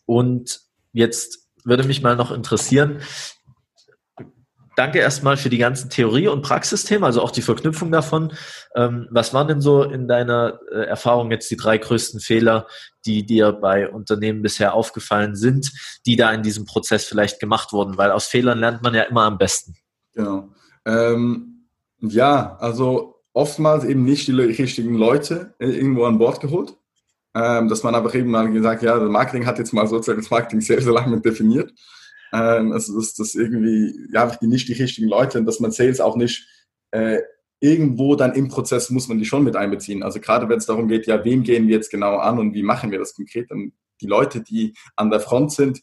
und 0.07 0.61
jetzt 0.93 1.49
würde 1.65 1.85
mich 1.85 2.03
mal 2.03 2.17
noch 2.17 2.31
interessieren, 2.31 3.01
danke 4.77 4.99
erstmal 4.99 5.37
für 5.37 5.51
die 5.51 5.59
ganzen 5.59 5.91
Theorie- 5.91 6.29
und 6.29 6.43
Praxisthemen, 6.43 7.05
also 7.05 7.23
auch 7.23 7.31
die 7.31 7.43
Verknüpfung 7.43 7.91
davon. 7.91 8.33
Ähm, 8.75 9.09
was 9.11 9.35
waren 9.35 9.49
denn 9.49 9.61
so 9.61 9.83
in 9.83 10.09
deiner 10.09 10.61
äh, 10.71 10.85
Erfahrung 10.85 11.31
jetzt 11.31 11.51
die 11.51 11.57
drei 11.57 11.79
größten 11.79 12.21
Fehler, 12.21 12.67
die 13.05 13.25
dir 13.25 13.53
bei 13.53 13.89
Unternehmen 13.89 14.43
bisher 14.43 14.75
aufgefallen 14.75 15.37
sind, 15.37 15.73
die 16.07 16.17
da 16.17 16.33
in 16.33 16.43
diesem 16.43 16.65
Prozess 16.65 17.05
vielleicht 17.05 17.41
gemacht 17.41 17.73
wurden? 17.73 17.99
Weil 17.99 18.11
aus 18.11 18.27
Fehlern 18.27 18.59
lernt 18.59 18.83
man 18.83 18.95
ja 18.95 19.03
immer 19.03 19.23
am 19.23 19.39
besten. 19.39 19.75
Genau. 20.15 20.49
Ähm, 20.85 21.67
ja, 22.01 22.57
also 22.59 23.23
oftmals 23.33 23.85
eben 23.85 24.05
nicht 24.05 24.29
die 24.29 24.33
richtigen 24.33 24.95
Leute 24.95 25.55
äh, 25.59 25.69
irgendwo 25.69 26.05
an 26.05 26.19
Bord 26.19 26.41
geholt 26.41 26.77
ähm, 27.35 27.69
dass 27.69 27.83
man 27.83 27.95
einfach 27.95 28.15
eben 28.15 28.31
mal 28.31 28.51
gesagt, 28.51 28.83
ja, 28.83 28.99
das 28.99 29.09
Marketing 29.09 29.47
hat 29.47 29.59
jetzt 29.59 29.73
mal 29.73 29.87
sozusagen 29.87 30.21
das 30.21 30.31
Marketing 30.31 30.61
sehr, 30.61 30.81
sehr 30.81 30.93
lange 30.93 31.21
definiert. 31.21 31.73
Ähm, 32.33 32.73
also 32.73 32.97
dass 32.97 33.15
das 33.15 33.35
irgendwie, 33.35 34.09
ja, 34.13 34.27
die, 34.27 34.47
nicht 34.47 34.69
die 34.69 34.75
richtigen 34.75 35.09
Leute 35.09 35.39
und 35.39 35.47
dass 35.47 35.61
man 35.61 35.71
Sales 35.71 36.01
auch 36.01 36.17
nicht 36.17 36.47
äh, 36.91 37.21
irgendwo 37.61 38.17
dann 38.17 38.35
im 38.35 38.49
Prozess 38.49 38.91
muss 38.91 39.09
man 39.09 39.19
die 39.19 39.25
schon 39.25 39.45
mit 39.45 39.57
einbeziehen. 39.57 40.03
Also 40.03 40.19
gerade 40.19 40.49
wenn 40.49 40.59
es 40.59 40.67
darum 40.67 40.89
geht, 40.89 41.07
ja, 41.07 41.25
wem 41.25 41.43
gehen 41.43 41.69
wir 41.69 41.77
jetzt 41.77 41.91
genau 41.91 42.17
an 42.19 42.39
und 42.39 42.55
wie 42.55 42.63
machen 42.63 42.91
wir 42.91 42.99
das 42.99 43.15
konkret, 43.15 43.51
dann 43.51 43.73
die 44.01 44.07
Leute, 44.07 44.41
die 44.41 44.75
an 44.97 45.11
der 45.11 45.21
Front 45.21 45.53
sind, 45.53 45.81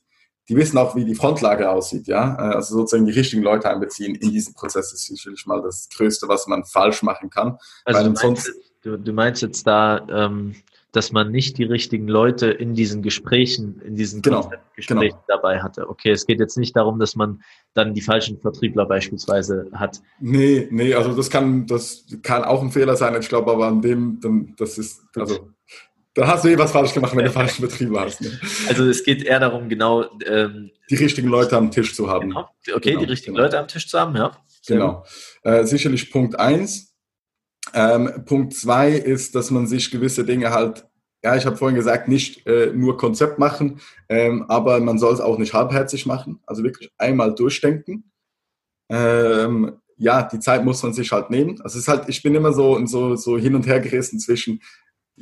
die 0.50 0.56
wissen 0.56 0.78
auch, 0.78 0.95
wie 0.95 1.06
die 1.06 1.16
Frontlage 1.16 1.70
aussieht, 1.70 2.08
ja. 2.08 2.36
Äh, 2.36 2.56
also 2.56 2.76
sozusagen 2.76 3.06
die 3.06 3.14
richtigen 3.14 3.43
Leute 3.43 3.70
einbeziehen 3.70 4.16
in 4.16 4.32
diesen 4.32 4.56
Prozess 4.56 4.91
ist 4.91 5.06
sicherlich 5.06 5.45
mal 5.45 5.62
das 5.62 5.88
Größte, 5.95 6.28
was 6.28 6.47
man 6.47 6.66
falsch 6.66 7.04
machen 7.04 7.30
kann. 7.30 7.58
Also 7.86 8.04
du 8.04 8.12
meinst, 8.12 8.52
du, 8.82 8.97
du 8.97 9.14
meinst, 9.14 9.41
jetzt 9.41 9.66
da, 9.66 10.06
ähm, 10.10 10.56
dass 10.92 11.12
man 11.12 11.32
nicht 11.32 11.58
die 11.58 11.64
richtigen 11.64 12.08
Leute 12.08 12.48
in 12.48 12.74
diesen 12.74 13.04
Gesprächen, 13.04 13.80
in 13.86 13.96
diesen 13.96 14.22
genau, 14.22 14.52
Gesprächen 14.76 15.00
genau. 15.00 15.24
dabei 15.28 15.62
hatte. 15.62 15.88
Okay, 15.88 16.12
es 16.12 16.26
geht 16.26 16.40
jetzt 16.40 16.58
nicht 16.58 16.76
darum, 16.76 17.00
dass 17.00 17.16
man 17.16 17.42
dann 17.74 17.94
die 17.94 18.02
falschen 18.02 18.40
Vertriebler 18.40 18.86
beispielsweise 18.86 19.70
hat. 19.74 20.02
Nee, 20.20 20.68
nee, 20.72 20.94
also 20.96 21.16
das 21.16 21.30
kann, 21.30 21.68
das 21.68 22.06
kann 22.24 22.44
auch 22.44 22.64
ein 22.64 22.72
Fehler 22.72 22.96
sein. 22.96 23.16
Ich 23.22 23.30
glaube 23.30 23.52
aber 23.52 23.68
an 23.68 23.82
dem, 23.82 24.20
dann, 24.20 24.56
das 24.58 24.80
ist, 24.80 25.02
also 25.16 25.50
da 26.16 26.28
hast 26.28 26.44
du 26.44 26.50
eh 26.50 26.58
was 26.58 26.72
falsch 26.72 26.94
gemacht, 26.94 27.16
wenn 27.16 27.26
du 27.26 27.32
falschen 27.32 27.62
Betriebe 27.62 28.00
hast. 28.00 28.22
Ne? 28.22 28.40
Also 28.68 28.90
es 28.90 29.04
geht 29.04 29.24
eher 29.24 29.40
darum, 29.40 29.70
genau 29.70 30.06
ähm, 30.26 30.72
die 30.90 30.96
richtigen 30.96 31.28
Leute 31.28 31.56
am 31.56 31.70
Tisch 31.70 31.96
zu 31.96 32.10
haben. 32.10 32.30
Genau. 32.30 32.50
Okay, 32.74 32.92
genau, 32.92 33.00
die 33.02 33.06
richtigen 33.06 33.36
genau. 33.36 33.46
Leute 33.46 33.60
am 33.60 33.68
Tisch 33.68 33.88
zu 33.88 34.00
haben, 34.00 34.16
ja. 34.16 34.32
genau. 34.68 35.06
Äh, 35.44 35.66
sicherlich 35.66 36.12
Punkt 36.12 36.40
eins. 36.40 36.89
Ähm, 37.74 38.24
Punkt 38.26 38.54
zwei 38.54 38.92
ist, 38.92 39.36
dass 39.36 39.52
man 39.52 39.68
sich 39.68 39.92
gewisse 39.92 40.26
Dinge 40.26 40.52
halt, 40.52 40.88
ja, 41.24 41.36
ich 41.36 41.46
habe 41.46 41.58
vorhin 41.58 41.76
gesagt, 41.76 42.08
nicht 42.08 42.48
äh, 42.48 42.72
nur 42.74 42.98
Konzept 42.98 43.40
machen, 43.40 43.80
ähm, 44.08 44.46
aber 44.48 44.80
man 44.80 44.98
soll 44.98 45.14
es 45.14 45.20
auch 45.20 45.38
nicht 45.38 45.54
halbherzig 45.54 46.06
machen. 46.06 46.40
Also 46.46 46.64
wirklich 46.64 46.92
einmal 46.98 47.36
durchdenken. 47.36 48.12
Ähm, 48.90 49.74
ja, 49.98 50.24
die 50.24 50.40
Zeit 50.40 50.64
muss 50.64 50.82
man 50.82 50.94
sich 50.94 51.12
halt 51.12 51.30
nehmen. 51.30 51.62
Also 51.62 51.78
es 51.78 51.84
ist 51.84 51.88
halt, 51.88 52.08
ich 52.08 52.24
bin 52.24 52.34
immer 52.34 52.54
so, 52.54 52.84
so, 52.86 53.16
so 53.16 53.38
hin 53.38 53.56
und 53.56 53.68
her 53.68 53.82
gerissen 53.82 54.20
zwischen 54.20 54.62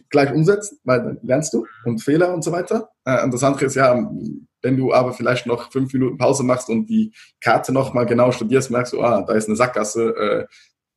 gleich 0.09 0.31
umsetzen, 0.31 0.79
weil 0.83 1.03
dann 1.03 1.19
lernst 1.23 1.53
du 1.53 1.65
und 1.83 2.03
Fehler 2.03 2.33
und 2.33 2.43
so 2.43 2.51
weiter. 2.51 2.91
Äh, 3.03 3.23
und 3.23 3.33
das 3.33 3.43
andere 3.43 3.65
ist 3.65 3.75
ja, 3.75 4.09
wenn 4.61 4.77
du 4.77 4.93
aber 4.93 5.13
vielleicht 5.13 5.47
noch 5.47 5.71
fünf 5.71 5.91
Minuten 5.93 6.17
Pause 6.17 6.43
machst 6.43 6.69
und 6.69 6.87
die 6.87 7.13
Karte 7.41 7.73
nochmal 7.73 8.05
genau 8.05 8.31
studierst, 8.31 8.71
merkst 8.71 8.93
du, 8.93 9.01
ah, 9.01 9.21
da 9.21 9.33
ist 9.33 9.47
eine 9.47 9.55
Sackgasse, 9.55 10.15
äh, 10.15 10.45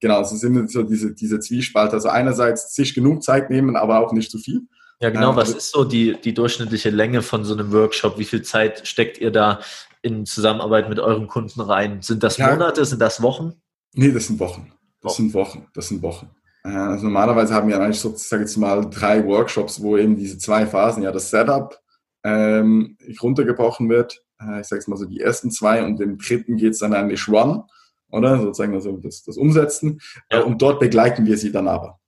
genau, 0.00 0.20
es 0.20 0.30
sind 0.30 0.70
so 0.70 0.82
diese, 0.82 1.14
diese 1.14 1.40
Zwiespalt. 1.40 1.92
Also 1.92 2.08
einerseits 2.08 2.74
sich 2.74 2.94
genug 2.94 3.22
Zeit 3.22 3.50
nehmen, 3.50 3.76
aber 3.76 4.00
auch 4.00 4.12
nicht 4.12 4.30
zu 4.30 4.38
viel. 4.38 4.62
Ja, 5.00 5.10
genau. 5.10 5.30
Ähm, 5.30 5.36
Was 5.36 5.50
ist 5.50 5.70
so 5.70 5.84
die, 5.84 6.16
die 6.20 6.34
durchschnittliche 6.34 6.90
Länge 6.90 7.22
von 7.22 7.44
so 7.44 7.54
einem 7.54 7.72
Workshop? 7.72 8.18
Wie 8.18 8.24
viel 8.24 8.42
Zeit 8.42 8.86
steckt 8.86 9.18
ihr 9.18 9.30
da 9.30 9.60
in 10.02 10.26
Zusammenarbeit 10.26 10.88
mit 10.88 10.98
euren 10.98 11.26
Kunden 11.26 11.60
rein? 11.60 12.02
Sind 12.02 12.22
das 12.22 12.38
Monate? 12.38 12.84
Sind 12.84 13.00
das 13.00 13.22
Wochen? 13.22 13.54
Nee, 13.94 14.12
das 14.12 14.26
sind 14.26 14.38
Wochen. 14.40 14.72
Das 15.02 15.16
sind 15.16 15.32
Wochen. 15.32 15.66
Das 15.74 15.88
sind 15.88 16.02
Wochen. 16.02 16.30
Äh, 16.64 16.68
also 16.68 17.04
normalerweise 17.04 17.54
haben 17.54 17.68
wir 17.68 17.80
eigentlich 17.80 18.00
so, 18.00 18.12
sage 18.14 18.42
jetzt 18.42 18.56
mal, 18.56 18.88
drei 18.90 19.24
Workshops, 19.26 19.80
wo 19.80 19.96
eben 19.96 20.16
diese 20.16 20.38
zwei 20.38 20.66
Phasen, 20.66 21.02
ja, 21.02 21.12
das 21.12 21.30
Setup 21.30 21.78
ähm, 22.22 22.98
runtergebrochen 23.22 23.88
wird. 23.88 24.22
Äh, 24.40 24.60
ich 24.60 24.66
sage 24.66 24.80
jetzt 24.80 24.88
mal 24.88 24.96
so 24.96 25.06
die 25.06 25.20
ersten 25.20 25.50
zwei 25.50 25.82
und 25.82 26.00
im 26.00 26.18
dritten 26.18 26.56
geht 26.56 26.74
es 26.74 26.78
dann 26.80 26.92
eigentlich 26.92 27.26
Run 27.28 27.64
oder? 28.10 28.40
Sozusagen 28.40 28.74
also 28.74 28.96
das, 28.96 29.22
das 29.24 29.36
Umsetzen. 29.36 30.00
Ja. 30.30 30.42
Und 30.42 30.62
dort 30.62 30.80
begleiten 30.80 31.26
wir 31.26 31.36
sie 31.36 31.52
dann 31.52 31.68
aber. 31.68 31.98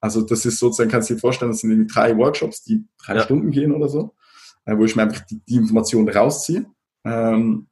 Also 0.00 0.22
das 0.22 0.44
ist 0.44 0.58
sozusagen, 0.58 0.90
kannst 0.90 1.10
du 1.10 1.14
dir 1.14 1.20
vorstellen, 1.20 1.52
das 1.52 1.60
sind 1.60 1.70
die 1.70 1.86
drei 1.86 2.16
Workshops, 2.16 2.64
die 2.64 2.84
drei 3.04 3.16
ja. 3.16 3.22
Stunden 3.22 3.52
gehen 3.52 3.72
oder 3.72 3.88
so, 3.88 4.14
äh, 4.64 4.76
wo 4.76 4.84
ich 4.84 4.96
mir 4.96 5.02
einfach 5.02 5.24
die, 5.26 5.40
die 5.48 5.56
Informationen 5.56 6.08
rausziehe. 6.08 6.66
Ähm, 7.04 7.68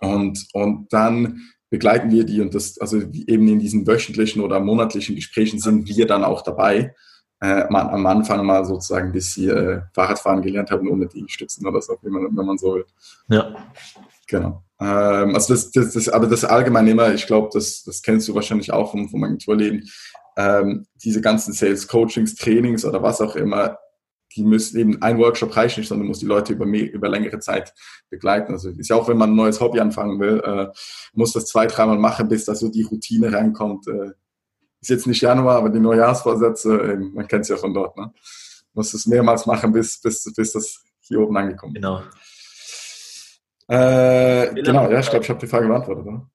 und, 0.00 0.46
und 0.52 0.92
dann 0.92 1.40
begleiten 1.70 2.10
wir 2.12 2.24
die 2.24 2.40
und 2.40 2.54
das, 2.54 2.78
also 2.78 2.98
eben 2.98 3.48
in 3.48 3.58
diesen 3.58 3.86
wöchentlichen 3.86 4.42
oder 4.42 4.60
monatlichen 4.60 5.16
Gesprächen 5.16 5.58
sind 5.58 5.88
wir 5.88 6.06
dann 6.06 6.22
auch 6.22 6.42
dabei. 6.42 6.94
Äh, 7.40 7.64
am 7.68 8.06
Anfang 8.06 8.46
mal 8.46 8.64
sozusagen, 8.64 9.10
bis 9.10 9.34
sie 9.34 9.48
äh, 9.48 9.82
Fahrradfahren 9.92 10.40
gelernt 10.40 10.70
haben, 10.70 10.88
ohne 10.88 11.08
die 11.08 11.24
Stützen 11.28 11.66
oder 11.66 11.82
so, 11.82 11.96
wenn 12.02 12.12
man, 12.12 12.36
wenn 12.36 12.46
man 12.46 12.56
so 12.56 12.74
will. 12.74 12.86
Ja. 13.28 13.54
Genau. 14.28 14.62
Ähm, 14.84 15.34
also 15.34 15.54
das, 15.54 15.70
das, 15.70 15.94
das, 15.94 16.08
aber 16.10 16.26
das 16.26 16.44
allgemein 16.44 16.86
immer, 16.86 17.14
ich 17.14 17.26
glaube, 17.26 17.48
das, 17.52 17.84
das 17.84 18.02
kennst 18.02 18.28
du 18.28 18.34
wahrscheinlich 18.34 18.72
auch 18.72 18.90
vom, 18.90 19.08
vom 19.08 19.24
Agenturleben, 19.24 19.88
ähm, 20.36 20.86
diese 21.02 21.22
ganzen 21.22 21.54
Sales 21.54 21.88
Coachings, 21.88 22.34
Trainings 22.34 22.84
oder 22.84 23.02
was 23.02 23.20
auch 23.20 23.34
immer, 23.34 23.78
die 24.36 24.42
müssen 24.42 24.78
eben, 24.78 25.00
ein 25.00 25.18
Workshop 25.18 25.56
reicht 25.56 25.78
nicht, 25.78 25.88
sondern 25.88 26.08
muss 26.08 26.18
die 26.18 26.26
Leute 26.26 26.52
über, 26.52 26.66
mehr, 26.66 26.92
über 26.92 27.08
längere 27.08 27.38
Zeit 27.38 27.72
begleiten. 28.10 28.52
Also 28.52 28.68
ist 28.70 28.90
ja 28.90 28.96
auch, 28.96 29.08
wenn 29.08 29.16
man 29.16 29.30
ein 29.30 29.36
neues 29.36 29.60
Hobby 29.60 29.80
anfangen 29.80 30.18
will, 30.20 30.42
äh, 30.44 30.66
muss 31.12 31.32
das 31.32 31.46
zwei, 31.46 31.66
dreimal 31.66 31.98
machen, 31.98 32.28
bis 32.28 32.44
da 32.44 32.54
so 32.54 32.68
die 32.68 32.82
Routine 32.82 33.32
reinkommt. 33.32 33.86
Äh, 33.86 34.10
ist 34.80 34.90
jetzt 34.90 35.06
nicht 35.06 35.22
Januar, 35.22 35.56
aber 35.56 35.70
die 35.70 35.80
Neujahrsvorsätze, 35.80 36.74
äh, 36.74 36.96
man 36.96 37.28
kennt 37.28 37.42
es 37.42 37.48
ja 37.48 37.56
von 37.56 37.72
dort, 37.72 37.96
ne? 37.96 38.12
Muss 38.74 38.92
es 38.92 39.06
mehrmals 39.06 39.46
machen, 39.46 39.72
bis, 39.72 40.00
bis, 40.00 40.30
bis 40.34 40.52
das 40.52 40.82
hier 41.00 41.20
oben 41.20 41.36
angekommen 41.36 41.76
ist. 41.76 41.80
Genau. 41.80 42.02
Äh, 43.68 44.54
genau, 44.54 44.90
ja, 44.90 45.00
ich 45.00 45.10
glaube, 45.10 45.24
ich 45.24 45.30
habe 45.30 45.40
die 45.40 45.46
Frage 45.46 45.66
beantwortet. 45.68 46.06
Oder? 46.06 46.30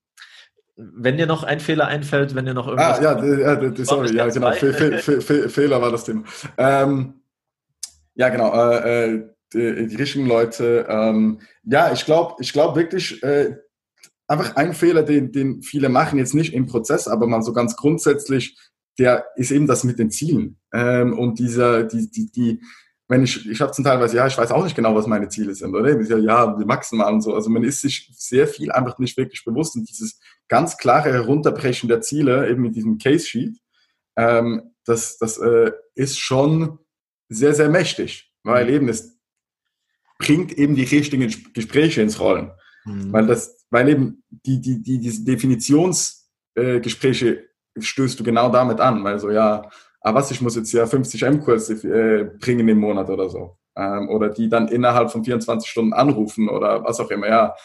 Wenn 0.76 1.18
dir 1.18 1.28
noch 1.28 1.44
ein 1.44 1.60
Fehler 1.60 1.88
einfällt, 1.88 2.36
wenn 2.36 2.46
dir 2.46 2.54
noch 2.54 2.68
irgendwas. 2.68 3.00
Ah, 3.00 3.04
ja, 3.04 3.70
die, 3.70 3.84
sorry, 3.84 4.16
ja, 4.16 4.28
genau. 4.28 4.52
Fe 4.54 4.74
Fe 4.74 5.22
Fe 5.22 5.50
Fehler 5.50 5.82
war 5.82 5.92
das 5.92 6.06
Thema. 6.06 6.24
Ähm, 6.58 7.22
ja, 8.16 8.30
genau. 8.30 8.54
Äh, 8.54 9.06
äh, 9.06 9.30
die, 9.54 9.88
die, 9.88 9.96
richtigen 9.96 10.28
Leute. 10.28 10.86
Ähm, 10.90 11.42
ja, 11.64 11.92
ich 11.92 12.06
glaube, 12.06 12.36
ich 12.40 12.54
glaube 12.54 12.80
wirklich, 12.80 13.22
äh, 13.24 13.58
einfach 14.28 14.56
ein 14.56 14.74
Fehler, 14.74 15.04
den, 15.04 15.32
den 15.32 15.62
viele 15.64 15.90
machen, 15.90 16.20
jetzt 16.20 16.36
nicht 16.36 16.54
im 16.54 16.68
Prozess, 16.68 17.08
aber 17.08 17.28
mal 17.28 17.42
so 17.42 17.52
ganz 17.52 17.76
grundsätzlich, 17.76 18.58
der 19.00 19.26
ist 19.36 19.52
eben 19.52 19.68
das 19.68 19.84
mit 19.84 20.00
den 20.00 20.12
Zielen. 20.12 20.58
Ähm, 20.74 21.18
und 21.18 21.40
dieser, 21.40 21.84
die, 21.84 22.10
die, 22.10 22.32
die, 22.32 22.62
wenn 23.10 23.24
ich, 23.24 23.50
ich 23.50 23.60
habe 23.60 23.72
zum 23.72 23.84
Teilweise, 23.84 24.18
ja, 24.18 24.28
ich 24.28 24.38
weiß 24.38 24.52
auch 24.52 24.64
nicht 24.64 24.76
genau, 24.76 24.94
was 24.96 25.08
meine 25.08 25.30
Ziele 25.30 25.56
sind, 25.56 25.74
oder? 25.74 26.00
Ja, 26.00 26.18
ja, 26.18 26.56
die 26.58 26.64
maximal 26.64 27.12
und 27.12 27.22
so. 27.22 27.34
Also 27.34 27.50
man 27.50 27.64
ist 27.64 27.82
sich 27.82 28.08
sehr 28.16 28.48
viel 28.48 28.72
einfach 28.72 29.00
nicht 29.00 29.18
wirklich 29.18 29.44
bewusst 29.44 29.76
und 29.76 29.90
dieses 29.90 30.20
ganz 30.48 30.78
klare 30.78 31.12
Herunterbrechen 31.12 31.90
der 31.90 32.02
Ziele, 32.02 32.48
eben 32.48 32.62
mit 32.62 32.76
diesem 32.76 33.00
Case 33.00 33.26
Sheet, 33.26 33.58
ähm, 34.16 34.76
das, 34.86 35.18
das 35.18 35.40
äh, 35.40 35.72
ist 35.96 36.20
schon 36.20 36.78
sehr, 37.30 37.56
sehr 37.56 37.70
mächtig, 37.70 38.32
weil 38.44 38.66
mhm. 38.66 38.74
eben 38.74 38.90
es 38.90 39.18
bringt 40.20 40.52
eben 40.52 40.76
die 40.76 40.84
richtigen 40.84 41.34
Gespräche 41.54 42.04
ins 42.04 42.20
Rollen. 42.20 42.52
Mhm. 42.86 43.12
Weil 43.12 43.26
das, 43.26 43.66
weil 43.72 43.90
eben 43.90 44.24
die, 44.30 44.62
die, 44.62 44.84
die, 44.84 45.00
diese 45.00 45.24
Definitionsgespräche 45.24 47.38
äh, 47.38 47.46
stößt 47.80 48.20
du 48.20 48.24
genau 48.24 48.52
damit 48.52 48.80
an, 48.80 49.04
weil 49.04 49.18
so, 49.20 49.32
ja, 49.32 49.68
ah 50.02 50.14
was, 50.14 50.32
ich 50.32 50.42
muss 50.42 50.56
jetzt 50.56 50.72
ja 50.72 50.86
50 50.86 51.24
M-Kurse 51.24 51.74
äh, 51.88 52.24
bringen 52.40 52.68
im 52.68 52.80
Monat 52.80 53.10
oder 53.10 53.30
so. 53.30 53.58
Ähm, 53.76 54.10
oder 54.10 54.30
die 54.30 54.50
dann 54.50 54.68
innerhalb 54.68 55.12
von 55.12 55.24
24 55.24 55.70
Stunden 55.70 55.94
anrufen 55.94 56.50
oder 56.50 56.84
was 56.84 57.00
auch 57.00 57.12
immer, 57.12 57.28
ja. 57.28 57.56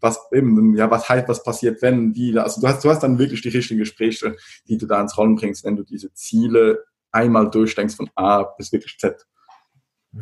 Was 0.00 0.20
eben, 0.32 0.74
ja, 0.76 0.90
was 0.90 1.08
heißt, 1.08 1.28
was 1.28 1.42
passiert, 1.42 1.80
wenn 1.80 2.12
die, 2.12 2.38
also 2.38 2.60
du 2.60 2.68
hast, 2.68 2.84
du 2.84 2.90
hast 2.90 3.02
dann 3.02 3.18
wirklich 3.18 3.40
die 3.40 3.48
richtigen 3.48 3.78
Gespräche, 3.78 4.36
die 4.68 4.76
du 4.76 4.86
da 4.86 5.00
ins 5.00 5.16
Rollen 5.16 5.36
bringst, 5.36 5.64
wenn 5.64 5.76
du 5.76 5.82
diese 5.82 6.12
Ziele 6.12 6.84
einmal 7.10 7.48
durchdenkst 7.48 7.94
von 7.94 8.10
A 8.14 8.42
bis 8.42 8.72
wirklich 8.72 8.98
Z. 8.98 9.26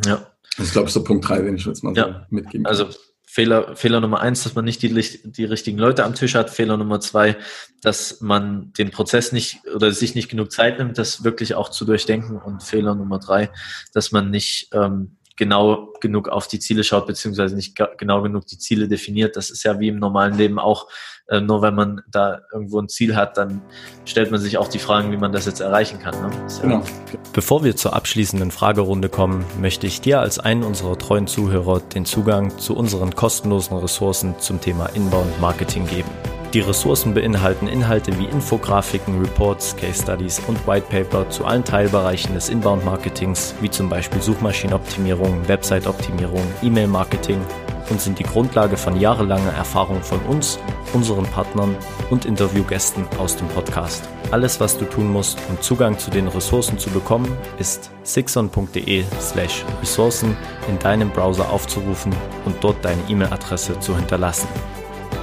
Ja. 0.05 0.27
Das 0.57 0.67
ist, 0.67 0.73
glaube 0.73 0.89
ich, 0.89 0.93
so 0.93 1.03
Punkt 1.03 1.29
drei, 1.29 1.41
den 1.41 1.57
ich 1.57 1.65
jetzt 1.65 1.83
mal 1.83 1.97
ja. 1.97 2.27
so 2.29 2.35
mitgeben 2.35 2.65
kann. 2.65 2.71
Also 2.71 2.87
Fehler, 3.33 3.77
Fehler 3.77 4.03
Nummer 4.03 4.21
eins, 4.21 4.43
dass 4.43 4.55
man 4.55 4.67
nicht 4.67 4.83
die, 4.83 4.93
die 5.25 5.45
richtigen 5.47 5.79
Leute 5.79 6.05
am 6.05 6.15
Tisch 6.15 6.35
hat. 6.35 6.51
Fehler 6.51 6.77
Nummer 6.77 7.01
zwei, 7.01 7.39
dass 7.81 8.21
man 8.21 8.75
den 8.75 8.91
Prozess 8.91 9.33
nicht 9.33 9.61
oder 9.75 9.91
sich 9.91 10.15
nicht 10.15 10.29
genug 10.29 10.53
Zeit 10.53 10.79
nimmt, 10.79 10.99
das 10.99 11.25
wirklich 11.25 11.55
auch 11.55 11.71
zu 11.71 11.87
durchdenken. 11.87 12.37
Und 12.37 12.63
Fehler 12.63 12.95
Nummer 12.95 13.19
drei, 13.19 13.51
dass 13.95 14.13
man 14.13 14.29
nicht 14.29 14.69
ähm, 14.75 15.17
genau 15.43 15.93
genug 16.01 16.29
auf 16.29 16.47
die 16.47 16.61
Ziele 16.61 16.85
schaut, 16.85 17.09
beziehungsweise 17.09 17.57
nicht 17.57 17.77
genau 17.99 18.23
genug 18.23 18.47
die 18.47 18.59
Ziele 18.59 18.87
definiert. 18.87 19.35
Das 19.35 19.51
ist 19.51 19.65
ja 19.65 19.81
wie 19.81 19.89
im 19.89 19.99
normalen 19.99 20.39
Leben 20.39 20.61
auch, 20.61 20.87
äh, 21.27 21.41
nur 21.41 21.63
wenn 21.63 21.75
man 21.75 22.03
da 22.09 22.43
irgendwo 22.53 22.79
ein 22.79 22.89
Ziel 22.89 23.17
hat, 23.17 23.37
dann 23.37 23.61
stellt 24.05 24.31
man 24.31 24.41
sich 24.41 24.57
auch 24.57 24.69
die 24.69 24.79
Fragen, 24.79 25.11
wie 25.11 25.17
man 25.17 25.33
das 25.33 25.47
jetzt 25.47 25.61
erreichen 25.61 25.99
kann. 25.99 26.15
Ne? 26.23 26.31
Genau. 26.63 26.85
Bevor 27.33 27.65
wir 27.65 27.75
zur 27.75 27.95
abschließenden 27.95 28.53
Fragerunde 28.53 29.09
kommen, 29.09 29.45
möchte 29.61 29.89
ich 29.89 30.01
dir 30.01 30.21
als 30.21 30.39
einen 30.39 30.63
unserer 30.63 30.97
treuen 30.97 31.27
Zuhörer 31.27 31.81
den 31.81 32.05
Zugang 32.05 32.57
zu 32.59 32.77
unseren 32.77 33.17
kostenlosen 33.17 33.77
Ressourcen 33.79 34.37
zum 34.39 34.61
Thema 34.61 34.87
Inbound 34.95 35.41
Marketing 35.41 35.89
geben. 35.89 36.11
Die 36.53 36.61
Ressourcen 36.61 37.15
beinhalten 37.15 37.67
Inhalte 37.67 38.19
wie 38.19 38.27
Infografiken, 38.27 39.19
Reports, 39.19 39.75
Case 39.75 40.03
Studies 40.03 40.39
und 40.47 40.67
White 40.67 40.87
Paper 40.91 41.31
zu 41.31 41.47
allen 41.47 41.65
Teilbereichen 41.65 42.35
des 42.35 42.51
Inbound-Marketings, 42.51 43.55
wie 43.63 43.71
zum 43.71 43.89
Beispiel 43.89 44.21
Suchmaschinenoptimierung, 44.21 45.49
Website-Optimierung, 45.49 46.43
E-Mail-Marketing 46.63 47.41
und 47.89 48.03
sind 48.03 48.19
die 48.19 48.25
Grundlage 48.25 48.77
von 48.77 49.01
jahrelanger 49.01 49.53
Erfahrung 49.53 50.03
von 50.03 50.21
uns, 50.29 50.59
unseren 50.93 51.25
Partnern 51.25 51.75
und 52.11 52.27
Interviewgästen 52.27 53.07
aus 53.19 53.35
dem 53.35 53.49
Podcast. 53.49 54.07
Alles, 54.31 54.61
was 54.61 54.77
du 54.77 54.85
tun 54.85 55.11
musst, 55.11 55.39
um 55.49 55.59
Zugang 55.63 55.99
zu 55.99 56.11
den 56.11 56.29
Ressourcen 56.29 56.79
zu 56.79 56.91
bekommen, 56.91 57.35
ist 57.59 57.91
sixon.de 58.03 59.05
slash 59.21 59.65
Ressourcen 59.81 60.37
in 60.69 60.79
deinem 60.81 61.09
Browser 61.09 61.49
aufzurufen 61.49 62.15
und 62.45 62.57
dort 62.63 62.85
deine 62.85 63.01
E-Mail-Adresse 63.09 63.81
zu 63.81 63.97
hinterlassen. 63.97 64.49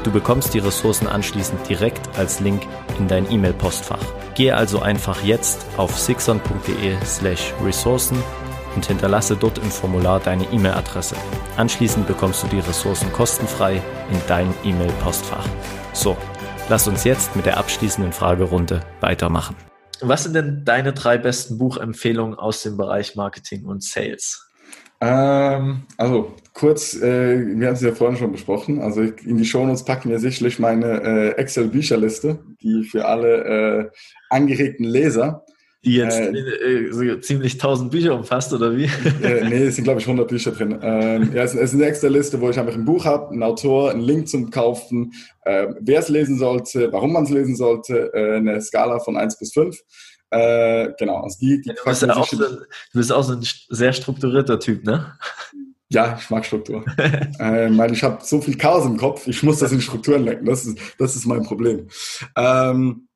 Du 0.04 0.12
bekommst 0.12 0.54
die 0.54 0.60
Ressourcen 0.60 1.08
anschließend 1.08 1.68
direkt 1.68 2.18
als 2.18 2.39
Link 2.39 2.62
in 2.97 3.08
dein 3.08 3.30
E-Mail-Postfach. 3.30 4.00
Gehe 4.34 4.56
also 4.56 4.82
einfach 4.82 5.24
jetzt 5.24 5.66
auf 5.76 6.00
sixon.de 6.00 6.95
slash 7.06 7.54
Ressourcen 7.64 8.18
und 8.76 8.86
hinterlasse 8.86 9.36
dort 9.36 9.58
im 9.58 9.70
Formular 9.70 10.22
deine 10.22 10.45
E-Mail-Adresse. 10.52 11.16
Anschließend 11.58 12.08
bekommst 12.08 12.43
du 12.43 12.47
die 12.47 12.60
Ressourcen 12.60 13.12
kostenfrei 13.12 13.82
in 14.10 14.22
dein 14.28 14.54
E-Mail-Postfach. 14.64 15.45
So, 15.91 16.16
lass 16.70 16.88
uns 16.88 17.04
jetzt 17.04 17.36
mit 17.36 17.45
der 17.45 17.58
abschließenden 17.58 18.14
Fragerunde 18.14 18.80
weitermachen. 19.02 19.58
Was 20.00 20.24
sind 20.24 20.34
denn 20.34 20.64
deine 20.64 20.93
drei 20.93 21.18
besten 21.18 21.58
Buchempfehlungen 21.58 22.39
aus 22.39 22.62
dem 22.64 22.78
Bereich 22.78 23.18
Marketing 23.18 23.66
und 23.66 23.84
Sales? 23.84 24.49
Ähm, 25.02 25.84
also 25.97 26.36
kurz, 26.54 26.93
äh, 26.95 27.58
wir 27.58 27.68
haben 27.68 27.76
es 27.76 27.82
ja 27.82 27.93
vorhin 27.93 28.18
schon 28.18 28.32
besprochen. 28.32 28.82
Also 28.82 29.02
in 29.02 29.38
die 29.38 29.45
Shownotes 29.45 29.86
packen 29.86 30.10
wir 30.10 30.20
sicherlich 30.20 30.60
meine 30.60 31.02
äh, 31.02 31.30
Excel-Bücherliste, 31.38 32.39
die 32.62 32.84
für 32.84 33.06
alle 33.06 33.43
äh, 33.45 33.89
angeregten 34.30 34.86
Leser. 34.86 35.45
Die 35.86 35.95
jetzt 35.95 36.20
äh, 36.20 36.32
äh 36.32 36.91
so 36.91 37.16
ziemlich 37.22 37.58
tausend 37.58 37.91
Bücher 37.91 38.14
umfasst, 38.14 38.52
oder 38.52 38.76
wie? 38.76 38.89
Äh, 39.24 39.47
nee, 39.47 39.64
es 39.64 39.76
sind, 39.76 39.86
glaube 39.86 40.02
ich, 40.02 40.06
100 40.06 40.28
Bücher 40.28 40.52
drin. 40.52 40.78
Ähm, 40.82 41.32
ja, 41.34 41.43
es, 41.43 41.54
es, 41.54 41.70
ist 41.70 41.76
eine 41.76 41.86
extra 41.86 42.10
Liste, 42.10 42.41
wo 42.41 42.50
ich 42.50 42.60
einfach 42.60 42.74
ein 42.74 42.84
Buch 42.84 43.06
habe, 43.06 43.30
einen 43.30 43.43
Autor, 43.43 43.91
einen 43.91 44.02
Link 44.02 44.28
zum 44.28 44.50
Kaufen, 44.50 45.14
äh, 45.45 45.68
wer 45.80 46.00
es 46.00 46.10
lesen 46.10 46.38
sollte, 46.38 46.91
warum 46.91 47.14
man 47.14 47.24
es 47.24 47.30
lesen 47.30 47.56
sollte, 47.56 48.12
äh, 48.14 48.36
eine 48.36 48.62
Skala 48.62 49.00
von 49.00 49.16
1 49.16 49.39
bis 49.39 49.54
5. 49.54 49.78
Äh, 50.32 50.89
genau, 50.97 51.21
also 51.21 51.39
die, 51.39 51.61
die 51.61 51.69
du, 51.69 51.84
bist 51.84 52.01
ja 52.03 52.15
auch 52.15 52.27
so, 52.27 52.38
du 52.38 52.65
bist 52.93 53.11
auch 53.11 53.23
so 53.23 53.34
ein 53.34 53.43
sehr 53.69 53.93
strukturierter 53.93 54.59
Typ, 54.59 54.84
ne? 54.84 55.17
Ja, 55.91 56.17
ich 56.19 56.30
mag 56.30 56.45
Struktur. 56.45 56.86
äh, 56.97 57.75
weil 57.75 57.91
ich 57.91 58.03
habe 58.03 58.19
so 58.23 58.39
viel 58.41 58.55
Chaos 58.55 58.86
im 58.86 58.97
Kopf, 58.97 59.25
ich 59.27 59.41
muss 59.41 59.57
das 59.57 59.71
in 59.71 59.82
Strukturen 59.82 60.23
lenken. 60.23 60.45
Das 60.45 60.65
ist, 60.65 60.77
das 60.99 61.15
ist 61.15 61.25
mein 61.25 61.43
Problem. 61.43 61.88
Ähm, 62.36 63.09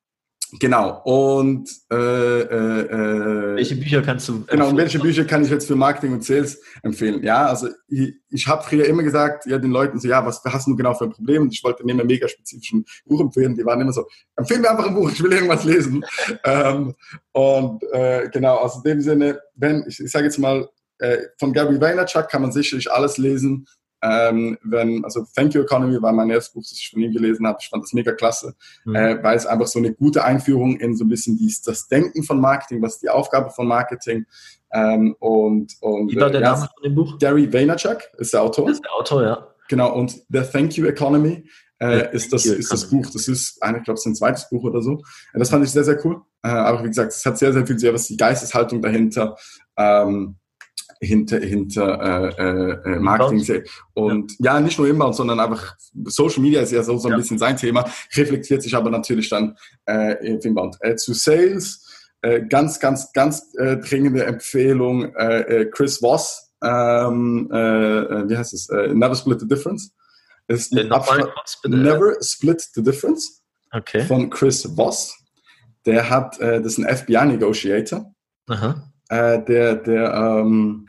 Genau. 0.60 1.02
Und 1.04 1.70
äh, 1.92 1.96
äh, 1.96 2.82
äh, 2.82 3.56
welche 3.56 3.76
Bücher 3.76 4.02
kannst 4.02 4.30
du? 4.30 4.46
Genau. 4.46 4.70
Und 4.70 4.78
welche 4.78 5.00
Bücher 5.00 5.26
kann 5.26 5.44
ich 5.44 5.50
jetzt 5.50 5.68
für 5.68 5.76
Marketing 5.76 6.14
und 6.14 6.24
Sales 6.24 6.62
empfehlen? 6.84 7.24
Ja, 7.24 7.48
also 7.48 7.70
ich, 7.88 8.14
ich 8.30 8.48
habe 8.48 8.64
früher 8.64 8.86
immer 8.86 9.04
gesagt, 9.04 9.46
ja 9.46 9.58
den 9.58 9.72
Leuten 9.72 10.00
so, 10.00 10.08
ja, 10.08 10.26
was 10.26 10.42
hast 10.44 10.68
du 10.68 10.76
genau 10.76 10.94
für 10.94 11.06
ein 11.06 11.12
Problem? 11.12 11.44
Und 11.44 11.54
ich 11.54 11.64
wollte 11.64 11.84
mir 11.84 11.94
ein 11.94 12.06
mega 12.06 12.28
spezifischen 12.28 12.86
Buch 13.06 13.22
empfehlen. 13.22 13.56
Die 13.56 13.66
waren 13.66 13.82
immer 13.82 13.94
so, 13.94 14.06
empfehle 14.36 14.62
mir 14.62 14.72
einfach 14.72 14.88
ein 14.88 14.96
Buch, 14.96 15.12
ich 15.12 15.24
will 15.24 15.34
irgendwas 15.34 15.64
lesen. 15.64 16.06
ähm, 16.44 16.94
und 17.32 17.84
äh, 17.92 18.30
genau, 18.30 18.58
also 18.58 18.78
in 18.80 18.84
dem 18.84 19.02
Sinne, 19.02 19.40
wenn 19.56 19.84
ich, 19.88 20.00
ich 20.00 20.12
sage 20.12 20.26
jetzt 20.26 20.38
mal, 20.38 20.70
äh, 21.00 21.18
von 21.40 21.52
Gary 21.52 21.82
Vaynerchuk 21.82 22.30
kann 22.30 22.44
man 22.44 22.52
sicherlich 22.52 22.92
alles 22.92 23.18
lesen. 23.18 23.66
Ähm, 24.06 24.58
wenn, 24.64 25.06
also 25.06 25.26
Thank 25.34 25.54
You 25.54 25.62
Economy 25.62 26.02
war 26.02 26.12
mein 26.12 26.30
erstes 26.30 26.54
Buch, 26.54 26.62
das 26.62 26.74
ich 26.74 26.90
von 26.90 27.02
ihm 27.02 27.14
gelesen 27.14 27.48
habe. 27.48 27.58
Ich 27.62 27.70
fand 27.70 27.84
das 27.84 27.94
mega 27.94 28.12
klasse, 28.12 28.54
mhm. 28.84 28.96
äh, 28.96 29.24
weil 29.24 29.38
es 29.38 29.46
einfach 29.46 29.68
so 29.68 29.80
eine 29.80 29.94
gute 29.94 30.26
Einführung 30.26 30.76
in 30.78 30.98
so 30.98 31.06
ein 31.06 31.10
bisschen 31.10 31.38
dies, 31.38 31.62
das 31.62 31.88
Denken 31.88 32.24
von 32.24 32.42
Marketing, 32.42 32.82
was 32.82 32.96
ist 32.96 33.04
die 33.04 33.10
Aufgabe 33.10 33.50
von 33.52 33.66
Marketing. 33.66 34.26
Ähm, 34.74 35.16
und, 35.20 35.74
und, 35.80 36.12
Wie 36.12 36.20
war 36.20 36.30
der 36.30 36.42
äh, 36.42 36.44
Name 36.44 36.58
von 36.58 36.84
dem 36.84 36.96
Buch? 36.96 37.18
Gary 37.18 37.52
Vaynerchuk 37.52 38.02
ist 38.18 38.34
der 38.34 38.42
Autor. 38.42 38.70
Ist 38.70 38.84
der 38.84 38.92
Autor, 38.92 39.24
ja. 39.24 39.48
Genau, 39.70 39.94
und 39.94 40.20
The 40.30 40.42
Thank 40.42 40.76
You 40.76 40.86
Economy 40.88 41.48
äh, 41.80 42.14
ist, 42.14 42.34
das, 42.34 42.46
ist 42.46 42.72
das 42.72 42.90
Buch. 42.90 43.06
Das 43.12 43.30
ist, 43.30 43.56
ich 43.56 43.84
glaube, 43.84 43.94
es 43.94 44.02
ist 44.02 44.06
ein 44.06 44.16
zweites 44.16 44.50
Buch 44.50 44.64
oder 44.64 44.82
so. 44.82 45.02
Das 45.34 45.50
fand 45.50 45.64
ich 45.64 45.72
sehr, 45.72 45.86
sehr 45.86 46.04
cool. 46.06 46.22
Äh, 46.44 46.50
aber 46.50 46.84
wie 46.84 46.88
gesagt, 46.88 47.14
es 47.14 47.26
hat 47.26 47.38
sehr, 47.38 47.54
sehr 47.54 47.66
viel 47.66 47.80
sehr 47.80 47.94
was 47.94 48.08
die 48.08 48.18
Geisteshaltung 48.18 48.82
dahinter. 48.82 49.38
Ähm, 49.78 50.36
hinter, 51.04 51.40
hinter 51.40 52.34
äh, 52.38 52.94
äh, 52.94 53.00
Marketing 53.00 53.64
und 53.94 54.34
ja. 54.40 54.56
ja. 54.56 54.62
nicht 54.62 54.78
nur 54.78 54.88
Inbound, 54.88 55.16
sondern 55.16 55.40
einfach 55.40 55.76
Social 56.06 56.42
Media 56.42 56.62
ist 56.62 56.72
ja 56.72 56.84
so, 56.84 56.98
so 56.98 57.08
ein 57.08 57.12
ja. 57.12 57.18
bisschen 57.18 57.38
sein 57.38 57.58
Thema, 57.58 57.86
reflektiert 58.16 58.64
sich 58.64 58.76
aber 58.76 58.90
natürlich 58.90 59.30
dann 59.30 59.58
äh, 59.86 60.38
Inbound. 60.44 60.78
Äh, 60.80 60.96
zu 60.96 61.14
Sales, 61.14 61.86
äh, 62.22 62.42
ganz, 62.42 62.80
ganz, 62.80 63.12
ganz 63.14 63.54
äh, 63.58 63.78
dringende 63.78 64.26
Empfehlung, 64.26 65.14
äh, 65.16 65.42
äh 65.42 65.66
Chris 65.66 66.02
Voss, 66.02 66.52
ähm, 66.64 67.50
äh, 67.52 67.58
äh, 67.58 68.30
wie 68.30 68.38
heißt 68.38 68.54
es, 68.54 68.70
äh, 68.70 68.94
Never 68.94 69.16
Split 69.16 69.42
the 69.42 69.48
Difference. 69.48 69.94
Ist 70.48 70.76
äh, 70.76 70.86
Never 70.86 72.18
Split 72.22 72.62
the 72.74 72.84
Difference 72.84 73.44
okay. 73.72 74.04
von 74.06 74.30
Chris 74.30 74.68
Voss. 74.76 75.16
Der 75.86 76.10
hat, 76.10 76.40
äh, 76.40 76.62
das 76.62 76.78
ist 76.78 76.86
ein 76.86 76.98
FBI-Negotiator. 76.98 78.14
Aha. 78.48 78.93
Äh, 79.10 79.44
der, 79.44 79.76
der, 79.76 80.14
ähm, 80.14 80.88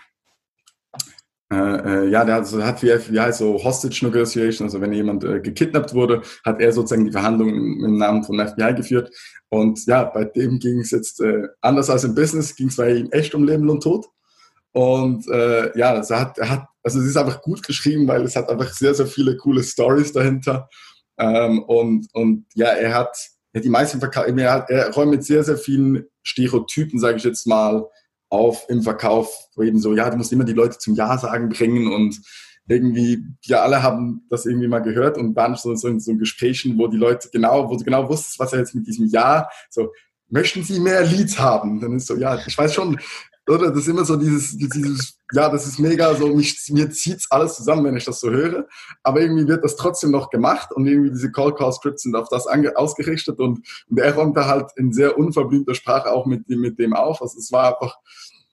äh, 1.53 1.57
äh, 1.57 2.09
ja, 2.09 2.25
der 2.25 2.37
hat, 2.37 2.53
hat 2.53 2.83
wie 2.83 2.91
FBI 2.91 3.33
so 3.33 3.63
Hostage 3.63 4.01
Negotiation, 4.03 4.67
also 4.67 4.81
wenn 4.81 4.93
jemand 4.93 5.25
äh, 5.25 5.41
gekidnappt 5.41 5.95
wurde, 5.95 6.23
hat 6.45 6.61
er 6.61 6.73
sozusagen 6.73 7.05
die 7.05 7.13
Verhandlungen 7.13 7.85
im 7.85 7.97
Namen 7.97 8.25
von 8.25 8.39
FBI 8.39 8.75
geführt. 8.75 9.11
Und 9.51 9.85
ja, 9.87 10.05
bei 10.05 10.25
dem 10.25 10.59
ging 10.59 10.81
es 10.81 10.91
jetzt 10.91 11.21
äh, 11.21 11.49
anders 11.61 11.91
als 11.91 12.05
im 12.05 12.15
Business, 12.15 12.57
ging 12.57 12.69
es 12.69 12.77
bei 12.77 12.95
ihm 12.95 13.11
echt 13.11 13.35
um 13.35 13.45
Leben 13.45 13.69
und 13.69 13.83
Tod. 13.83 14.07
Und 14.73 15.29
äh, 15.29 15.77
ja, 15.79 15.93
also 15.93 16.17
hat, 16.17 16.39
er 16.39 16.51
hat, 16.51 16.67
also 16.83 16.99
es 16.99 17.07
ist 17.07 17.17
einfach 17.17 17.41
gut 17.43 17.63
geschrieben, 17.63 18.09
weil 18.09 18.23
es 18.23 18.35
hat 18.35 18.49
einfach 18.49 18.73
sehr, 18.73 18.95
sehr 18.95 19.07
viele 19.07 19.37
coole 19.37 19.63
Stories 19.63 20.13
dahinter. 20.13 20.69
Ähm, 21.19 21.63
und, 21.63 22.09
und 22.13 22.47
ja, 22.55 22.69
er 22.69 22.95
hat, 22.95 23.17
ja, 23.53 23.61
die 23.61 23.69
meisten 23.69 24.01
Verkauf, 24.01 24.27
er, 24.27 24.67
er 24.69 24.91
räumt 24.93 25.13
mit 25.13 25.25
sehr, 25.25 25.45
sehr 25.45 25.57
vielen 25.57 26.07
Stereotypen, 26.25 26.99
sage 26.99 27.19
ich 27.19 27.25
jetzt 27.25 27.47
mal, 27.47 27.85
auf 28.35 28.67
im 28.69 28.83
Verkauf, 28.83 29.33
wo 29.55 29.63
eben 29.63 29.79
so, 29.79 29.95
ja, 29.95 30.11
du 30.11 30.17
musst 30.17 30.33
immer 30.33 30.45
die 30.45 30.53
Leute 30.53 30.79
zum 30.79 30.95
Ja 30.95 31.17
sagen 31.17 31.49
bringen 31.49 31.93
und 31.93 32.21
irgendwie, 32.67 33.25
wir 33.47 33.63
alle 33.63 33.83
haben 33.83 34.27
das 34.31 34.47
irgendwie 34.47 34.69
mal 34.69 34.81
gehört 34.81 35.19
und 35.19 35.37
waren 35.37 35.55
so, 35.55 35.75
so 35.75 35.89
in 35.89 36.01
so 36.01 36.17
Gesprächen, 36.17 36.79
wo 36.79 36.89
die 36.89 36.97
Leute 36.97 37.29
genau, 37.31 37.71
wo 37.71 37.77
du 37.77 37.85
genau 37.85 38.09
wusstest, 38.09 38.39
was 38.39 38.53
er 38.53 38.61
jetzt 38.61 38.75
mit 38.75 38.87
diesem 38.87 39.07
Ja, 39.07 39.49
so, 39.69 39.93
möchten 40.29 40.63
Sie 40.65 40.81
mehr 40.81 41.05
Leads 41.05 41.39
haben? 41.39 41.81
Dann 41.81 41.97
ist 41.97 42.07
so, 42.07 42.17
ja, 42.17 42.39
ich 42.47 42.57
weiß 42.57 42.75
schon, 42.75 42.99
oder? 43.49 43.71
Das 43.71 43.81
ist 43.81 43.89
immer 43.89 44.05
so 44.05 44.17
dieses, 44.17 44.57
dieses 44.57 45.19
ja, 45.33 45.49
das 45.49 45.67
ist 45.67 45.79
mega 45.79 46.15
so, 46.15 46.29
mich, 46.29 46.59
mir 46.71 46.91
zieht's 46.91 47.31
alles 47.31 47.57
zusammen, 47.57 47.85
wenn 47.85 47.97
ich 47.97 48.05
das 48.05 48.21
so 48.21 48.31
höre. 48.31 48.67
Aber 49.03 49.21
irgendwie 49.21 49.49
wird 49.49 49.65
das 49.65 49.77
trotzdem 49.77 50.11
noch 50.11 50.31
gemacht 50.31 50.73
und 50.73 50.87
irgendwie 50.87 51.11
diese 51.11 51.33
Call-Call-Scripts 51.33 52.03
sind 52.03 52.17
auf 52.17 52.29
das 52.29 52.47
ausgerichtet 52.47 53.39
und, 53.39 53.67
und 53.89 53.99
er 53.99 54.15
räumt 54.15 54.37
da 54.37 54.47
halt 54.47 54.71
in 54.77 54.93
sehr 54.93 55.19
unverblümter 55.19 55.75
Sprache 55.75 56.13
auch 56.13 56.27
mit, 56.27 56.49
mit 56.49 56.79
dem 56.79 56.95
auf. 56.95 57.21
Also 57.21 57.39
es 57.39 57.51
war 57.53 57.75
einfach, 57.75 57.97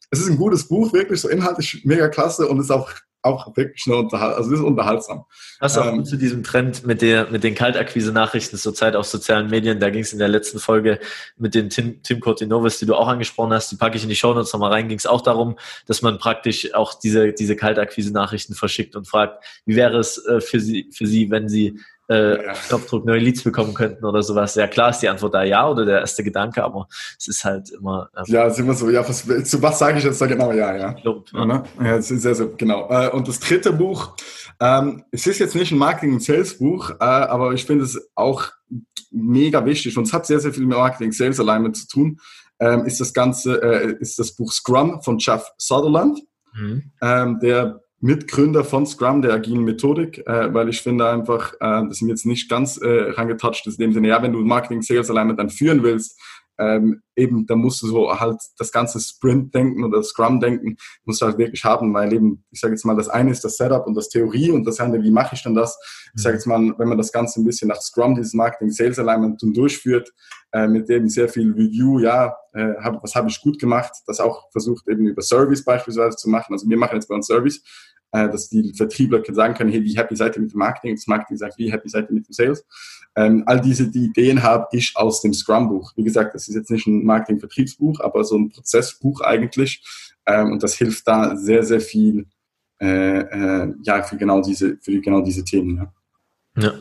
es 0.09 0.19
ist 0.19 0.29
ein 0.29 0.37
gutes 0.37 0.67
Buch, 0.67 0.91
wirklich 0.93 1.21
so 1.21 1.29
inhaltlich 1.29 1.83
mega 1.85 2.07
klasse 2.07 2.47
und 2.47 2.59
ist 2.59 2.71
auch 2.71 2.91
auch 3.23 3.55
wirklich 3.55 3.85
nur 3.87 3.99
unterhaltsam. 3.99 4.37
Also 4.37 4.53
es 4.53 4.59
ist 4.59 4.65
unterhaltsam. 4.65 5.25
Was 5.59 5.77
auch 5.77 5.87
ähm, 5.87 6.05
zu 6.05 6.17
diesem 6.17 6.43
Trend 6.43 6.85
mit 6.85 7.01
der 7.01 7.29
mit 7.29 7.43
den 7.43 7.55
Kaltakquise-Nachrichten 7.55 8.57
zurzeit 8.57 8.95
auf 8.95 9.05
sozialen 9.05 9.49
Medien. 9.49 9.79
Da 9.79 9.89
ging 9.89 10.01
es 10.01 10.13
in 10.13 10.19
der 10.19 10.27
letzten 10.27 10.59
Folge 10.59 10.99
mit 11.37 11.53
den 11.53 11.69
Tim, 11.69 12.01
Tim 12.03 12.19
Cortinovis, 12.19 12.79
die 12.79 12.85
du 12.85 12.95
auch 12.95 13.07
angesprochen 13.07 13.53
hast. 13.53 13.71
Die 13.71 13.75
packe 13.75 13.97
ich 13.97 14.03
in 14.03 14.09
die 14.09 14.15
Show 14.15 14.33
Notes 14.33 14.51
nochmal 14.53 14.71
rein. 14.71 14.87
Ging 14.87 14.97
es 14.97 15.05
auch 15.05 15.21
darum, 15.21 15.57
dass 15.85 16.01
man 16.01 16.17
praktisch 16.17 16.73
auch 16.73 16.93
diese 16.95 17.33
diese 17.33 17.55
Kaltakquise-Nachrichten 17.55 18.55
verschickt 18.55 18.95
und 18.95 19.07
fragt, 19.07 19.43
wie 19.65 19.75
wäre 19.75 19.97
es 19.97 20.17
äh, 20.25 20.41
für 20.41 20.59
sie 20.59 20.89
für 20.91 21.05
sie, 21.05 21.29
wenn 21.29 21.47
sie 21.47 21.79
äh, 22.11 22.45
ja. 22.45 22.53
Knopfdruck 22.53 23.05
neue 23.05 23.19
Leads 23.19 23.43
bekommen 23.43 23.73
könnten 23.73 24.03
oder 24.03 24.21
sowas. 24.21 24.55
Ja, 24.55 24.67
klar 24.67 24.89
ist 24.89 24.99
die 24.99 25.09
Antwort 25.09 25.33
da 25.33 25.43
ja 25.43 25.67
oder 25.69 25.85
der 25.85 25.99
erste 26.01 26.23
Gedanke, 26.23 26.63
aber 26.63 26.87
es 27.17 27.27
ist 27.27 27.45
halt 27.45 27.69
immer. 27.69 28.09
Ähm, 28.17 28.23
ja, 28.27 28.45
es 28.45 28.53
ist 28.53 28.59
immer 28.59 28.73
so, 28.73 28.89
ja, 28.89 29.07
was, 29.07 29.25
zu 29.25 29.61
was 29.61 29.79
sage 29.79 29.99
ich 29.99 30.03
jetzt 30.03 30.19
da 30.19 30.25
genau? 30.25 30.51
Ja, 30.51 30.75
ja. 30.75 30.91
Plump, 30.91 31.31
ja. 31.33 31.45
Ne? 31.45 31.63
ja, 31.79 31.95
es 31.95 32.11
ist 32.11 32.23
sehr, 32.23 32.35
sehr, 32.35 32.47
genau. 32.57 32.89
Äh, 32.89 33.09
und 33.09 33.27
das 33.27 33.39
dritte 33.39 33.71
Buch, 33.71 34.15
ähm, 34.59 35.03
es 35.11 35.25
ist 35.25 35.39
jetzt 35.39 35.55
nicht 35.55 35.71
ein 35.71 35.77
Marketing- 35.77 36.13
und 36.13 36.23
Sales-Buch, 36.23 36.91
äh, 36.99 37.03
aber 37.03 37.53
ich 37.53 37.65
finde 37.65 37.85
es 37.85 38.11
auch 38.15 38.51
mega 39.11 39.65
wichtig 39.65 39.97
und 39.97 40.07
es 40.07 40.13
hat 40.13 40.25
sehr, 40.25 40.39
sehr 40.39 40.53
viel 40.53 40.65
mit 40.65 40.77
Marketing-Sales-Alignment 40.77 41.77
zu 41.77 41.87
tun. 41.87 42.19
Ähm, 42.59 42.85
ist 42.85 42.99
das 42.99 43.13
Ganze, 43.13 43.61
äh, 43.61 43.95
ist 43.99 44.19
das 44.19 44.33
Buch 44.33 44.51
Scrum 44.51 45.01
von 45.01 45.17
Jeff 45.17 45.51
Sutherland. 45.57 46.19
Mhm. 46.53 46.91
Ähm, 47.01 47.39
der 47.41 47.81
Mitgründer 48.01 48.63
von 48.63 48.87
Scrum, 48.87 49.21
der 49.21 49.33
agilen 49.33 49.63
Methodik, 49.63 50.25
äh, 50.27 50.51
weil 50.53 50.69
ich 50.69 50.81
finde 50.81 51.07
einfach, 51.07 51.53
äh, 51.53 51.87
das 51.87 51.97
sind 51.97 52.09
jetzt 52.09 52.25
nicht 52.25 52.49
ganz 52.49 52.77
äh, 52.77 53.11
rangetouched, 53.11 53.67
in 53.67 53.75
dem 53.77 53.93
Sinne, 53.93 54.07
ja, 54.07 54.21
wenn 54.23 54.33
du 54.33 54.39
Marketing 54.39 54.81
Sales 54.81 55.11
Alignment 55.11 55.39
dann 55.39 55.51
führen 55.51 55.83
willst, 55.83 56.19
ähm, 56.57 57.01
eben, 57.15 57.45
da 57.45 57.55
musst 57.55 57.81
du 57.81 57.87
so 57.87 58.19
halt 58.19 58.37
das 58.57 58.71
ganze 58.71 58.99
Sprint-Denken 58.99 59.83
oder 59.83 60.03
Scrum-Denken 60.03 60.77
musst 61.05 61.21
du 61.21 61.25
halt 61.25 61.37
wirklich 61.37 61.63
haben, 61.63 61.93
weil 61.93 62.13
eben, 62.13 62.43
ich 62.51 62.59
sage 62.59 62.73
jetzt 62.73 62.85
mal, 62.85 62.95
das 62.95 63.09
eine 63.09 63.31
ist 63.31 63.43
das 63.43 63.57
Setup 63.57 63.85
und 63.87 63.95
das 63.95 64.09
Theorie 64.09 64.51
und 64.51 64.65
das 64.65 64.79
andere, 64.79 65.01
wie 65.03 65.11
mache 65.11 65.35
ich 65.35 65.43
denn 65.43 65.55
das? 65.55 65.77
Ich 66.15 66.21
sage 66.21 66.35
jetzt 66.35 66.45
mal, 66.45 66.73
wenn 66.77 66.87
man 66.87 66.97
das 66.97 67.11
Ganze 67.11 67.41
ein 67.41 67.45
bisschen 67.45 67.69
nach 67.69 67.81
Scrum, 67.81 68.15
dieses 68.15 68.33
Marketing 68.33 68.71
Sales 68.71 68.99
Alignment 68.99 69.41
durchführt, 69.41 70.11
äh, 70.51 70.67
mit 70.67 70.89
dem 70.89 71.07
sehr 71.07 71.29
viel 71.29 71.51
Review, 71.51 71.99
ja, 71.99 72.35
äh, 72.53 72.73
hab, 72.81 73.01
was 73.03 73.15
habe 73.15 73.29
ich 73.29 73.41
gut 73.41 73.59
gemacht, 73.59 73.93
das 74.05 74.19
auch 74.19 74.51
versucht 74.51 74.87
eben 74.87 75.07
über 75.07 75.21
Service 75.21 75.63
beispielsweise 75.63 76.17
zu 76.17 76.29
machen. 76.29 76.53
Also 76.53 76.69
wir 76.69 76.77
machen 76.77 76.95
jetzt 76.95 77.07
bei 77.07 77.15
uns 77.15 77.27
Service, 77.27 77.63
äh, 78.11 78.29
dass 78.29 78.49
die 78.49 78.73
Vertriebler 78.73 79.21
sagen 79.29 79.53
können, 79.53 79.71
hey, 79.71 79.83
wie 79.83 79.95
happy 79.95 80.15
seid 80.15 80.35
ihr 80.35 80.41
mit 80.41 80.53
dem 80.53 80.59
Marketing? 80.59 80.95
Das 80.95 81.07
Marketing 81.07 81.37
sagt, 81.37 81.57
wie 81.57 81.71
happy 81.71 81.89
seid 81.89 82.09
ihr 82.09 82.13
mit 82.13 82.27
dem 82.27 82.33
Sales? 82.33 82.65
Ähm, 83.15 83.43
all 83.45 83.59
diese 83.59 83.89
die 83.89 84.05
Ideen 84.05 84.41
habe 84.41 84.67
ich 84.71 84.93
aus 84.95 85.21
dem 85.21 85.33
Scrum-Buch. 85.33 85.93
Wie 85.95 86.03
gesagt, 86.03 86.35
das 86.35 86.47
ist 86.47 86.55
jetzt 86.55 86.71
nicht 86.71 86.87
ein 86.87 87.03
Marketing-Vertriebsbuch, 87.03 87.99
aber 87.99 88.23
so 88.23 88.37
ein 88.37 88.49
Prozessbuch 88.49 89.21
eigentlich. 89.21 89.83
Ähm, 90.25 90.51
und 90.51 90.63
das 90.63 90.75
hilft 90.75 91.07
da 91.07 91.35
sehr, 91.35 91.63
sehr 91.63 91.81
viel, 91.81 92.27
äh, 92.79 93.19
äh, 93.19 93.73
ja, 93.83 94.03
für 94.03 94.17
genau 94.17 94.41
diese, 94.41 94.77
für 94.81 94.99
genau 94.99 95.21
diese 95.21 95.43
Themen. 95.43 95.89
Ja. 96.57 96.63
ja. 96.63 96.73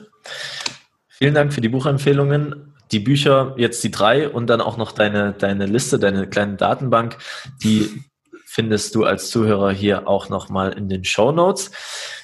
Vielen 1.08 1.34
Dank 1.34 1.52
für 1.52 1.60
die 1.60 1.68
Buchempfehlungen 1.68 2.70
die 2.92 2.98
Bücher, 2.98 3.54
jetzt 3.56 3.82
die 3.84 3.90
drei 3.90 4.28
und 4.28 4.48
dann 4.48 4.60
auch 4.60 4.76
noch 4.76 4.92
deine, 4.92 5.32
deine 5.32 5.66
Liste, 5.66 5.98
deine 5.98 6.28
kleine 6.28 6.56
Datenbank, 6.56 7.18
die 7.62 8.02
findest 8.50 8.96
du 8.96 9.04
als 9.04 9.30
Zuhörer 9.30 9.70
hier 9.70 10.08
auch 10.08 10.28
nochmal 10.28 10.72
in 10.72 10.88
den 10.88 11.04
Show 11.04 11.30
Notes. 11.30 11.70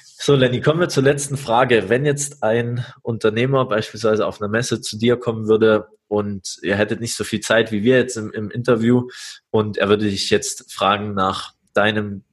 So, 0.03 0.35
Lenny, 0.35 0.59
kommen 0.59 0.81
wir 0.81 0.89
zur 0.89 1.03
letzten 1.03 1.37
Frage. 1.37 1.87
Wenn 1.87 2.05
jetzt 2.05 2.43
ein 2.43 2.83
Unternehmer 3.01 3.63
beispielsweise 3.65 4.27
auf 4.27 4.41
einer 4.41 4.49
Messe 4.49 4.81
zu 4.81 4.97
dir 4.97 5.15
kommen 5.15 5.47
würde 5.47 5.87
und 6.09 6.57
ihr 6.63 6.75
hättet 6.75 6.99
nicht 6.99 7.15
so 7.15 7.23
viel 7.23 7.39
Zeit 7.39 7.71
wie 7.71 7.81
wir 7.83 7.95
jetzt 7.95 8.17
im, 8.17 8.33
im 8.33 8.51
Interview 8.51 9.07
und 9.51 9.77
er 9.77 9.87
würde 9.87 10.03
dich 10.03 10.29
jetzt 10.29 10.73
fragen 10.73 11.13
nach 11.13 11.53
deinem 11.73 12.23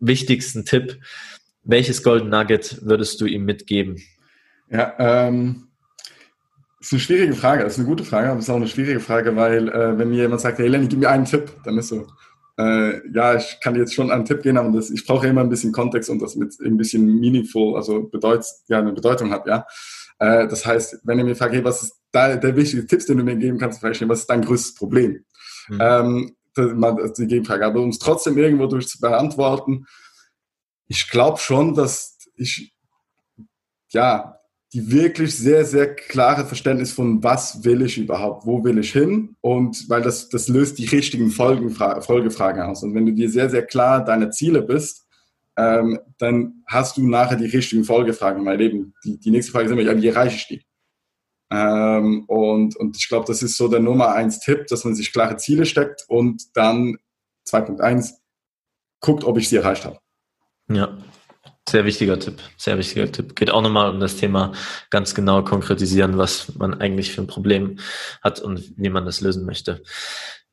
wichtigsten 0.00 0.64
Tipp, 0.64 0.98
welches 1.62 2.02
Golden 2.02 2.30
Nugget 2.30 2.86
würdest 2.86 3.20
du 3.20 3.26
ihm 3.26 3.44
mitgeben? 3.44 4.00
Ja, 4.70 4.94
ähm, 4.98 5.68
ist 6.80 6.92
eine 6.92 7.00
schwierige 7.00 7.34
Frage. 7.34 7.64
Ist 7.64 7.76
eine 7.76 7.86
gute 7.86 8.04
Frage, 8.04 8.30
aber 8.30 8.38
es 8.38 8.46
ist 8.46 8.50
auch 8.50 8.56
eine 8.56 8.68
schwierige 8.68 9.00
Frage, 9.00 9.36
weil 9.36 9.68
äh, 9.68 9.98
wenn 9.98 10.08
mir 10.08 10.22
jemand 10.22 10.40
sagt, 10.40 10.58
hey 10.58 10.68
Lenny, 10.68 10.86
gib 10.86 11.00
mir 11.00 11.10
einen 11.10 11.26
Tipp, 11.26 11.52
dann 11.64 11.76
ist 11.76 11.88
so, 11.88 12.06
äh, 12.58 13.06
ja, 13.12 13.36
ich 13.36 13.58
kann 13.60 13.74
jetzt 13.74 13.94
schon 13.94 14.10
einen 14.10 14.24
Tipp 14.24 14.42
geben, 14.42 14.58
aber 14.58 14.70
das, 14.70 14.90
ich 14.90 15.04
brauche 15.06 15.26
immer 15.26 15.42
ein 15.42 15.50
bisschen 15.50 15.72
Kontext 15.72 16.08
und 16.08 16.20
das 16.20 16.36
mit 16.36 16.58
ein 16.60 16.76
bisschen 16.76 17.20
meaningful, 17.20 17.76
also 17.76 18.08
bedeut, 18.08 18.44
ja, 18.68 18.78
eine 18.78 18.92
Bedeutung 18.92 19.30
hat, 19.30 19.46
ja. 19.46 19.66
Äh, 20.18 20.48
das 20.48 20.64
heißt, 20.64 21.00
wenn 21.04 21.18
ihr 21.18 21.24
mir 21.24 21.36
fragt, 21.36 21.54
hey, 21.54 21.64
was 21.64 21.82
ist 21.82 22.00
da, 22.12 22.36
der 22.36 22.56
wichtige 22.56 22.86
Tipp, 22.86 23.04
den 23.06 23.18
du 23.18 23.24
mir 23.24 23.36
geben 23.36 23.58
kannst, 23.58 23.80
vielleicht, 23.80 24.06
was 24.08 24.20
ist 24.20 24.30
dein 24.30 24.42
größtes 24.42 24.74
Problem? 24.74 25.24
Mhm. 25.68 25.78
Ähm, 25.80 26.36
das, 26.54 27.12
die 27.12 27.26
Gegenfrage. 27.26 27.66
Aber 27.66 27.80
um 27.80 27.90
es 27.90 27.98
trotzdem 27.98 28.38
irgendwo 28.38 28.66
durch 28.66 28.88
zu 28.88 28.98
beantworten, 28.98 29.86
ich 30.88 31.10
glaube 31.10 31.38
schon, 31.38 31.74
dass 31.74 32.18
ich, 32.36 32.74
ja, 33.90 34.35
die 34.72 34.90
wirklich 34.90 35.36
sehr, 35.36 35.64
sehr 35.64 35.94
klare 35.94 36.44
Verständnis 36.44 36.92
von, 36.92 37.22
was 37.22 37.64
will 37.64 37.82
ich 37.82 37.98
überhaupt, 37.98 38.46
wo 38.46 38.64
will 38.64 38.78
ich 38.78 38.92
hin 38.92 39.36
und 39.40 39.88
weil 39.88 40.02
das, 40.02 40.28
das 40.28 40.48
löst 40.48 40.78
die 40.78 40.86
richtigen 40.86 41.30
Folgenfra 41.30 42.00
Folgefragen 42.00 42.62
aus. 42.62 42.82
Und 42.82 42.94
wenn 42.94 43.06
du 43.06 43.12
dir 43.12 43.30
sehr, 43.30 43.48
sehr 43.48 43.64
klar 43.64 44.04
deine 44.04 44.30
Ziele 44.30 44.62
bist, 44.62 45.06
ähm, 45.56 45.98
dann 46.18 46.62
hast 46.66 46.96
du 46.96 47.08
nachher 47.08 47.36
die 47.36 47.46
richtigen 47.46 47.84
Folgefragen. 47.84 48.44
Weil 48.44 48.60
eben 48.60 48.92
die, 49.04 49.18
die 49.18 49.30
nächste 49.30 49.52
Frage 49.52 49.66
ist 49.66 49.72
immer, 49.72 49.82
ja, 49.82 49.96
wie 49.96 50.08
erreiche 50.08 50.36
ich 50.36 50.48
die? 50.48 50.66
Ähm, 51.50 52.24
und, 52.26 52.76
und 52.76 52.96
ich 52.96 53.08
glaube, 53.08 53.26
das 53.26 53.42
ist 53.42 53.56
so 53.56 53.68
der 53.68 53.80
Nummer 53.80 54.12
eins 54.12 54.40
Tipp, 54.40 54.66
dass 54.66 54.84
man 54.84 54.94
sich 54.94 55.12
klare 55.12 55.36
Ziele 55.36 55.64
steckt 55.64 56.04
und 56.08 56.42
dann 56.54 56.96
2.1 57.48 58.14
guckt, 59.00 59.24
ob 59.24 59.38
ich 59.38 59.48
sie 59.48 59.56
erreicht 59.56 59.84
habe. 59.84 60.00
Ja, 60.68 60.98
sehr 61.68 61.84
wichtiger 61.84 62.18
Tipp, 62.18 62.40
sehr 62.56 62.78
wichtiger 62.78 63.10
Tipp. 63.10 63.34
Geht 63.34 63.50
auch 63.50 63.62
nochmal 63.62 63.90
um 63.90 64.00
das 64.00 64.16
Thema 64.16 64.52
ganz 64.90 65.14
genau 65.14 65.42
konkretisieren, 65.42 66.16
was 66.16 66.54
man 66.56 66.80
eigentlich 66.80 67.12
für 67.12 67.22
ein 67.22 67.26
Problem 67.26 67.78
hat 68.22 68.40
und 68.40 68.72
wie 68.76 68.88
man 68.88 69.04
das 69.04 69.20
lösen 69.20 69.44
möchte. 69.44 69.82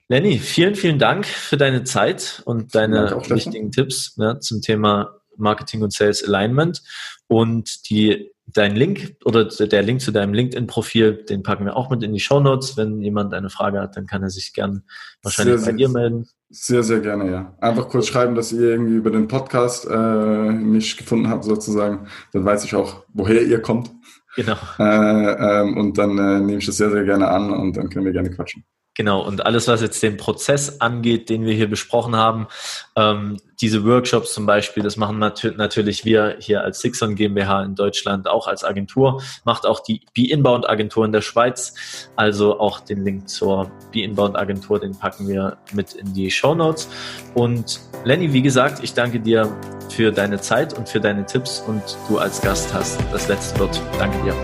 Lenny, 0.10 0.40
vielen, 0.40 0.76
vielen 0.76 1.00
Dank 1.00 1.26
für 1.26 1.58
deine 1.58 1.84
Zeit 1.84 2.42
und 2.46 2.76
deine 2.76 3.12
wichtigen 3.30 3.72
Tipps 3.72 4.16
ja, 4.18 4.40
zum 4.40 4.62
Thema 4.62 5.20
Marketing 5.38 5.82
und 5.82 5.94
Sales 5.94 6.24
Alignment. 6.24 6.82
Und 7.28 7.90
die, 7.90 8.33
dein 8.46 8.76
Link 8.76 9.16
oder 9.26 9.46
der 9.46 9.84
Link 9.84 10.02
zu 10.02 10.12
deinem 10.12 10.34
LinkedIn-Profil, 10.34 11.26
den 11.30 11.44
packen 11.44 11.66
wir 11.66 11.76
auch 11.76 11.90
mit 11.90 12.04
in 12.04 12.14
die 12.14 12.20
Show 12.20 12.40
Notes. 12.40 12.78
Wenn 12.78 13.02
jemand 13.02 13.34
eine 13.34 13.50
Frage 13.50 13.80
hat, 13.80 13.96
dann 13.96 14.06
kann 14.06 14.24
er 14.24 14.30
sich 14.30 14.54
gern 14.54 14.84
wahrscheinlich 15.22 15.62
sehr, 15.62 15.72
bei 15.72 15.78
dir 15.78 15.90
melden. 15.90 16.28
Sehr, 16.50 16.84
sehr 16.84 17.00
gerne, 17.00 17.32
ja. 17.32 17.58
Einfach 17.62 17.90
kurz 17.90 18.08
schreiben, 18.08 18.36
dass 18.36 18.52
ihr 18.52 18.62
irgendwie 18.62 18.96
über 18.96 19.12
den 19.12 19.28
Podcast 19.28 19.88
äh, 19.90 20.52
mich 20.52 20.98
gefunden 20.98 21.30
habt, 21.30 21.46
sozusagen. 21.46 22.08
Dann 22.32 22.46
weiß 22.46 22.64
ich 22.66 22.76
auch, 22.76 23.04
woher 23.14 23.42
ihr 23.42 23.62
kommt. 23.62 23.92
Genau. 24.36 24.58
Äh, 24.80 25.62
ähm, 25.62 25.78
und 25.78 25.98
dann 25.98 26.18
äh, 26.18 26.40
nehme 26.40 26.58
ich 26.58 26.66
das 26.66 26.78
sehr, 26.78 26.92
sehr 26.92 27.04
gerne 27.04 27.28
an 27.28 27.52
und 27.52 27.78
dann 27.78 27.90
können 27.90 28.06
wir 28.06 28.14
gerne 28.14 28.32
quatschen. 28.32 28.66
Genau, 28.96 29.26
und 29.26 29.46
alles, 29.46 29.68
was 29.68 29.82
jetzt 29.82 30.04
den 30.04 30.18
Prozess 30.18 30.80
angeht, 30.80 31.30
den 31.30 31.46
wir 31.46 31.54
hier 31.54 31.68
besprochen 31.68 32.16
haben, 32.16 32.48
ähm, 32.96 33.38
diese 33.60 33.84
Workshops 33.86 34.34
zum 34.34 34.46
Beispiel, 34.46 34.84
das 34.84 34.98
machen 34.98 35.18
nat 35.18 35.44
natürlich 35.56 36.06
wir 36.06 36.36
hier 36.40 36.62
als 36.62 36.82
Sixon 36.82 37.16
GmbH 37.16 37.64
in 37.64 37.76
Deutschland 37.76 38.28
auch 38.28 38.46
als 38.46 38.64
Agentur, 38.64 39.24
macht 39.46 39.66
auch 39.66 39.80
die 39.80 40.02
Be-Inbound 40.14 40.70
Agentur 40.70 41.06
in 41.06 41.12
der 41.12 41.22
Schweiz. 41.22 41.74
Also 42.16 42.60
auch 42.60 42.82
den 42.82 43.04
Link 43.04 43.30
zur 43.30 43.72
Be-Inbound 43.92 44.36
Agentur, 44.36 44.80
den 44.80 44.98
packen 44.98 45.28
wir 45.28 45.58
mit 45.72 45.94
in 45.94 46.14
die 46.14 46.30
Show 46.30 46.54
Notes. 46.54 46.88
Und 47.34 47.80
Lenny, 48.04 48.34
wie 48.34 48.42
gesagt, 48.42 48.84
ich 48.84 48.94
danke 48.94 49.20
dir 49.20 49.58
für 49.90 50.12
deine 50.12 50.40
Zeit 50.40 50.78
und 50.78 50.88
für 50.90 51.00
deine 51.00 51.26
Tipps 51.26 51.64
und 51.66 51.82
du 52.10 52.20
als 52.20 52.42
Gast 52.42 52.74
hast 52.74 53.00
das 53.12 53.28
letzte 53.28 53.60
Wort. 53.60 53.82
Danke 53.98 54.22
dir. 54.24 54.36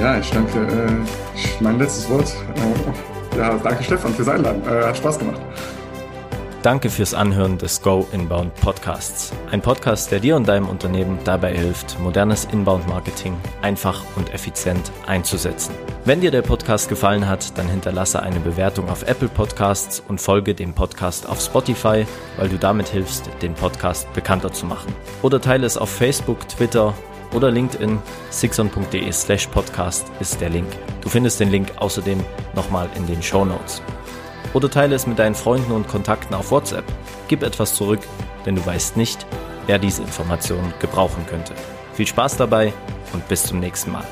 Ja, 0.00 0.18
ich 0.18 0.30
danke. 0.30 0.58
Äh, 0.60 1.62
mein 1.62 1.78
letztes 1.78 2.08
Wort. 2.10 2.28
Äh, 2.28 3.11
ja, 3.36 3.58
danke 3.62 3.84
Stefan 3.84 4.12
fürs 4.14 4.28
Einladen. 4.28 4.62
Äh, 4.66 4.86
hat 4.86 4.96
Spaß 4.96 5.18
gemacht. 5.18 5.40
Danke 6.62 6.90
fürs 6.90 7.12
Anhören 7.12 7.58
des 7.58 7.82
Go 7.82 8.06
Inbound 8.12 8.54
Podcasts. 8.54 9.32
Ein 9.50 9.60
Podcast, 9.60 10.12
der 10.12 10.20
dir 10.20 10.36
und 10.36 10.46
deinem 10.46 10.68
Unternehmen 10.68 11.18
dabei 11.24 11.52
hilft, 11.52 11.98
modernes 11.98 12.44
Inbound-Marketing 12.44 13.34
einfach 13.62 14.04
und 14.14 14.32
effizient 14.32 14.92
einzusetzen. 15.04 15.74
Wenn 16.04 16.20
dir 16.20 16.30
der 16.30 16.42
Podcast 16.42 16.88
gefallen 16.88 17.26
hat, 17.26 17.58
dann 17.58 17.66
hinterlasse 17.66 18.22
eine 18.22 18.38
Bewertung 18.38 18.88
auf 18.88 19.02
Apple 19.02 19.26
Podcasts 19.26 20.04
und 20.06 20.20
folge 20.20 20.54
dem 20.54 20.72
Podcast 20.72 21.28
auf 21.28 21.40
Spotify, 21.40 22.06
weil 22.36 22.48
du 22.48 22.58
damit 22.58 22.86
hilfst, 22.88 23.28
den 23.42 23.54
Podcast 23.54 24.12
bekannter 24.12 24.52
zu 24.52 24.64
machen. 24.64 24.94
Oder 25.22 25.40
teile 25.40 25.66
es 25.66 25.76
auf 25.76 25.90
Facebook, 25.90 26.48
Twitter 26.48 26.94
oder 27.32 27.50
LinkedIn. 27.50 27.98
Sixon.de 28.30 29.12
slash 29.12 29.46
podcast 29.48 30.06
ist 30.20 30.40
der 30.40 30.50
Link. 30.50 30.68
Du 31.00 31.08
findest 31.08 31.40
den 31.40 31.50
Link 31.50 31.72
außerdem 31.76 32.24
nochmal 32.54 32.88
in 32.96 33.06
den 33.06 33.22
Show 33.22 33.44
Notes. 33.44 33.82
Oder 34.54 34.70
teile 34.70 34.94
es 34.94 35.06
mit 35.06 35.18
deinen 35.18 35.34
Freunden 35.34 35.72
und 35.72 35.88
Kontakten 35.88 36.34
auf 36.34 36.50
WhatsApp. 36.50 36.84
Gib 37.28 37.42
etwas 37.42 37.74
zurück, 37.74 38.00
denn 38.44 38.56
du 38.56 38.64
weißt 38.64 38.96
nicht, 38.96 39.26
wer 39.66 39.78
diese 39.78 40.02
Informationen 40.02 40.74
gebrauchen 40.80 41.24
könnte. 41.26 41.54
Viel 41.94 42.06
Spaß 42.06 42.36
dabei 42.36 42.72
und 43.12 43.26
bis 43.28 43.44
zum 43.44 43.60
nächsten 43.60 43.92
Mal. 43.92 44.04